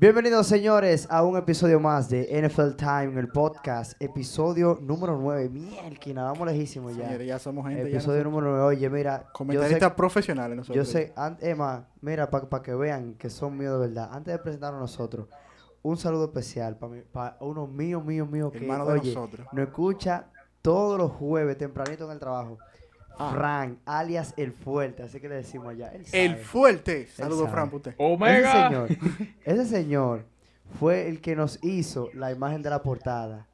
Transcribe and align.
Bienvenidos 0.00 0.46
señores 0.46 1.06
a 1.10 1.22
un 1.22 1.36
episodio 1.36 1.78
más 1.78 2.08
de 2.08 2.22
NFL 2.42 2.74
Time, 2.74 3.20
el 3.20 3.28
podcast, 3.28 4.00
episodio 4.00 4.78
número 4.80 5.18
9. 5.18 5.50
Mierda, 5.50 6.22
vamos 6.22 6.48
lejísimos 6.48 6.96
ya. 6.96 7.04
Señores, 7.04 7.26
ya 7.26 7.38
somos 7.38 7.68
gente. 7.68 7.82
Episodio 7.82 8.24
número 8.24 8.46
9. 8.46 8.62
Oye, 8.62 8.88
mira. 8.88 9.26
Comentaristas 9.30 9.92
profesionales 9.92 10.56
nosotros. 10.56 10.74
Yo 10.74 10.90
sé, 10.90 11.12
Emma, 11.42 11.86
mira, 12.00 12.30
para 12.30 12.62
que 12.62 12.74
vean 12.74 13.12
que 13.12 13.28
son 13.28 13.58
míos 13.58 13.78
de 13.78 13.88
verdad. 13.88 14.08
Antes 14.10 14.32
de 14.32 14.38
presentarnos 14.38 14.78
a 14.78 14.80
nosotros, 14.80 15.28
un 15.82 15.98
saludo 15.98 16.24
especial 16.24 16.78
para 17.12 17.36
uno 17.40 17.66
mío, 17.66 18.00
mío, 18.00 18.24
mío, 18.24 18.50
que 18.50 18.56
Hermano 18.56 18.86
de 18.86 19.00
oye, 19.00 19.14
nosotros. 19.14 19.46
nos 19.52 19.66
escucha 19.66 20.28
todos 20.62 20.96
los 20.96 21.12
jueves 21.12 21.58
tempranito 21.58 22.06
en 22.06 22.12
el 22.12 22.18
trabajo. 22.18 22.56
Ah. 23.22 23.32
Frank, 23.34 23.78
alias 23.84 24.32
El 24.38 24.52
Fuerte, 24.52 25.02
así 25.02 25.20
que 25.20 25.28
le 25.28 25.34
decimos 25.34 25.68
allá. 25.68 25.92
El 26.10 26.36
Fuerte. 26.36 27.06
Saludos, 27.06 27.50
Frank, 27.50 27.74
usted. 27.74 27.94
Ese 27.98 28.50
señor, 28.50 28.88
ese 29.44 29.64
señor 29.66 30.24
fue 30.78 31.06
el 31.06 31.20
que 31.20 31.36
nos 31.36 31.62
hizo 31.62 32.08
la 32.14 32.32
imagen 32.32 32.62
de 32.62 32.70
la 32.70 32.82
portada. 32.82 33.46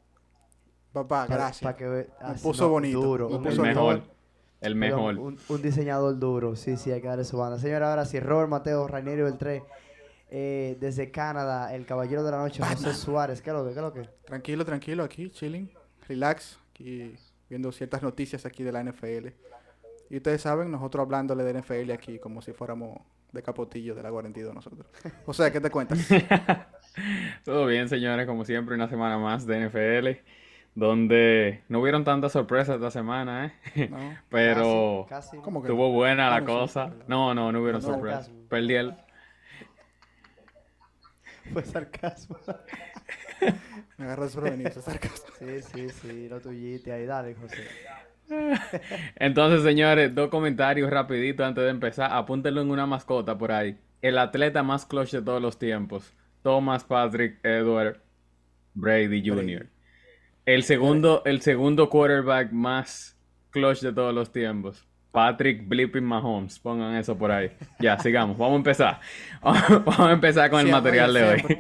Papá, 0.93 1.27
gracias. 1.27 1.63
Para 1.63 1.77
que 1.77 2.07
puso 2.45 2.69
bonito. 2.69 3.01
Duro, 3.01 3.29
el 3.29 3.61
mejor. 3.61 4.03
El 4.61 4.77
mejor. 4.77 5.19
Un, 5.19 5.37
diseñador 5.61 6.17
duro, 6.17 6.55
sí, 6.55 6.77
sí, 6.77 6.93
hay 6.93 7.01
que 7.01 7.09
darle 7.09 7.25
su 7.25 7.37
banda. 7.37 7.59
Señora, 7.59 7.91
ahora 7.91 8.05
sí, 8.05 8.21
Robert 8.21 8.49
Mateo, 8.49 8.87
Rainiero 8.87 9.25
Beltré, 9.25 9.65
eh, 10.31 10.77
desde 10.79 11.11
Canadá, 11.11 11.75
el 11.75 11.87
caballero 11.87 12.23
de 12.23 12.31
la 12.31 12.39
noche, 12.39 12.63
José 12.63 12.95
Suárez. 12.95 13.43
¿Qué 13.43 13.51
es 13.51 13.57
lo 13.57 13.65
que? 13.65 13.73
¿Qué 13.73 13.81
es 13.81 13.83
lo 13.83 13.93
que? 13.93 14.09
Tranquilo, 14.25 14.65
tranquilo, 14.65 15.03
aquí, 15.03 15.29
chilling, 15.29 15.69
relax, 16.07 16.61
aquí 16.71 17.17
viendo 17.49 17.71
ciertas 17.73 18.03
noticias 18.03 18.47
aquí 18.47 18.63
de 18.63 18.73
la 18.73 18.83
NFL. 18.83 19.29
Y 20.11 20.19
ustedes 20.19 20.43
saben, 20.43 20.71
nosotros 20.71 21.05
hablándole 21.05 21.45
de 21.45 21.61
NFL 21.61 21.91
aquí 21.91 22.19
como 22.19 22.41
si 22.41 22.53
fuéramos 22.53 23.01
de 23.33 23.43
capotillo 23.43 23.95
de 23.95 24.03
la 24.03 24.11
42 24.11 24.55
nosotros. 24.55 24.87
O 25.27 25.35
sea, 25.35 25.53
¿qué 25.53 25.61
te 25.61 25.71
cuentas? 25.71 25.99
Todo 27.45 27.67
bien, 27.67 27.89
señores, 27.89 28.27
como 28.27 28.45
siempre, 28.45 28.75
una 28.75 28.89
semana 28.89 29.19
más 29.19 29.47
de 29.47 29.69
NFL, 29.69 30.23
donde 30.75 31.63
no 31.69 31.81
hubieron 31.81 32.05
tantas 32.05 32.33
sorpresas 32.33 32.77
esta 32.77 32.91
semana, 32.91 33.55
¿eh? 33.75 33.91
Pero 34.31 35.07
casi, 35.09 35.37
estuvo 35.37 35.93
buena 35.93 36.31
la 36.31 36.45
cosa. 36.45 36.93
No, 37.09 37.35
no, 37.35 37.53
no 37.53 37.61
hubieron 37.61 37.83
sorpresas. 37.83 38.31
Perdí 38.49 38.75
el... 38.75 38.95
Fue 41.53 41.63
sarcasmo. 41.63 42.37
Me 43.99 44.05
agarró 44.05 44.25
desprevenido, 44.25 44.83
sarcasmo. 44.83 45.27
Sí, 45.39 45.63
sí, 45.63 45.89
sí, 45.91 46.29
lo 46.29 46.41
tuyiste 46.41 46.93
ahí, 46.93 47.07
dale, 47.07 47.35
José. 47.35 47.63
Entonces, 49.17 49.63
señores, 49.63 50.15
dos 50.15 50.29
comentarios 50.29 50.91
rapidito 50.91 51.45
antes 51.45 51.65
de 51.65 51.71
empezar. 51.71 52.13
Apúntenlo 52.13 52.61
en 52.61 52.71
una 52.71 52.87
mascota 52.87 53.37
por 53.37 53.53
ahí. 53.53 53.79
El 54.03 54.19
atleta 54.19 54.63
más 54.63 54.87
clutch 54.87 55.13
de 55.13 55.23
todos 55.23 55.41
los 55.41 55.59
tiempos. 55.59 56.13
Thomas 56.43 56.85
Patrick 56.85 57.39
Edward 57.45 58.01
Brady 58.75 59.29
Jr. 59.29 59.67
El 60.45 60.63
segundo, 60.63 61.23
el 61.25 61.41
segundo 61.41 61.89
quarterback 61.89 62.53
más 62.53 63.19
clutch 63.51 63.81
de 63.81 63.93
todos 63.93 64.15
los 64.15 64.31
tiempos. 64.33 64.87
Patrick 65.11 65.67
Blipping 65.67 66.05
Mahomes. 66.05 66.59
Pongan 66.59 66.95
eso 66.97 67.17
por 67.17 67.33
ahí. 67.33 67.51
Ya, 67.81 67.99
sigamos. 67.99 68.37
Vamos 68.37 68.55
a 68.55 68.57
empezar. 68.57 69.01
Vamos 69.43 69.99
a 70.01 70.13
empezar 70.13 70.51
con 70.51 70.61
el 70.61 70.71
material 70.71 71.15
de 71.15 71.25
hoy. 71.25 71.59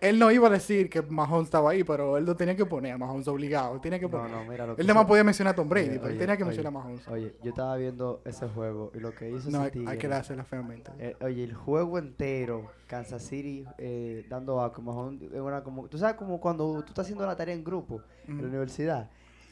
Él, 0.00 0.18
no 0.18 0.30
iba 0.30 0.48
a 0.48 0.50
decir 0.50 0.88
que 0.88 1.02
Mahomes 1.02 1.46
estaba 1.46 1.70
ahí, 1.70 1.84
pero 1.84 2.16
él 2.16 2.24
lo 2.24 2.34
tenía 2.34 2.56
que 2.56 2.64
poner 2.64 2.92
a 2.92 2.98
Mahomes 2.98 3.28
obligado. 3.28 3.78
Tenía 3.80 3.98
que 3.98 4.08
poner. 4.08 4.30
No, 4.30 4.42
no, 4.42 4.50
mira 4.50 4.66
lo 4.66 4.76
él 4.76 4.86
podía 5.06 5.22
mencionar 5.22 5.52
a 5.52 5.54
Tom 5.56 5.68
Brady, 5.68 5.98
pero 5.98 6.08
él 6.08 6.18
tenía 6.18 6.36
que 6.36 6.44
mencionar 6.44 6.68
a 6.68 6.78
Mahomes. 6.78 7.06
Oye, 7.08 7.34
yo 7.42 7.50
estaba 7.50 7.76
viendo 7.76 8.22
ese 8.24 8.48
juego 8.48 8.90
y 8.94 9.00
lo 9.00 9.14
que 9.14 9.30
hizo 9.30 9.50
No, 9.50 9.62
hay, 9.62 9.98
que 9.98 10.08
dársela 10.08 10.44
feamente. 10.44 10.90
Eh, 10.98 11.16
oye, 11.20 11.44
el 11.44 11.54
juego 11.54 11.98
entero, 11.98 12.70
Kansas 12.86 13.22
City 13.22 13.64
eh, 13.78 14.24
dando 14.28 14.60
a 14.60 14.72
Mahomes, 14.78 15.30
una 15.32 15.62
como, 15.62 15.88
tú 15.88 15.98
sabes 15.98 16.16
como 16.16 16.40
cuando 16.40 16.82
tú 16.82 16.88
estás 16.88 17.04
haciendo 17.04 17.26
la 17.26 17.36
tarea 17.36 17.54
en 17.54 17.62
grupo 17.62 18.00
en 18.26 18.40
la 18.40 18.48
universidad 18.48 19.10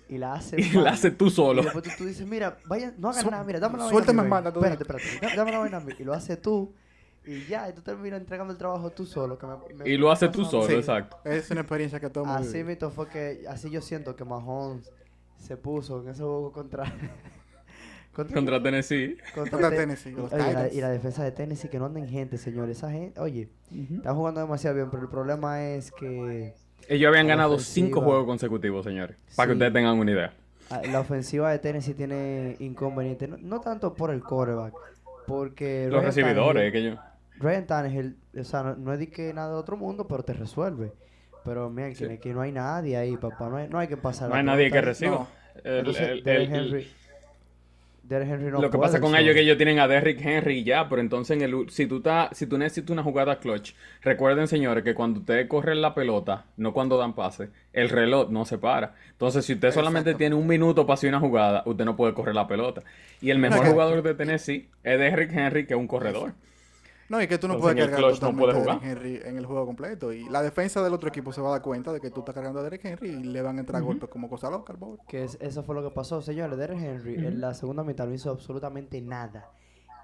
y 0.08 0.18
la 0.18 0.34
haces 0.34 0.58
y 0.74 0.78
la 0.78 0.92
haces 0.92 1.16
tú 1.16 1.28
solo. 1.28 1.60
Y 1.60 1.64
después 1.64 1.96
tú, 1.96 2.04
dices, 2.06 2.26
mira, 2.26 2.56
vaya, 2.66 2.94
no 2.96 3.10
hagas 3.10 3.30
nada, 3.30 3.44
mira, 3.44 3.60
dame 3.60 3.78
la 3.78 3.84
vaina. 3.84 3.92
Suéltame 3.92 4.22
manda 4.22 4.50
Espérate, 4.50 4.82
espérate, 4.82 5.36
dame 5.36 5.52
la 5.52 5.58
vaina 5.58 5.82
y 5.98 6.04
lo 6.04 6.14
haces 6.14 6.40
tú 6.40 6.72
y 7.26 7.46
ya, 7.46 7.68
y 7.68 7.72
tú 7.72 7.80
terminas 7.80 8.20
entregando 8.20 8.52
el 8.52 8.58
trabajo 8.58 8.90
tú 8.90 9.06
solo. 9.06 9.38
Que 9.38 9.46
me, 9.46 9.88
y 9.88 9.96
lo 9.96 10.10
haces 10.10 10.30
tú 10.30 10.44
solo, 10.44 10.68
exacto. 10.70 11.18
Es 11.24 11.50
una 11.50 11.62
experiencia 11.62 11.98
que 11.98 12.10
todo 12.10 12.26
Así 12.26 12.62
mismo 12.62 12.90
fue 12.90 13.08
que, 13.08 13.44
así 13.48 13.70
yo 13.70 13.80
siento 13.80 14.14
que 14.14 14.24
Mahomes 14.24 14.90
se 15.38 15.56
puso 15.56 16.02
en 16.02 16.08
ese 16.08 16.22
juego 16.22 16.52
contra... 16.52 16.84
contra, 18.12 18.62
Tennessee. 18.62 19.16
Contra, 19.34 19.70
Tennessee. 19.70 20.14
y 20.72 20.80
la 20.80 20.90
defensa 20.90 21.24
de 21.24 21.32
Tennessee, 21.32 21.68
que 21.68 21.78
no 21.78 21.86
anden 21.86 22.08
gente, 22.08 22.36
señores. 22.36 22.78
Esa 22.78 22.90
gente, 22.90 23.18
oye, 23.20 23.48
están 23.70 24.14
jugando 24.16 24.40
demasiado 24.40 24.76
bien, 24.76 24.90
pero 24.90 25.02
el 25.02 25.08
problema 25.08 25.64
es 25.64 25.90
que... 25.92 26.54
Ellos 26.88 27.08
habían 27.08 27.26
ganado 27.26 27.58
cinco 27.58 28.02
juegos 28.02 28.26
consecutivos, 28.26 28.84
señores. 28.84 29.16
Para 29.34 29.48
que 29.48 29.52
ustedes 29.54 29.72
tengan 29.72 29.98
una 29.98 30.10
idea. 30.10 30.34
Ah, 30.70 30.82
la 30.90 31.00
ofensiva 31.00 31.50
de 31.50 31.58
Tennessee 31.58 31.94
tiene 31.94 32.56
inconvenientes. 32.58 33.28
No, 33.40 33.60
tanto 33.60 33.94
por 33.94 34.10
el 34.10 34.22
quarterback, 34.22 34.74
porque... 35.26 35.88
Los 35.90 36.04
recibidores, 36.04 36.70
que 36.70 36.82
yo... 36.84 36.98
Ryan 37.38 37.66
Tannehill, 37.66 38.16
o 38.38 38.44
sea, 38.44 38.74
no, 38.78 38.92
es 38.92 38.98
de 38.98 39.10
que 39.10 39.32
nada 39.32 39.50
de 39.50 39.56
otro 39.56 39.76
mundo, 39.76 40.06
pero 40.06 40.22
te 40.22 40.32
resuelve. 40.32 40.92
Pero 41.44 41.68
mira, 41.68 41.90
que, 41.92 42.18
que 42.18 42.32
no 42.32 42.40
hay 42.40 42.52
nadie 42.52 42.96
ahí, 42.96 43.16
papá. 43.16 43.48
No 43.48 43.56
hay, 43.56 43.68
no 43.68 43.78
hay 43.78 43.88
que 43.88 43.96
pasar. 43.96 44.30
No 44.30 44.34
hay 44.34 44.44
nadie 44.44 44.70
que 44.70 44.80
reciba. 44.80 45.28
Derrick 45.62 46.50
Henry. 46.50 46.88
Henry 48.10 48.50
no 48.50 48.60
lo 48.60 48.70
que 48.70 48.78
pasa 48.78 49.00
con 49.00 49.16
ellos 49.16 49.30
es 49.30 49.34
que 49.34 49.40
ellos 49.40 49.56
tienen 49.56 49.78
a 49.78 49.88
Derrick 49.88 50.20
Henry 50.20 50.62
ya, 50.62 50.88
pero 50.88 51.00
entonces 51.00 51.36
en 51.36 51.42
el, 51.42 51.70
si 51.70 51.86
tú 51.86 52.02
si 52.32 52.46
tú 52.46 52.58
necesitas 52.58 52.90
una 52.90 53.02
jugada 53.02 53.38
clutch, 53.38 53.74
recuerden 54.02 54.46
señores 54.46 54.84
que 54.84 54.94
cuando 54.94 55.20
ustedes 55.20 55.48
corren 55.48 55.80
la 55.80 55.94
pelota, 55.94 56.44
no 56.56 56.74
cuando 56.74 56.98
dan 56.98 57.14
pase, 57.14 57.48
el 57.72 57.88
reloj 57.88 58.30
no 58.30 58.44
se 58.44 58.58
para. 58.58 58.94
Entonces 59.12 59.44
si 59.46 59.54
usted 59.54 59.70
solamente 59.70 60.14
tiene 60.14 60.34
un 60.34 60.46
minuto 60.46 60.86
para 60.86 60.94
hacer 60.94 61.08
una 61.08 61.20
jugada, 61.20 61.62
usted 61.64 61.84
no 61.84 61.96
puede 61.96 62.12
correr 62.12 62.34
la 62.34 62.46
pelota. 62.46 62.82
Y 63.20 63.30
el 63.30 63.38
mejor 63.38 63.66
jugador 63.66 64.02
de 64.02 64.14
Tennessee 64.14 64.68
es 64.82 64.98
Derrick 64.98 65.32
Henry, 65.32 65.66
que 65.66 65.74
es 65.74 65.80
un 65.80 65.88
corredor. 65.88 66.34
No, 67.14 67.22
y 67.22 67.28
que 67.28 67.38
tú 67.38 67.46
no 67.46 67.58
puedes 67.58 67.78
cargar 67.78 68.12
totalmente 68.12 68.50
a 68.50 68.60
Derek 68.60 68.82
Henry 68.82 69.20
en 69.24 69.38
el 69.38 69.46
juego 69.46 69.66
completo. 69.66 70.12
Y 70.12 70.28
la 70.28 70.42
defensa 70.42 70.82
del 70.82 70.92
otro 70.94 71.08
equipo 71.08 71.32
se 71.32 71.40
va 71.40 71.50
a 71.50 71.52
dar 71.52 71.62
cuenta 71.62 71.92
de 71.92 72.00
que 72.00 72.10
tú 72.10 72.20
estás 72.20 72.34
cargando 72.34 72.58
a 72.58 72.64
Derek 72.64 72.84
Henry 72.84 73.08
y 73.08 73.22
le 73.22 73.40
van 73.40 73.56
a 73.58 73.60
entrar 73.60 73.80
golpes 73.82 74.08
como 74.08 74.28
cosa 74.28 74.50
loca 74.50 74.72
al 74.72 74.98
Que 75.06 75.22
eso 75.22 75.62
fue 75.62 75.76
lo 75.76 75.88
que 75.88 75.94
pasó, 75.94 76.20
señores. 76.20 76.58
Derek 76.58 76.76
Henry 76.76 77.14
en 77.14 77.40
la 77.40 77.54
segunda 77.54 77.84
mitad 77.84 78.08
no 78.08 78.14
hizo 78.14 78.30
absolutamente 78.30 79.00
nada. 79.00 79.48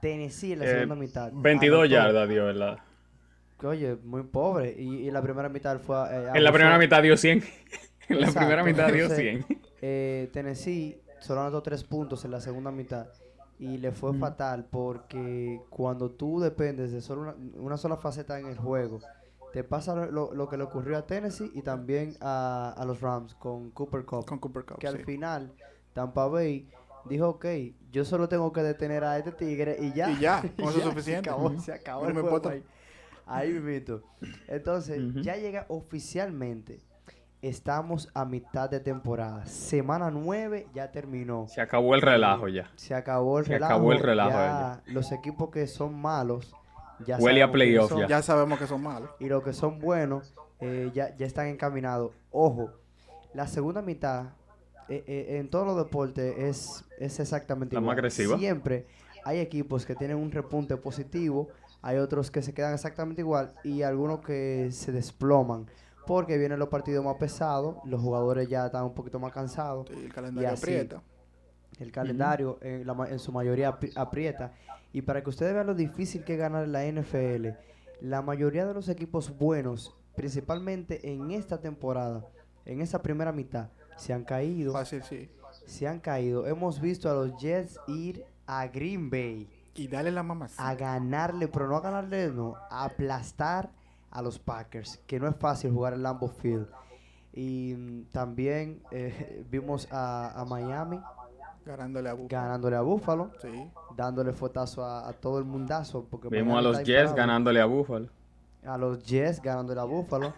Tennessee 0.00 0.52
en 0.52 0.60
la 0.60 0.66
eh, 0.66 0.68
segunda 0.68 0.94
mitad. 0.94 1.32
22 1.34 1.90
yardas 1.90 2.28
dio, 2.28 2.44
¿verdad? 2.44 2.78
Oye, 3.64 3.96
muy 4.04 4.22
pobre. 4.22 4.76
Y, 4.78 5.08
en 5.08 5.12
la 5.12 5.20
primera 5.20 5.48
mitad 5.48 5.80
fue. 5.80 5.96
Eh, 6.12 6.28
en 6.32 6.44
la 6.44 6.52
primera 6.52 6.78
mitad 6.78 7.02
dio 7.02 7.16
100. 7.16 7.42
en 8.08 8.20
la 8.20 8.30
primera 8.30 8.62
mitad 8.62 8.92
dio 8.92 9.08
100. 9.08 9.46
Eh, 9.82 10.30
Tennessee 10.32 11.02
solo 11.18 11.40
anotó 11.40 11.60
3 11.60 11.82
puntos 11.82 12.24
en 12.24 12.30
la 12.30 12.40
segunda 12.40 12.70
mitad 12.70 13.08
y 13.60 13.76
le 13.76 13.92
fue 13.92 14.14
fatal 14.14 14.66
porque 14.70 15.60
cuando 15.68 16.10
tú 16.10 16.40
dependes 16.40 16.92
de 16.92 17.02
solo 17.02 17.34
una, 17.54 17.76
sola 17.76 17.98
faceta 17.98 18.40
en 18.40 18.46
el 18.46 18.56
juego, 18.56 19.00
te 19.52 19.62
pasa 19.62 19.94
lo, 20.06 20.48
que 20.48 20.56
le 20.56 20.64
ocurrió 20.64 20.96
a 20.96 21.06
Tennessee 21.06 21.52
y 21.54 21.60
también 21.60 22.16
a, 22.22 22.82
los 22.86 23.02
Rams 23.02 23.34
con 23.34 23.70
Cooper 23.72 24.06
Cup. 24.06 24.24
Con 24.24 24.38
Cooper 24.38 24.64
Cup 24.64 24.78
que 24.78 24.88
al 24.88 25.04
final 25.04 25.52
Tampa 25.92 26.26
Bay 26.26 26.70
dijo, 27.04 27.28
ok, 27.28 27.46
yo 27.92 28.06
solo 28.06 28.30
tengo 28.30 28.50
que 28.50 28.62
detener 28.62 29.04
a 29.04 29.18
este 29.18 29.32
tigre 29.32 29.76
y 29.78 29.92
ya. 29.92 30.10
Y 30.10 30.20
ya, 30.20 30.38
eso 30.56 30.78
es 30.78 30.82
suficiente. 30.82 31.28
Se 31.28 31.34
acabó, 31.34 31.60
se 31.60 31.72
acabó 31.74 32.06
el 32.06 32.14
juego 32.14 32.48
ahí. 32.48 32.64
Ahí. 33.26 33.84
Entonces, 34.48 35.14
ya 35.22 35.36
llega 35.36 35.66
oficialmente 35.68 36.80
Estamos 37.42 38.10
a 38.12 38.26
mitad 38.26 38.68
de 38.68 38.80
temporada. 38.80 39.46
Semana 39.46 40.10
9 40.10 40.66
ya 40.74 40.92
terminó. 40.92 41.46
Se 41.48 41.62
acabó 41.62 41.94
el 41.94 42.02
relajo 42.02 42.48
ya. 42.48 42.70
Se 42.76 42.94
acabó 42.94 43.38
el 43.38 43.46
relajo. 43.46 43.70
Se 43.70 43.74
acabó 43.74 43.92
el 43.92 43.98
relajo 43.98 44.82
Los 44.86 45.10
equipos 45.12 45.50
que 45.50 45.66
son 45.66 45.98
malos 45.98 46.54
ya 47.06 47.16
Huele 47.16 47.42
a 47.42 47.50
playoff 47.50 47.92
ya. 47.96 48.06
Ya 48.06 48.22
sabemos 48.22 48.58
que 48.58 48.66
son 48.66 48.82
malos. 48.82 49.08
Y 49.18 49.26
los 49.26 49.42
que 49.42 49.54
son 49.54 49.78
buenos 49.78 50.34
eh, 50.60 50.90
ya, 50.92 51.16
ya 51.16 51.24
están 51.24 51.46
encaminados. 51.46 52.12
Ojo, 52.30 52.72
la 53.32 53.46
segunda 53.46 53.80
mitad 53.80 54.34
eh, 54.90 55.04
eh, 55.06 55.38
en 55.38 55.48
todos 55.48 55.66
los 55.66 55.76
deportes 55.76 56.34
es, 56.36 56.84
es 56.98 57.20
exactamente 57.20 57.74
la 57.74 57.80
igual. 57.80 57.96
más 57.96 57.98
agresiva. 57.98 58.36
Siempre 58.36 58.86
hay 59.24 59.38
equipos 59.38 59.86
que 59.86 59.94
tienen 59.94 60.18
un 60.18 60.30
repunte 60.30 60.76
positivo, 60.76 61.48
hay 61.80 61.96
otros 61.96 62.30
que 62.30 62.42
se 62.42 62.52
quedan 62.52 62.74
exactamente 62.74 63.22
igual 63.22 63.54
y 63.64 63.82
algunos 63.82 64.20
que 64.20 64.68
se 64.72 64.92
desploman 64.92 65.66
porque 66.10 66.38
vienen 66.38 66.58
los 66.58 66.68
partidos 66.68 67.04
más 67.04 67.14
pesados, 67.18 67.76
los 67.84 68.00
jugadores 68.00 68.48
ya 68.48 68.66
están 68.66 68.82
un 68.82 68.94
poquito 68.94 69.20
más 69.20 69.32
cansados. 69.32 69.88
el 69.90 70.12
calendario 70.12 70.50
aprieta. 70.50 71.02
El 71.78 71.92
calendario 71.92 72.58
en, 72.62 73.20
su 73.20 73.30
mayoría 73.30 73.78
aprieta. 73.94 74.52
Y 74.92 75.02
para 75.02 75.22
que 75.22 75.30
ustedes 75.30 75.54
vean 75.54 75.68
lo 75.68 75.74
difícil 75.76 76.24
que 76.24 76.32
es 76.32 76.38
ganar 76.40 76.66
la 76.66 76.84
NFL, 76.84 77.50
la 78.00 78.22
mayoría 78.22 78.66
de 78.66 78.74
los 78.74 78.88
equipos 78.88 79.38
buenos, 79.38 79.94
principalmente 80.16 81.12
en 81.12 81.30
esta 81.30 81.60
temporada, 81.60 82.26
en 82.64 82.80
esta 82.80 83.00
primera 83.00 83.30
mitad, 83.30 83.68
se 83.96 84.12
han 84.12 84.24
caído. 84.24 84.72
Fácil, 84.72 85.04
sí. 85.04 85.30
Se 85.64 85.86
han 85.86 86.00
caído. 86.00 86.44
Hemos 86.48 86.80
visto 86.80 87.08
a 87.08 87.14
los 87.14 87.40
Jets 87.40 87.78
ir 87.86 88.24
a 88.48 88.66
Green 88.66 89.10
Bay. 89.10 89.48
Y 89.76 89.86
darle 89.86 90.10
la 90.10 90.24
mamá. 90.24 90.48
A 90.56 90.74
ganarle, 90.74 91.46
pero 91.46 91.68
no 91.68 91.76
a 91.76 91.80
ganarle, 91.80 92.32
no, 92.32 92.56
a 92.68 92.86
aplastar 92.86 93.70
a 94.10 94.22
los 94.22 94.38
Packers, 94.38 94.98
que 95.06 95.18
no 95.20 95.28
es 95.28 95.36
fácil 95.36 95.72
jugar 95.72 95.94
en 95.94 96.02
Lambeau 96.02 96.30
Field. 96.30 96.66
Y 97.32 97.74
mm, 97.76 98.04
también 98.10 98.82
eh, 98.90 99.44
vimos 99.50 99.88
a, 99.90 100.40
a 100.40 100.44
Miami 100.44 101.00
Ganándole 101.64 102.08
a 102.08 102.14
Buffalo. 102.14 102.28
ganándole 102.28 102.76
a 102.76 102.80
Buffalo, 102.80 103.30
Sí. 103.42 103.70
dándole 103.94 104.32
fuetazo 104.32 104.84
a, 104.84 105.06
a 105.08 105.12
todo 105.12 105.38
el 105.38 105.44
mundazo. 105.44 106.06
Porque 106.10 106.28
Vimos 106.28 106.58
a 106.58 106.62
los 106.62 106.78
Jets 106.78 106.88
imparable. 107.10 107.16
ganándole 107.16 107.60
a 107.60 107.66
Buffalo. 107.66 108.08
A 108.64 108.78
los 108.78 109.02
Jets 109.04 109.40
ganándole 109.42 109.80
a 109.80 109.84
Buffalo. 109.84 110.32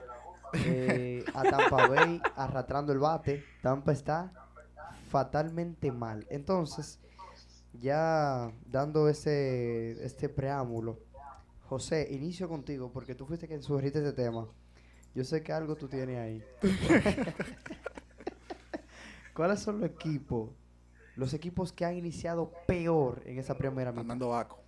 eh, 0.67 1.25
a 1.33 1.43
Tampa 1.45 1.87
Bay 1.89 2.21
arrastrando 2.37 2.93
el 2.93 2.99
bate. 2.99 3.43
Tampa 3.63 3.93
está 3.93 4.33
fatalmente 5.09 5.91
mal. 5.93 6.27
Entonces, 6.29 6.99
ya 7.81 8.53
dando 8.67 9.09
ese 9.09 10.05
este 10.05 10.29
preámbulo, 10.29 10.99
José, 11.73 12.07
inicio 12.11 12.51
contigo 12.51 12.91
porque 12.93 13.15
tú 13.15 13.25
fuiste 13.25 13.49
quien 13.49 13.63
sugeriste 13.63 14.01
este 14.01 14.13
tema. 14.13 14.47
Yo 15.15 15.25
sé 15.25 15.43
que 15.43 15.55
algo 15.55 15.75
tú 15.75 15.89
tienes 15.89 16.19
ahí. 16.19 16.45
¿Cuáles 19.33 19.61
son 19.61 19.81
los 19.81 19.89
equipos? 19.89 20.51
Los 21.17 21.33
equipos 21.33 21.73
que 21.73 21.87
han 21.87 21.97
iniciado 21.97 22.53
peor 22.67 23.23
en 23.25 23.39
esa 23.39 23.57
primera 23.57 23.91
mitad. 23.91 24.05
Mandando 24.05 24.29
Baco. 24.29 24.63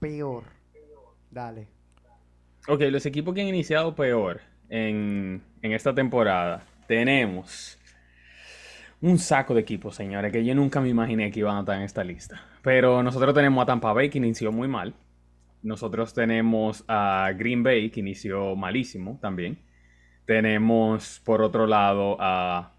Peor. 0.00 0.42
Dale. 1.30 1.68
Ok, 2.66 2.80
los 2.90 3.06
equipos 3.06 3.32
que 3.32 3.42
han 3.42 3.46
iniciado 3.46 3.94
peor 3.94 4.40
en, 4.68 5.40
en 5.62 5.72
esta 5.72 5.94
temporada. 5.94 6.64
Tenemos 6.88 7.78
un 9.00 9.18
saco 9.18 9.54
de 9.54 9.60
equipos, 9.60 9.94
señores, 9.94 10.32
que 10.32 10.44
yo 10.44 10.52
nunca 10.56 10.80
me 10.80 10.88
imaginé 10.88 11.30
que 11.30 11.38
iban 11.38 11.58
a 11.58 11.60
estar 11.60 11.76
en 11.76 11.82
esta 11.82 12.02
lista. 12.02 12.42
Pero 12.60 13.04
nosotros 13.04 13.32
tenemos 13.34 13.62
a 13.62 13.66
Tampa 13.66 13.92
Bay, 13.92 14.10
que 14.10 14.18
inició 14.18 14.50
muy 14.50 14.66
mal. 14.66 14.94
Nosotros 15.64 16.14
tenemos 16.14 16.84
a 16.86 17.30
Green 17.36 17.62
Bay, 17.64 17.90
que 17.90 17.98
inició 18.00 18.54
malísimo 18.54 19.18
también. 19.20 19.58
Tenemos, 20.26 21.20
por 21.24 21.42
otro 21.42 21.66
lado, 21.66 22.16
a... 22.20 22.72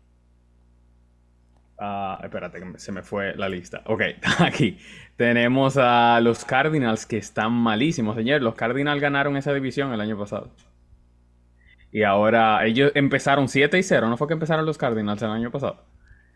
a- 1.78 2.20
espérate, 2.24 2.62
se 2.78 2.92
me 2.92 3.02
fue 3.02 3.36
la 3.36 3.50
lista. 3.50 3.82
Ok, 3.86 4.02
aquí. 4.40 4.78
Tenemos 5.18 5.78
a 5.78 6.20
los 6.22 6.46
Cardinals, 6.46 7.06
que 7.06 7.18
están 7.18 7.52
malísimos, 7.52 8.16
señor. 8.16 8.42
Los 8.42 8.56
Cardinals 8.56 9.02
ganaron 9.02 9.36
esa 9.38 9.54
división 9.54 9.92
el 9.94 10.02
año 10.02 10.18
pasado. 10.18 10.52
Y 11.92 12.04
ahora 12.04 12.66
ellos 12.66 12.92
empezaron 12.96 13.48
7 13.48 13.78
y 13.80 13.84
0, 13.84 14.10
¿no 14.10 14.18
fue 14.18 14.28
que 14.28 14.34
empezaron 14.34 14.66
los 14.66 14.78
Cardinals 14.78 15.22
el 15.22 15.30
año 15.32 15.50
pasado? 15.52 15.86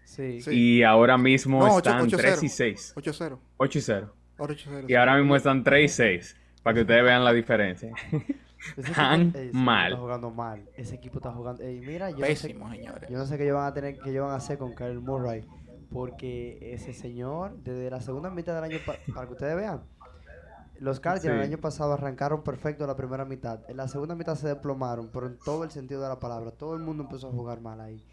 Sí. 0.05 0.41
Sí. 0.41 0.51
Y 0.79 0.83
ahora 0.83 1.17
mismo 1.17 1.59
No, 1.59 1.77
están 1.77 2.01
ocho 2.01 2.17
3 2.17 2.31
cero. 2.35 2.41
y 2.45 2.49
6. 2.49 2.93
8-0. 2.95 3.39
8 3.57 3.77
y 3.77 3.81
0. 3.81 4.13
Ahora 4.39 4.53
8-0. 4.53 4.86
Y 4.89 4.95
ahora 4.95 5.18
mismo 5.18 5.36
están 5.36 5.63
3 5.63 5.86
y 5.91 5.94
6. 5.94 6.38
Para 6.63 6.74
que 6.75 6.81
ustedes 6.81 7.03
vean 7.03 7.24
la 7.24 7.33
diferencia. 7.33 7.91
Ese 8.77 8.91
Tan 8.94 9.30
equipo 9.30 9.57
mal. 9.57 9.91
Está 9.94 10.01
jugando 10.01 10.31
mal. 10.31 10.69
Ese 10.75 10.95
equipo 10.95 11.19
está 11.19 11.31
jugando. 11.31 11.63
Ey, 11.63 11.80
mira, 11.80 12.09
yo 12.09 12.18
no, 12.18 12.25
sé, 12.25 12.31
Pésimo, 12.31 12.69
señores. 12.69 13.09
yo 13.09 13.18
no 13.18 13.25
sé 13.25 13.38
qué 13.38 13.44
ellos 13.45 13.56
van 13.56 13.68
a 13.68 13.74
tener, 13.74 13.97
qué 14.00 14.09
ellos 14.09 14.24
van 14.25 14.33
a 14.33 14.36
hacer 14.36 14.57
con 14.57 14.75
Kyle 14.75 15.00
Murray. 15.00 15.45
Porque 15.91 16.59
ese 16.74 16.94
señor, 16.94 17.57
desde 17.63 17.89
la 17.89 18.01
segunda 18.01 18.30
mitad 18.30 18.53
del 18.56 18.63
año, 18.65 18.77
pa- 18.86 18.97
para 19.13 19.25
que 19.27 19.33
ustedes 19.33 19.56
vean, 19.56 19.81
los 20.80 21.00
Cardinals 21.00 21.39
el 21.39 21.45
año 21.51 21.57
pasado 21.57 21.94
arrancaron 21.94 22.44
perfecto 22.44 22.85
la 22.85 22.95
primera 22.95 23.24
mitad. 23.25 23.62
En 23.69 23.77
la 23.77 23.88
segunda 23.88 24.13
mitad 24.15 24.35
se 24.35 24.47
desplomaron, 24.50 25.09
pero 25.12 25.27
en 25.27 25.38
todo 25.39 25.63
el 25.63 25.71
sentido 25.71 26.01
de 26.01 26.09
la 26.09 26.19
palabra. 26.19 26.51
Todo 26.51 26.75
el 26.75 26.81
mundo 26.81 27.03
empezó 27.03 27.30
a 27.30 27.31
jugar 27.31 27.62
mal 27.62 27.80
ahí. 27.81 28.03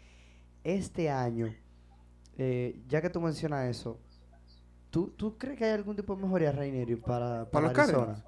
Este 0.63 1.09
año, 1.09 1.53
eh, 2.37 2.81
ya 2.87 3.01
que 3.01 3.09
tú 3.09 3.21
mencionas 3.21 3.67
eso, 3.69 3.99
¿tú, 4.91 5.13
¿tú 5.17 5.37
crees 5.37 5.57
que 5.57 5.65
hay 5.65 5.71
algún 5.71 5.95
tipo 5.95 6.15
de 6.15 6.21
mejoría, 6.23 6.51
Rainieri, 6.51 6.95
para, 6.95 7.45
para, 7.49 7.67
los 7.69 7.77
Arizona? 7.77 8.05
Cardinals? 8.05 8.23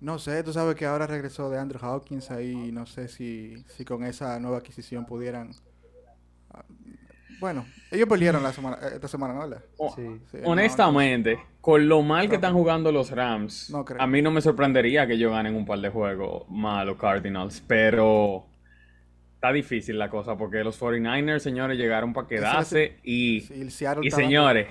No 0.00 0.18
sé, 0.18 0.42
tú 0.42 0.52
sabes 0.52 0.74
que 0.74 0.84
ahora 0.84 1.06
regresó 1.06 1.48
de 1.48 1.58
Andrew 1.58 1.80
Hawkins 1.82 2.30
ahí. 2.30 2.70
No 2.72 2.84
sé 2.86 3.08
si, 3.08 3.64
si 3.68 3.84
con 3.84 4.04
esa 4.04 4.38
nueva 4.38 4.58
adquisición 4.58 5.06
pudieran. 5.06 5.52
ah, 6.50 6.62
Bueno, 7.40 7.64
ellos 7.90 8.06
perdieron 8.08 8.42
la 8.42 8.52
semana, 8.52 8.76
eh, 8.82 8.90
esta 8.96 9.08
semana, 9.08 9.34
¿no? 9.34 9.56
Honestamente, 10.44 11.38
con 11.60 11.88
lo 11.88 12.02
mal 12.02 12.28
que 12.28 12.34
están 12.34 12.52
jugando 12.52 12.92
los 12.92 13.10
Rams, 13.10 13.70
No 13.70 13.84
creo. 13.84 14.02
a 14.02 14.06
mí 14.06 14.20
no 14.20 14.30
me 14.30 14.42
sorprendería 14.42 15.06
que 15.06 15.14
ellos 15.14 15.32
ganen 15.32 15.54
un 15.54 15.64
par 15.64 15.78
de 15.78 15.88
juegos 15.88 16.44
más 16.50 16.84
los 16.84 16.98
Cardinals, 16.98 17.62
pero 17.66 18.44
está 19.36 19.52
difícil 19.52 19.98
la 19.98 20.10
cosa 20.10 20.36
porque 20.36 20.62
los 20.64 20.78
49ers, 20.80 21.38
señores, 21.38 21.78
llegaron 21.78 22.12
para 22.12 22.26
quedarse 22.28 22.98
y, 23.02 23.40
Sí, 23.40 23.60
el 23.60 23.70
Seattle 23.70 24.06
y 24.06 24.10
dando- 24.10 24.22
señores, 24.24 24.68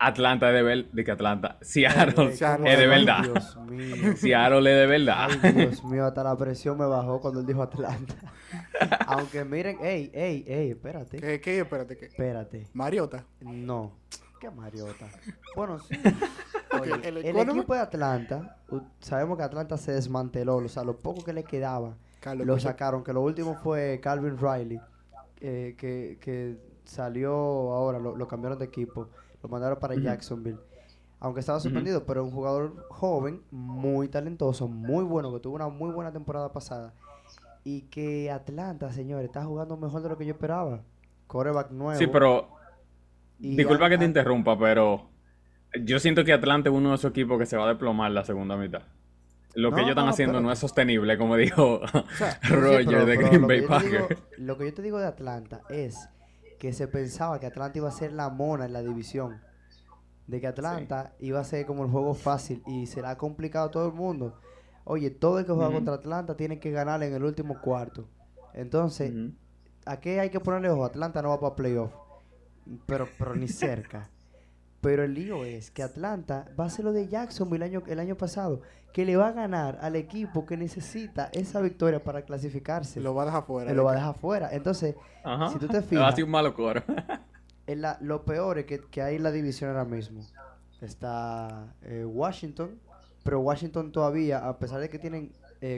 Atlanta 0.00 0.48
es 0.48 0.54
de 0.54 0.62
ver, 0.62 0.90
de 0.92 1.04
que 1.04 1.10
Atlanta, 1.10 1.58
Seattle 1.60 2.32
Seattle 2.32 2.56
¿cómo 2.64 2.68
es 2.68 2.78
de 2.78 2.86
verdad. 2.86 3.22
Dios 3.24 3.56
mío. 3.66 3.96
Seattle 4.16 4.58
es 4.58 4.76
de 4.78 4.86
verdad. 4.86 5.28
Ay, 5.42 5.52
Dios 5.52 5.84
mío, 5.84 6.04
hasta 6.06 6.22
la 6.22 6.36
presión 6.36 6.78
me 6.78 6.86
bajó 6.86 7.20
cuando 7.20 7.40
él 7.40 7.46
dijo 7.46 7.62
Atlanta. 7.62 8.14
Aunque 9.06 9.44
miren, 9.44 9.78
ey, 9.82 10.10
ey, 10.14 10.44
ey, 10.46 10.70
espérate. 10.70 11.18
¿Qué, 11.18 11.40
qué? 11.40 11.60
Espérate, 11.60 11.96
¿qué? 11.96 12.06
Espérate. 12.06 12.68
Mariota. 12.74 13.24
No. 13.40 13.92
¿Qué 14.40 14.48
Mariota? 14.50 15.06
Bueno, 15.56 15.80
sí. 15.80 15.96
El 17.02 17.16
equipo 17.18 17.74
de 17.74 17.80
Atlanta, 17.80 18.56
sabemos 19.00 19.36
que 19.36 19.42
Atlanta 19.42 19.76
se 19.76 19.92
desmanteló, 19.92 20.56
o 20.56 20.68
sea, 20.68 20.84
lo 20.84 20.96
poco 20.96 21.24
que 21.24 21.32
le 21.32 21.42
quedaba, 21.42 21.96
Carlos, 22.20 22.46
lo 22.46 22.54
escucha- 22.54 22.70
sacaron, 22.70 23.02
que 23.02 23.12
lo 23.12 23.22
último 23.22 23.56
fue 23.56 23.98
Calvin 24.00 24.36
Riley, 24.38 24.78
eh, 25.40 25.74
que, 25.76 26.18
que 26.20 26.56
salió 26.84 27.32
ahora, 27.32 27.98
lo, 27.98 28.14
lo 28.16 28.28
cambiaron 28.28 28.58
de 28.60 28.66
equipo, 28.66 29.08
lo 29.42 29.48
mandaron 29.48 29.78
para. 29.78 29.94
Jacksonville. 29.94 30.58
Aunque 31.20 31.40
estaba 31.40 31.58
suspendido, 31.58 32.06
pero 32.06 32.24
un 32.24 32.30
jugador 32.30 32.86
joven, 32.90 33.42
muy 33.50 34.06
talentoso, 34.08 34.68
muy 34.68 35.04
bueno, 35.04 35.32
que 35.32 35.40
tuvo 35.40 35.56
una 35.56 35.68
muy 35.68 35.90
buena 35.90 36.12
temporada 36.12 36.52
pasada. 36.52 36.94
Y 37.64 37.82
que 37.82 38.30
Atlanta, 38.30 38.92
señores, 38.92 39.26
está 39.26 39.44
jugando 39.44 39.76
mejor 39.76 40.02
de 40.02 40.08
lo 40.10 40.16
que 40.16 40.24
yo 40.26 40.32
esperaba. 40.32 40.82
Coreback 41.26 41.72
nuevo. 41.72 41.98
Sí, 41.98 42.06
pero 42.06 42.48
disculpa 43.38 43.88
que 43.88 43.98
te 43.98 44.04
interrumpa, 44.04 44.56
pero 44.58 45.10
yo 45.84 45.98
siento 45.98 46.24
que 46.24 46.32
Atlanta 46.32 46.68
es 46.70 46.74
uno 46.74 46.90
de 46.90 46.94
esos 46.94 47.10
equipos 47.10 47.38
que 47.38 47.46
se 47.46 47.56
va 47.56 47.64
a 47.64 47.68
desplomar 47.68 48.12
la 48.12 48.24
segunda 48.24 48.56
mitad. 48.56 48.82
Lo 49.54 49.72
que 49.72 49.80
ellos 49.80 49.90
están 49.90 50.04
no, 50.04 50.10
haciendo 50.12 50.40
no 50.40 50.52
es 50.52 50.58
sostenible, 50.60 51.18
como 51.18 51.34
dijo 51.36 51.80
sea, 52.16 52.38
Sí, 52.42 52.54
Roger 52.54 52.86
pero- 52.86 53.06
de 53.06 53.16
Green 53.16 53.46
Bay 53.46 53.62
Packers. 53.62 54.22
Lo 54.38 54.56
que 54.56 54.66
yo 54.66 54.74
te 54.74 54.82
digo 54.82 54.98
de 55.00 55.06
Atlanta 55.06 55.62
es 55.68 56.08
que 56.58 56.72
se 56.72 56.88
pensaba 56.88 57.38
que 57.40 57.46
Atlanta 57.46 57.78
iba 57.78 57.88
a 57.88 57.92
ser 57.92 58.12
la 58.12 58.28
mona 58.28 58.66
en 58.66 58.72
la 58.72 58.82
división. 58.82 59.40
De 60.26 60.40
que 60.40 60.46
Atlanta 60.46 61.14
iba 61.20 61.40
a 61.40 61.44
ser 61.44 61.64
como 61.64 61.84
el 61.84 61.90
juego 61.90 62.14
fácil 62.14 62.62
y 62.66 62.86
se 62.86 63.04
ha 63.04 63.16
complicado 63.16 63.68
a 63.68 63.70
todo 63.70 63.86
el 63.86 63.94
mundo. 63.94 64.38
Oye, 64.84 65.10
todo 65.10 65.38
el 65.38 65.46
que 65.46 65.52
juega 65.52 65.72
contra 65.72 65.94
Atlanta 65.94 66.36
tiene 66.36 66.58
que 66.60 66.70
ganar 66.70 67.02
en 67.02 67.14
el 67.14 67.24
último 67.24 67.60
cuarto. 67.60 68.08
Entonces, 68.54 69.12
Ujú. 69.12 69.32
¿a 69.86 70.00
qué 70.00 70.20
hay 70.20 70.30
que 70.30 70.40
ponerle 70.40 70.70
ojo? 70.70 70.84
Atlanta 70.84 71.22
no 71.22 71.30
va 71.30 71.40
para 71.40 71.56
playoff. 71.56 71.92
Pero, 72.86 73.08
pero 73.18 73.34
ni 73.34 73.48
cerca. 73.48 74.10
Pero 74.80 75.02
el 75.04 75.14
lío 75.14 75.44
es 75.44 75.70
que 75.70 75.82
Atlanta 75.82 76.46
va 76.58 76.64
a 76.64 76.66
hacer 76.68 76.84
lo 76.84 76.92
de 76.92 77.08
Jacksonville 77.08 77.64
el 77.66 77.70
año, 77.74 77.82
el 77.88 77.98
año 77.98 78.16
pasado, 78.16 78.60
que 78.92 79.04
le 79.04 79.16
va 79.16 79.28
a 79.28 79.32
ganar 79.32 79.78
al 79.82 79.96
equipo 79.96 80.46
que 80.46 80.56
necesita 80.56 81.30
esa 81.32 81.60
victoria 81.60 82.02
para 82.02 82.22
clasificarse. 82.22 83.00
Lo 83.00 83.14
va 83.14 83.22
a 83.22 83.26
dejar 83.26 83.44
fuera. 83.44 83.70
Él 83.70 83.76
lo 83.76 83.84
va 83.84 83.92
a 83.92 83.94
dejar 83.96 84.14
fuera. 84.14 84.48
Entonces, 84.52 84.94
Ajá. 85.24 85.48
si 85.50 85.58
tú 85.58 85.66
te 85.68 85.74
Va 85.74 85.78
a 85.80 85.82
fijas, 85.82 86.14
ser 86.14 86.24
un 86.24 86.30
malo 86.30 86.54
coro. 86.54 86.82
en 87.66 87.82
la- 87.82 87.98
lo 88.00 88.24
peor 88.24 88.58
es 88.58 88.66
que, 88.66 88.78
que 88.78 89.02
hay 89.02 89.16
en 89.16 89.24
la 89.24 89.32
división 89.32 89.70
ahora 89.70 89.84
mismo. 89.84 90.22
Está 90.80 91.74
eh, 91.82 92.04
Washington, 92.04 92.78
pero 93.24 93.40
Washington 93.40 93.90
todavía, 93.90 94.48
a 94.48 94.58
pesar 94.58 94.80
de 94.80 94.88
que 94.88 94.98
tienen 94.98 95.32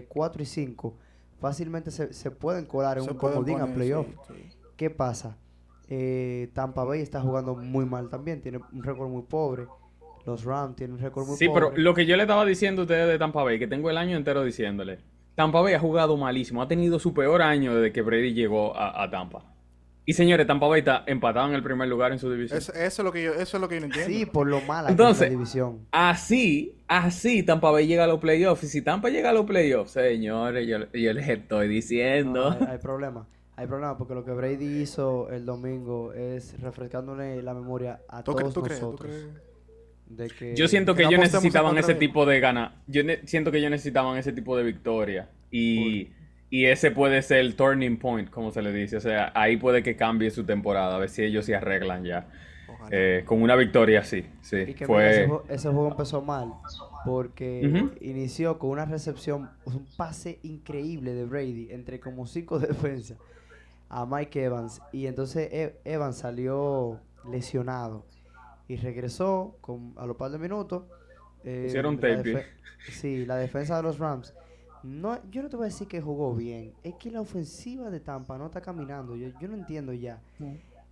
4 0.09 0.43
y 0.43 0.47
5, 0.47 0.95
fácilmente 1.41 1.91
se, 1.91 2.13
se 2.13 2.31
pueden 2.31 2.67
colar 2.67 2.99
en 2.99 3.05
Se 3.05 3.11
un 3.13 3.17
comodín 3.17 3.61
a 3.63 3.67
playoff. 3.67 4.07
sí, 4.29 4.35
sí. 4.35 4.57
¿Qué 4.77 4.91
pasa? 4.91 5.37
Eh, 5.91 6.49
Tampa 6.55 6.85
Bay 6.85 7.01
está 7.01 7.21
jugando 7.21 7.57
muy 7.57 7.85
mal 7.85 8.09
también, 8.09 8.41
tiene 8.41 8.61
un 8.73 8.83
récord 8.83 9.09
muy 9.09 9.23
pobre. 9.23 9.67
Los 10.25 10.45
Rams 10.45 10.77
tienen 10.77 10.95
un 10.97 11.03
récord 11.03 11.27
muy 11.27 11.37
Sí, 11.37 11.49
pobre. 11.49 11.67
pero 11.67 11.77
lo 11.83 11.95
que 11.95 12.07
yo 12.07 12.17
le 12.17 12.23
estaba 12.23 12.45
diciendo 12.45 12.83
a 12.83 12.85
ustedes 12.85 13.09
de 13.09 13.19
Tampa 13.19 13.43
Bay, 13.43 13.59
que 13.59 13.67
tengo 13.67 13.91
el 13.91 13.99
año 13.99 14.17
entero 14.17 14.45
diciéndole, 14.45 14.99
Tampa 15.35 15.61
Bay 15.61 15.75
ha 15.75 15.81
jugado 15.81 16.17
malísimo, 16.17 16.63
ha 16.63 16.69
tenido 16.69 16.99
su 16.99 17.13
peor 17.13 17.43
año 17.43 17.75
desde 17.75 17.93
que 17.93 18.03
Brady 18.03 18.35
llegó 18.35 18.77
a, 18.77 19.03
a 19.03 19.11
Tampa. 19.11 19.45
Y 20.07 20.13
señores, 20.13 20.47
Tampa 20.47 20.67
Bay 20.67 20.81
está 20.81 21.05
empatado 21.07 21.49
en 21.49 21.55
el 21.55 21.63
primer 21.63 21.89
lugar 21.89 22.11
en 22.13 22.19
su 22.19 22.31
división. 22.33 22.59
Eso, 22.59 22.73
eso 22.73 23.03
es 23.03 23.05
lo 23.05 23.13
que 23.13 23.23
yo, 23.23 23.33
eso 23.35 23.57
es 23.57 23.61
lo 23.61 23.69
que 23.69 23.77
yo 23.77 23.81
no 23.81 23.87
entiendo. 23.87 24.11
Sí, 24.13 24.27
por 24.27 24.47
lo 24.47 24.61
mala 24.63 24.89
que 24.89 24.93
es 24.95 24.99
Entonces- 25.01 25.29
la 25.29 25.31
división. 25.31 25.87
Así, 25.93 26.75
así 26.89 27.43
Tampa 27.43 27.71
Bay 27.71 27.87
llega 27.87 28.05
a 28.05 28.07
los 28.07 28.19
playoffs. 28.19 28.65
Y 28.65 28.69
si 28.69 28.83
Tampa 28.83 29.09
llega 29.09 29.31
a 29.31 29.33
los 29.33 29.47
playoffs, 29.47 29.93
señores, 29.93 30.67
yo, 30.67 30.79
yo 30.93 31.13
les 31.13 31.29
estoy 31.29 31.69
diciendo. 31.69 32.51
No, 32.51 32.67
hay, 32.67 32.73
hay 32.73 32.79
problema. 32.79 33.27
Hay 33.61 33.67
problema 33.67 33.99
porque 33.99 34.15
lo 34.15 34.25
que 34.25 34.33
Brady 34.33 34.81
hizo 34.81 35.29
el 35.31 35.45
domingo 35.45 36.15
es 36.15 36.59
refrescándole 36.61 37.43
la 37.43 37.53
memoria 37.53 38.01
a 38.09 38.23
¿Tú, 38.23 38.35
todos 38.35 38.55
tú 38.55 38.63
crees? 38.63 38.81
¿Tú 38.81 38.87
nosotros. 38.87 39.11
crees? 39.11 39.29
De 40.07 40.29
que 40.29 40.57
Yo 40.57 40.67
siento 40.67 40.95
que 40.95 41.03
ellos 41.05 41.21
necesitaban 41.21 41.77
ese 41.77 41.95
tipo 41.95 42.25
de 42.25 42.41
gana. 42.41 42.83
Yo 42.87 43.03
siento 43.27 43.53
que 43.53 43.59
ellos 43.59 43.71
necesitaban 43.71 44.17
ese 44.17 44.33
tipo 44.33 44.57
de 44.57 44.63
victoria. 44.65 45.29
Y, 45.51 46.09
y 46.49 46.65
ese 46.65 46.91
puede 46.91 47.21
ser 47.23 47.41
el 47.41 47.55
turning 47.55 47.99
point, 47.99 48.31
como 48.31 48.51
se 48.51 48.63
le 48.63 48.73
dice. 48.73 48.97
O 48.97 49.01
sea, 49.01 49.31
ahí 49.35 49.57
puede 49.59 49.83
que 49.83 49.95
cambie 49.95 50.31
su 50.31 50.45
temporada. 50.45 50.97
A 50.97 50.99
ver 50.99 51.11
si 51.11 51.23
ellos 51.23 51.45
se 51.45 51.55
arreglan 51.55 52.03
ya. 52.05 52.29
Eh, 52.91 53.25
con 53.27 53.43
una 53.43 53.57
victoria 53.57 54.01
así. 54.01 54.25
Sí, 54.41 54.57
Y 54.57 54.75
que 54.75 54.87
mira, 54.87 54.87
fue... 54.87 55.11
ese, 55.11 55.29
ju- 55.29 55.43
ese 55.49 55.69
juego 55.69 55.89
empezó 55.91 56.23
mal 56.23 56.55
porque 57.05 57.91
inició 58.01 58.59
con 58.59 58.71
una 58.71 58.85
recepción, 58.87 59.51
un 59.65 59.87
pase 59.97 60.39
increíble 60.43 61.13
de 61.15 61.25
Brady 61.25 61.69
entre 61.71 62.01
como 62.01 62.27
cinco 62.27 62.59
defensas 62.59 63.19
a 63.91 64.07
Mike 64.07 64.45
Evans 64.45 64.81
y 64.93 65.07
entonces 65.07 65.49
E- 65.53 65.81
Evans 65.85 66.17
salió 66.19 67.01
lesionado 67.31 68.07
y 68.69 68.77
regresó 68.77 69.57
con, 69.61 69.95
a 69.99 70.07
los 70.07 70.17
par 70.17 70.31
de 70.31 70.39
minutos. 70.39 70.85
eh, 71.45 71.67
Hicieron 71.69 71.97
la 71.97 72.01
tape. 72.01 72.47
Sí, 72.89 73.27
la 73.27 73.37
defensa 73.37 73.77
de 73.77 73.83
los 73.83 73.99
Rams. 73.99 74.35
No, 74.83 75.19
yo 75.31 75.43
no 75.43 75.49
te 75.51 75.57
voy 75.57 75.65
a 75.65 75.69
decir 75.69 75.89
que 75.89 76.01
jugó 76.01 76.35
bien, 76.35 76.75
es 76.83 76.95
que 76.95 77.11
la 77.11 77.21
ofensiva 77.21 77.91
de 77.91 78.01
Tampa 78.01 78.39
no 78.39 78.47
está 78.47 78.63
caminando. 78.63 79.17
Yo, 79.17 79.29
yo 79.39 79.49
no 79.49 79.55
entiendo 79.55 79.93
ya. 79.93 80.23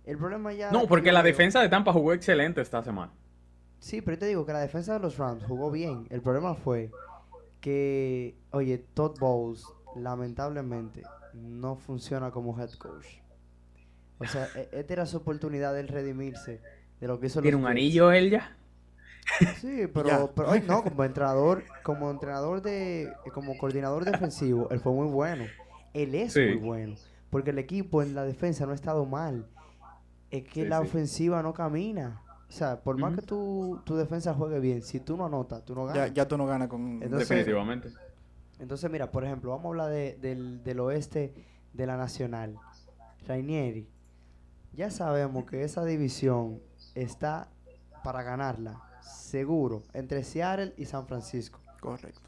El 0.05 0.17
problema 0.17 0.53
ya. 0.53 0.71
No, 0.71 0.81
que 0.81 0.87
porque 0.87 1.11
la 1.11 1.23
defensa 1.23 1.61
de 1.61 1.69
Tampa 1.69 1.93
jugó 1.93 2.13
excelente 2.13 2.61
esta 2.61 2.83
semana. 2.83 3.11
Sí, 3.79 4.01
pero 4.01 4.15
yo 4.15 4.19
te 4.19 4.25
digo 4.27 4.45
que 4.45 4.53
la 4.53 4.59
defensa 4.59 4.93
de 4.93 4.99
los 4.99 5.17
Rams 5.17 5.43
jugó 5.43 5.71
bien. 5.71 6.07
El 6.09 6.21
problema 6.21 6.55
fue 6.55 6.91
que, 7.61 8.35
oye, 8.51 8.77
Todd 8.79 9.17
Bowles, 9.19 9.65
lamentablemente, 9.95 11.03
no 11.33 11.75
funciona 11.75 12.31
como 12.31 12.59
head 12.59 12.71
coach. 12.73 13.05
O 14.19 14.25
sea, 14.25 14.47
e- 14.55 14.69
esta 14.73 14.93
era 14.93 15.05
su 15.05 15.17
oportunidad 15.17 15.73
de 15.73 15.83
redimirse 15.83 16.61
de 16.99 17.07
lo 17.07 17.19
que 17.19 17.27
hizo 17.27 17.41
¿Tiene 17.41 17.57
los 17.57 17.61
un 17.65 17.71
anillo 17.71 18.11
él 18.11 18.29
ya? 18.31 18.55
Sí, 19.61 19.81
Ya. 19.81 19.87
pero, 19.93 20.31
pero 20.35 20.55
no, 20.67 20.83
como 20.83 21.03
entrenador, 21.03 21.63
como 21.83 22.09
entrenador 22.11 22.61
de, 22.61 23.13
como 23.33 23.57
coordinador 23.57 24.03
defensivo, 24.05 24.67
él 24.71 24.79
fue 24.79 24.91
muy 24.91 25.07
bueno. 25.07 25.45
Él 25.93 26.15
es 26.15 26.33
Sí. 26.33 26.41
muy 26.41 26.55
bueno. 26.57 26.95
Porque 27.29 27.51
el 27.51 27.59
equipo 27.59 28.01
en 28.01 28.15
la 28.15 28.23
defensa 28.23 28.65
no 28.65 28.71
ha 28.71 28.75
estado 28.75 29.05
mal. 29.05 29.45
Es 30.31 30.43
que 30.45 30.63
Sí, 30.63 30.67
la 30.67 30.79
sí. 30.81 30.87
ofensiva 30.87 31.41
no 31.43 31.53
camina. 31.53 32.21
O 32.47 32.51
sea, 32.51 32.79
por 32.81 32.97
más 32.97 33.13
que 33.15 33.21
tu, 33.21 33.79
tu 33.85 33.95
defensa 33.95 34.33
juegue 34.33 34.59
bien, 34.59 34.81
si 34.81 34.99
tú 34.99 35.15
no 35.15 35.27
anotas, 35.27 35.63
tú 35.63 35.75
no 35.75 35.87
Ya, 35.89 35.93
ganas. 35.93 36.13
ya 36.15 36.27
tú 36.27 36.35
no 36.37 36.47
ganas 36.47 36.67
con... 36.67 37.01
Entonces- 37.03 37.29
Definitivamente. 37.29 37.89
Entonces, 38.59 38.89
mira, 38.91 39.11
por 39.11 39.23
ejemplo, 39.23 39.51
vamos 39.51 39.65
a 39.65 39.69
hablar 39.69 39.89
de- 39.89 40.15
del, 40.17 40.63
del 40.63 40.79
oeste 40.81 41.33
de 41.73 41.85
la 41.85 41.97
Nacional. 41.97 42.55
Rainieri. 43.27 43.87
Ya 44.73 44.91
sabemos 44.91 45.45
que 45.45 45.63
esa 45.63 45.83
división 45.85 46.59
está 46.95 47.49
para 48.03 48.23
ganarla, 48.23 48.81
seguro, 49.01 49.83
entre 49.93 50.23
Seattle 50.23 50.73
y 50.77 50.85
San 50.85 51.07
Francisco. 51.07 51.59
Correcto. 51.79 52.21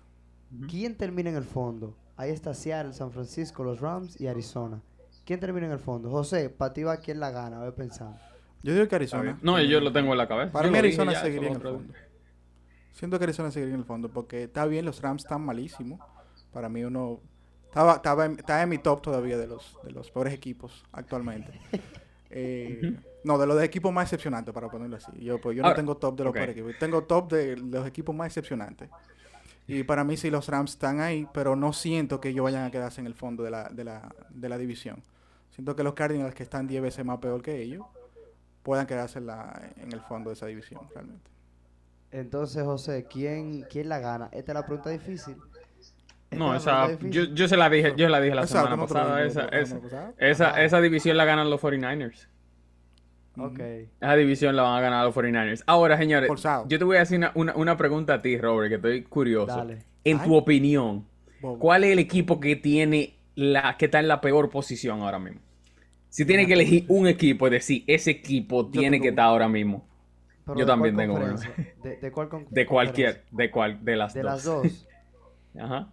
¿Quién 0.69 0.95
termina 0.97 1.29
en 1.29 1.35
el 1.37 1.43
fondo? 1.43 1.95
Ahí 2.17 2.29
está 2.31 2.53
Seattle, 2.53 2.93
San 2.93 3.11
Francisco, 3.11 3.63
los 3.63 3.79
Rams 3.79 4.19
y 4.19 4.27
Arizona. 4.27 4.81
¿Quién 5.25 5.39
termina 5.39 5.67
en 5.67 5.73
el 5.73 5.79
fondo? 5.79 6.09
José, 6.09 6.49
para 6.49 6.73
ti 6.73 6.83
va 6.83 6.97
quién 6.97 7.19
la 7.19 7.31
gana, 7.31 7.59
a 7.59 7.63
ver 7.63 7.73
pensando. 7.73 8.17
Yo 8.63 8.73
digo 8.73 8.87
que 8.87 8.95
Arizona. 8.95 9.39
No, 9.41 9.59
yo 9.61 9.79
lo 9.79 9.91
tengo 9.91 10.11
en 10.11 10.17
la 10.17 10.27
cabeza. 10.27 10.51
Para 10.51 10.65
Yo 10.67 10.71
mí 10.71 10.77
Arizona 10.77 11.13
ya, 11.13 11.21
seguiría 11.21 11.49
en 11.49 11.55
el 11.55 11.61
fondo. 11.61 11.93
Siento 12.91 13.17
que 13.17 13.23
Arizona 13.23 13.49
seguiría 13.51 13.73
en 13.75 13.79
el 13.81 13.85
fondo 13.85 14.09
porque 14.09 14.43
está 14.43 14.65
bien, 14.65 14.85
los 14.85 15.01
Rams 15.01 15.23
están 15.23 15.41
malísimos. 15.41 15.99
Para 16.51 16.69
mí 16.69 16.83
uno... 16.83 17.19
Estaba, 17.65 17.95
estaba 17.95 18.25
en, 18.25 18.33
está 18.37 18.61
en 18.61 18.69
mi 18.69 18.77
top 18.79 19.01
todavía 19.01 19.37
de 19.37 19.47
los, 19.47 19.77
de 19.83 19.91
los 19.91 20.11
peores 20.11 20.33
equipos 20.33 20.83
actualmente. 20.91 21.51
Eh, 22.33 22.97
No, 23.25 23.37
de 23.37 23.45
los 23.45 23.57
de 23.57 23.65
equipos 23.65 23.91
más 23.91 24.03
excepcionantes, 24.05 24.53
para 24.53 24.69
ponerlo 24.69 24.95
así. 24.95 25.11
Yo, 25.19 25.41
pues, 25.41 25.57
yo 25.57 25.63
no 25.63 25.73
tengo 25.73 25.97
top 25.97 26.15
de 26.15 26.23
los 26.23 26.31
ok. 26.31 26.35
peores 26.35 26.55
equipos. 26.55 26.79
Tengo 26.79 27.03
top 27.03 27.29
de 27.29 27.57
los 27.57 27.85
equipos 27.85 28.15
más 28.15 28.27
excepcionantes. 28.27 28.89
Y 29.67 29.83
para 29.83 30.03
mí 30.03 30.15
sí 30.17 30.29
los 30.31 30.47
Rams 30.47 30.71
están 30.71 31.01
ahí, 31.01 31.27
pero 31.33 31.55
no 31.57 31.73
siento 31.73 32.19
que 32.21 32.29
ellos 32.29 32.43
vayan 32.43 32.63
a 32.63 32.71
quedarse 32.71 33.01
en 33.01 33.07
el 33.07 33.15
fondo 33.15 33.43
de 33.43 33.51
la, 33.51 33.69
de 33.69 33.83
la, 33.83 34.15
de 34.29 34.49
la 34.49 34.57
división. 34.57 35.03
Siento 35.51 35.75
que 35.75 35.83
los 35.83 35.93
Cardinals, 35.93 36.33
que 36.33 36.43
están 36.43 36.67
10 36.67 36.81
veces 36.81 37.05
más 37.05 37.19
peor 37.19 37.41
que 37.41 37.61
ellos, 37.61 37.85
puedan 38.63 38.87
quedarse 38.87 39.19
en, 39.19 39.27
la, 39.27 39.73
en 39.75 39.91
el 39.91 39.99
fondo 40.01 40.29
de 40.29 40.35
esa 40.35 40.45
división, 40.45 40.81
realmente. 40.93 41.29
Entonces, 42.11 42.63
José, 42.63 43.05
¿quién, 43.09 43.63
quién 43.69 43.87
la 43.89 43.99
gana? 43.99 44.29
Esta 44.31 44.51
es 44.51 44.55
la 44.55 44.65
pregunta 44.65 44.89
difícil. 44.89 45.37
No, 46.31 46.55
esa, 46.55 46.97
yo, 47.01 47.25
yo 47.25 47.47
se 47.47 47.57
la 47.57 47.69
dije, 47.69 47.93
yo 47.97 48.07
la 48.09 48.21
dije 48.21 48.33
la 48.35 48.43
Exacto, 48.43 48.69
semana 48.69 48.87
pasada. 48.87 49.23
Esa, 49.25 49.45
esa, 49.47 49.65
semana 49.65 49.83
pasada. 49.83 50.13
esa, 50.17 50.49
Ajá. 50.51 50.63
esa 50.63 50.81
división 50.81 51.17
la 51.17 51.25
ganan 51.25 51.49
los 51.49 51.61
49ers. 51.61 52.27
Ok. 53.37 53.59
Esa 53.99 54.15
división 54.15 54.55
la 54.55 54.63
van 54.63 54.77
a 54.77 54.81
ganar 54.81 55.05
los 55.05 55.15
49ers. 55.15 55.63
Ahora, 55.67 55.97
señores, 55.97 56.27
Forzado. 56.27 56.65
yo 56.67 56.77
te 56.79 56.83
voy 56.85 56.97
a 56.97 57.01
hacer 57.01 57.17
una, 57.17 57.31
una, 57.35 57.55
una 57.55 57.77
pregunta 57.77 58.15
a 58.15 58.21
ti, 58.21 58.37
Robert, 58.37 58.69
que 58.69 58.75
estoy 58.75 59.03
curioso. 59.03 59.55
Dale. 59.55 59.79
En 60.03 60.19
Ay. 60.19 60.27
tu 60.27 60.35
opinión, 60.35 61.05
Bobo. 61.41 61.59
¿cuál 61.59 61.83
es 61.83 61.91
el 61.91 61.99
equipo 61.99 62.39
que 62.39 62.55
tiene 62.55 63.15
la 63.35 63.77
que 63.77 63.85
está 63.85 63.99
en 63.99 64.07
la 64.07 64.19
peor 64.21 64.49
posición 64.49 65.01
ahora 65.01 65.19
mismo? 65.19 65.41
Si 66.09 66.25
tiene 66.25 66.45
que 66.45 66.53
elegir 66.53 66.85
un 66.89 67.07
equipo, 67.07 67.47
es 67.47 67.51
decir, 67.53 67.83
ese 67.87 68.11
equipo 68.11 68.69
tiene 68.69 68.99
que 68.99 69.09
estar 69.09 69.25
ahora 69.25 69.47
mismo. 69.47 69.87
Pero 70.45 70.57
Yo 70.59 70.65
¿de 70.65 70.71
también 70.71 70.95
tengo 70.97 71.15
uno. 71.15 71.35
¿De, 71.83 71.97
de 71.97 72.11
cuál 72.11 72.29
De 72.49 72.65
cualquier, 72.65 73.23
de 73.31 73.51
cual, 73.51 73.83
de 73.85 73.95
las 73.95 74.13
De 74.13 74.21
dos. 74.21 74.31
las 74.31 74.43
dos. 74.43 74.87
Ajá. 75.59 75.89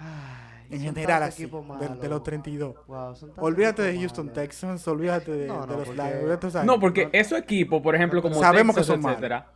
Ay, 0.00 0.66
En 0.70 0.80
general, 0.80 1.22
así, 1.24 1.44
de, 1.46 1.88
de 2.00 2.08
los 2.08 2.22
32. 2.22 2.74
Wow, 2.86 3.14
Olvídate 3.36 3.82
de 3.82 3.98
Houston. 3.98 4.32
Texans, 4.32 4.86
olvídate 4.88 5.30
de, 5.32 5.46
No, 5.46 5.60
de 5.62 5.66
no, 5.66 5.78
los 5.78 5.88
porque- 5.88 6.02
Lions. 6.02 6.64
No, 6.64 6.80
porque 6.80 7.08
esos 7.12 7.38
equipos, 7.38 7.82
por 7.82 7.94
ejemplo, 7.94 8.22
como 8.22 8.36
Sabemos 8.40 8.74
que 8.76 8.84
son 8.84 9.00
malos. 9.00 9.18
etcétera. 9.18 9.52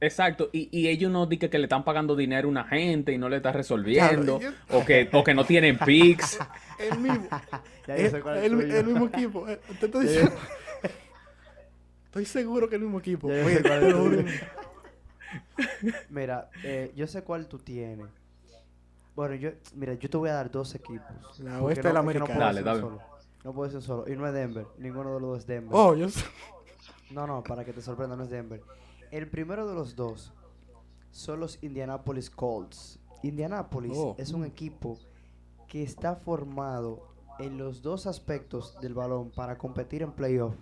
Exacto, 0.00 0.50
y, 0.52 0.68
y 0.76 0.88
ellos 0.88 1.10
no 1.10 1.24
dicen 1.26 1.48
que 1.48 1.56
le 1.58 1.64
están 1.64 1.84
pagando 1.84 2.14
dinero 2.16 2.48
a 2.48 2.50
una 2.50 2.64
gente 2.64 3.12
y 3.12 3.18
no 3.18 3.28
le 3.28 3.36
está 3.36 3.52
resolviendo, 3.52 4.38
Claro, 4.38 4.54
o, 4.72 4.84
que, 4.84 5.08
o 5.12 5.24
que 5.24 5.32
no 5.32 5.44
tienen 5.46 5.78
picks. 5.78 6.38
El 6.78 6.98
mismo. 6.98 7.28
El, 7.86 8.84
mismo 8.84 9.06
equipo. 9.06 9.48
eh, 9.48 9.60
Te 9.80 9.86
estoy 9.86 10.02
diciendo. 10.06 10.32
Estoy 12.06 12.24
seguro 12.26 12.68
que 12.68 12.76
el 12.76 12.82
mismo 12.82 12.98
equipo. 12.98 13.28
Mira, 16.10 16.50
eh, 16.62 16.92
yo 16.96 17.06
sé 17.06 17.22
cuál 17.22 17.46
tú 17.46 17.58
tienes. 17.58 18.06
Bueno, 19.14 19.34
yo, 19.36 19.50
mira, 19.74 19.94
yo 19.94 20.10
te 20.10 20.16
voy 20.16 20.28
a 20.28 20.34
dar 20.34 20.50
dos 20.50 20.74
equipos. 20.74 21.38
La 21.40 21.62
oeste 21.62 21.86
de 21.88 21.94
la 21.94 22.00
americana. 22.00 22.26
puedo 22.34 22.40
Dale, 22.40 22.62
dale. 22.62 22.80
solo. 22.80 23.00
No 23.44 23.52
puedo 23.52 23.64
decir 23.64 23.76
un 23.76 23.82
solo. 23.82 24.12
Y 24.12 24.16
no 24.16 24.26
es 24.26 24.32
Denver. 24.34 24.66
Ninguno 24.78 25.14
de 25.14 25.20
los 25.20 25.30
dos 25.30 25.38
es 25.40 25.46
Denver. 25.46 25.70
Oh, 25.72 25.94
yo 25.94 26.08
sé. 26.08 26.24
No, 27.10 27.26
no, 27.26 27.42
para 27.42 27.64
que 27.64 27.72
te 27.72 27.80
sorprenda, 27.80 28.16
no 28.16 28.24
es 28.24 28.30
Denver. 28.30 28.62
El 29.10 29.28
primero 29.28 29.68
de 29.68 29.74
los 29.74 29.94
dos 29.94 30.32
son 31.12 31.38
los 31.40 31.62
Indianapolis 31.62 32.28
Colts. 32.30 32.98
Indianapolis 33.22 33.92
Oh. 33.96 34.14
es 34.18 34.32
un 34.32 34.44
equipo 34.44 34.98
que 35.68 35.82
está 35.82 36.16
formado 36.16 37.06
en 37.38 37.56
los 37.58 37.82
dos 37.82 38.06
aspectos 38.06 38.78
del 38.80 38.94
balón 38.94 39.30
para 39.30 39.56
competir 39.58 40.02
en 40.02 40.12
playoff. 40.12 40.54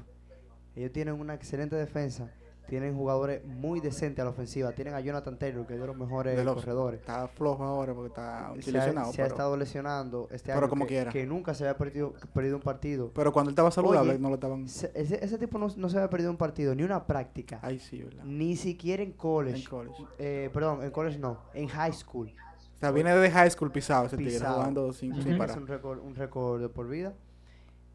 Ellos 0.74 0.92
tienen 0.92 1.14
una 1.18 1.34
excelente 1.34 1.76
defensa, 1.76 2.30
tienen 2.72 2.96
jugadores 2.96 3.44
muy 3.44 3.80
decentes 3.80 4.22
a 4.22 4.24
la 4.24 4.30
ofensiva, 4.30 4.72
tienen 4.72 4.94
a 4.94 5.00
Jonathan 5.00 5.38
Taylor, 5.38 5.66
que 5.66 5.74
es 5.74 5.80
de 5.82 5.86
los 5.86 5.94
mejores 5.94 6.34
De 6.34 6.42
los- 6.42 6.54
corredores. 6.54 7.00
Está 7.00 7.28
flojo 7.28 7.62
ahora 7.62 7.92
porque 7.92 8.08
está 8.08 8.50
Se 8.62 8.70
ha, 8.70 8.72
lesionado. 8.72 9.12
se 9.12 9.20
ha 9.22 9.26
estado 9.26 9.58
lesionando 9.58 10.26
este 10.30 10.46
pero 10.54 10.60
año 10.60 10.68
como 10.70 10.86
que, 10.86 10.94
quiera. 10.94 11.12
que 11.12 11.26
nunca 11.26 11.52
se 11.52 11.64
había 11.64 11.76
perdido, 11.76 12.14
perdido 12.32 12.56
un 12.56 12.62
partido. 12.62 13.10
pero 13.14 13.30
cuando 13.30 13.50
él 13.50 13.52
estaba 13.52 13.70
saludable 13.70 14.12
Oye, 14.12 14.18
no 14.18 14.30
lo 14.30 14.36
estaban. 14.36 14.66
Se- 14.70 14.90
ese, 14.94 15.22
ese 15.22 15.36
tipo 15.36 15.58
no, 15.58 15.68
no 15.76 15.88
se 15.90 15.98
había 15.98 16.08
perdido 16.08 16.30
un 16.30 16.38
partido, 16.38 16.74
ni 16.74 16.82
una 16.82 17.06
práctica. 17.06 17.58
Ahí 17.60 17.78
sí, 17.78 18.02
¿verdad? 18.02 18.24
Ni 18.24 18.56
siquiera 18.56 19.02
en 19.02 19.12
college. 19.12 19.58
En 19.58 19.64
college. 19.68 20.04
Eh, 20.18 20.48
perdón, 20.54 20.82
en 20.82 20.90
college 20.92 21.18
no, 21.18 21.40
en 21.52 21.68
high 21.68 21.92
school. 21.92 22.32
O 22.74 22.78
sea, 22.78 22.90
viene 22.90 23.14
de 23.14 23.30
high 23.30 23.50
school 23.50 23.70
pisado 23.70 24.06
ese 24.06 24.16
tigre, 24.16 24.38
jugando 24.38 24.94
sin, 24.94 25.12
que 25.12 25.34
parar. 25.36 25.50
Es 25.50 25.56
un 25.62 25.66
récord, 25.68 25.98
un 26.02 26.14
récord 26.14 26.58
de 26.62 26.70
por 26.70 26.88
vida. 26.88 27.12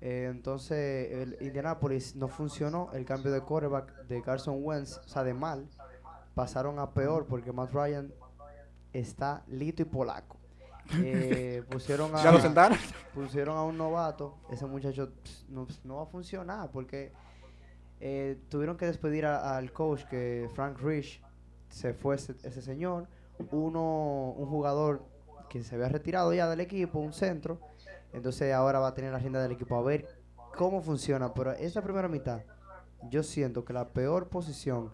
Eh, 0.01 0.27
entonces, 0.29 1.11
el 1.11 1.37
Indianapolis 1.41 2.15
no 2.15 2.27
funcionó. 2.27 2.89
El 2.93 3.05
cambio 3.05 3.31
de 3.31 3.41
quarterback 3.41 4.03
de 4.03 4.21
Carson 4.21 4.57
Wentz, 4.61 4.97
o 4.97 5.07
sea, 5.07 5.23
de 5.23 5.33
mal, 5.33 5.67
pasaron 6.35 6.77
a 6.79 6.91
peor 6.91 7.25
porque 7.25 7.51
Matt 7.51 7.71
Ryan 7.73 8.13
está 8.93 9.43
lito 9.47 9.81
y 9.81 9.85
polaco. 9.85 10.37
Eh, 11.01 11.63
pusieron 11.69 12.15
a 12.15 12.23
¿Ya 12.23 12.31
lo 12.31 12.39
sentaron? 12.39 12.77
pusieron 13.13 13.57
a 13.57 13.63
un 13.63 13.77
novato, 13.77 14.37
ese 14.49 14.65
muchacho 14.65 15.11
pss, 15.23 15.45
no, 15.49 15.65
pss, 15.65 15.83
no 15.83 15.97
va 15.97 16.03
a 16.03 16.05
funcionar 16.05 16.71
porque 16.71 17.11
eh, 17.99 18.39
tuvieron 18.49 18.77
que 18.77 18.85
despedir 18.85 19.25
al 19.25 19.73
coach 19.73 20.03
que 20.05 20.49
Frank 20.53 20.79
Rich 20.79 21.21
se 21.69 21.93
fue 21.93 22.15
ese, 22.15 22.35
ese 22.43 22.61
señor, 22.61 23.07
uno 23.51 24.31
un 24.37 24.47
jugador 24.47 25.03
que 25.49 25.61
se 25.63 25.75
había 25.75 25.89
retirado 25.89 26.33
ya 26.33 26.47
del 26.49 26.61
equipo, 26.61 26.99
un 26.99 27.11
centro, 27.13 27.59
entonces 28.13 28.53
ahora 28.53 28.79
va 28.79 28.89
a 28.89 28.93
tener 28.93 29.11
la 29.11 29.19
rienda 29.19 29.41
del 29.41 29.51
equipo 29.51 29.75
a 29.77 29.81
ver 29.83 30.07
cómo 30.55 30.81
funciona, 30.81 31.33
pero 31.33 31.51
esta 31.51 31.81
primera 31.81 32.07
mitad 32.07 32.41
yo 33.09 33.21
siento 33.23 33.63
que 33.63 33.73
la 33.73 33.89
peor 33.89 34.27
posición 34.29 34.91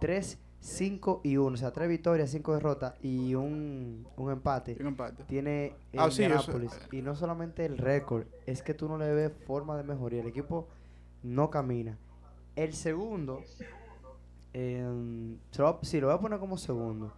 3 0.00 0.38
5 0.60 1.20
y 1.24 1.36
1, 1.36 1.54
o 1.54 1.56
sea, 1.58 1.72
3 1.72 1.88
victorias, 1.90 2.30
5 2.30 2.54
derrotas 2.54 2.94
y 3.02 3.34
un, 3.34 4.08
un 4.16 4.30
empate 4.32 4.76
Un 4.80 4.86
empate. 4.86 5.22
tiene 5.24 5.74
Ah, 5.96 6.10
sí, 6.10 6.22
eso- 6.24 6.52
Indianapolis. 6.52 6.72
y 6.90 7.02
no 7.02 7.14
solamente 7.14 7.66
el 7.66 7.76
récord, 7.76 8.24
es 8.46 8.62
que 8.62 8.72
tú 8.72 8.88
no 8.88 8.96
le 8.96 9.12
ves 9.12 9.30
forma 9.46 9.76
de 9.76 9.82
mejoría. 9.82 10.22
El 10.22 10.28
equipo 10.28 10.66
no 11.22 11.50
camina. 11.50 11.98
El 12.56 12.72
segundo, 12.72 13.42
em, 14.54 15.38
se 15.50 15.60
lo, 15.62 15.78
sí, 15.82 16.00
lo 16.00 16.06
voy 16.08 16.16
a 16.16 16.20
poner 16.20 16.38
como 16.38 16.56
segundo. 16.56 17.12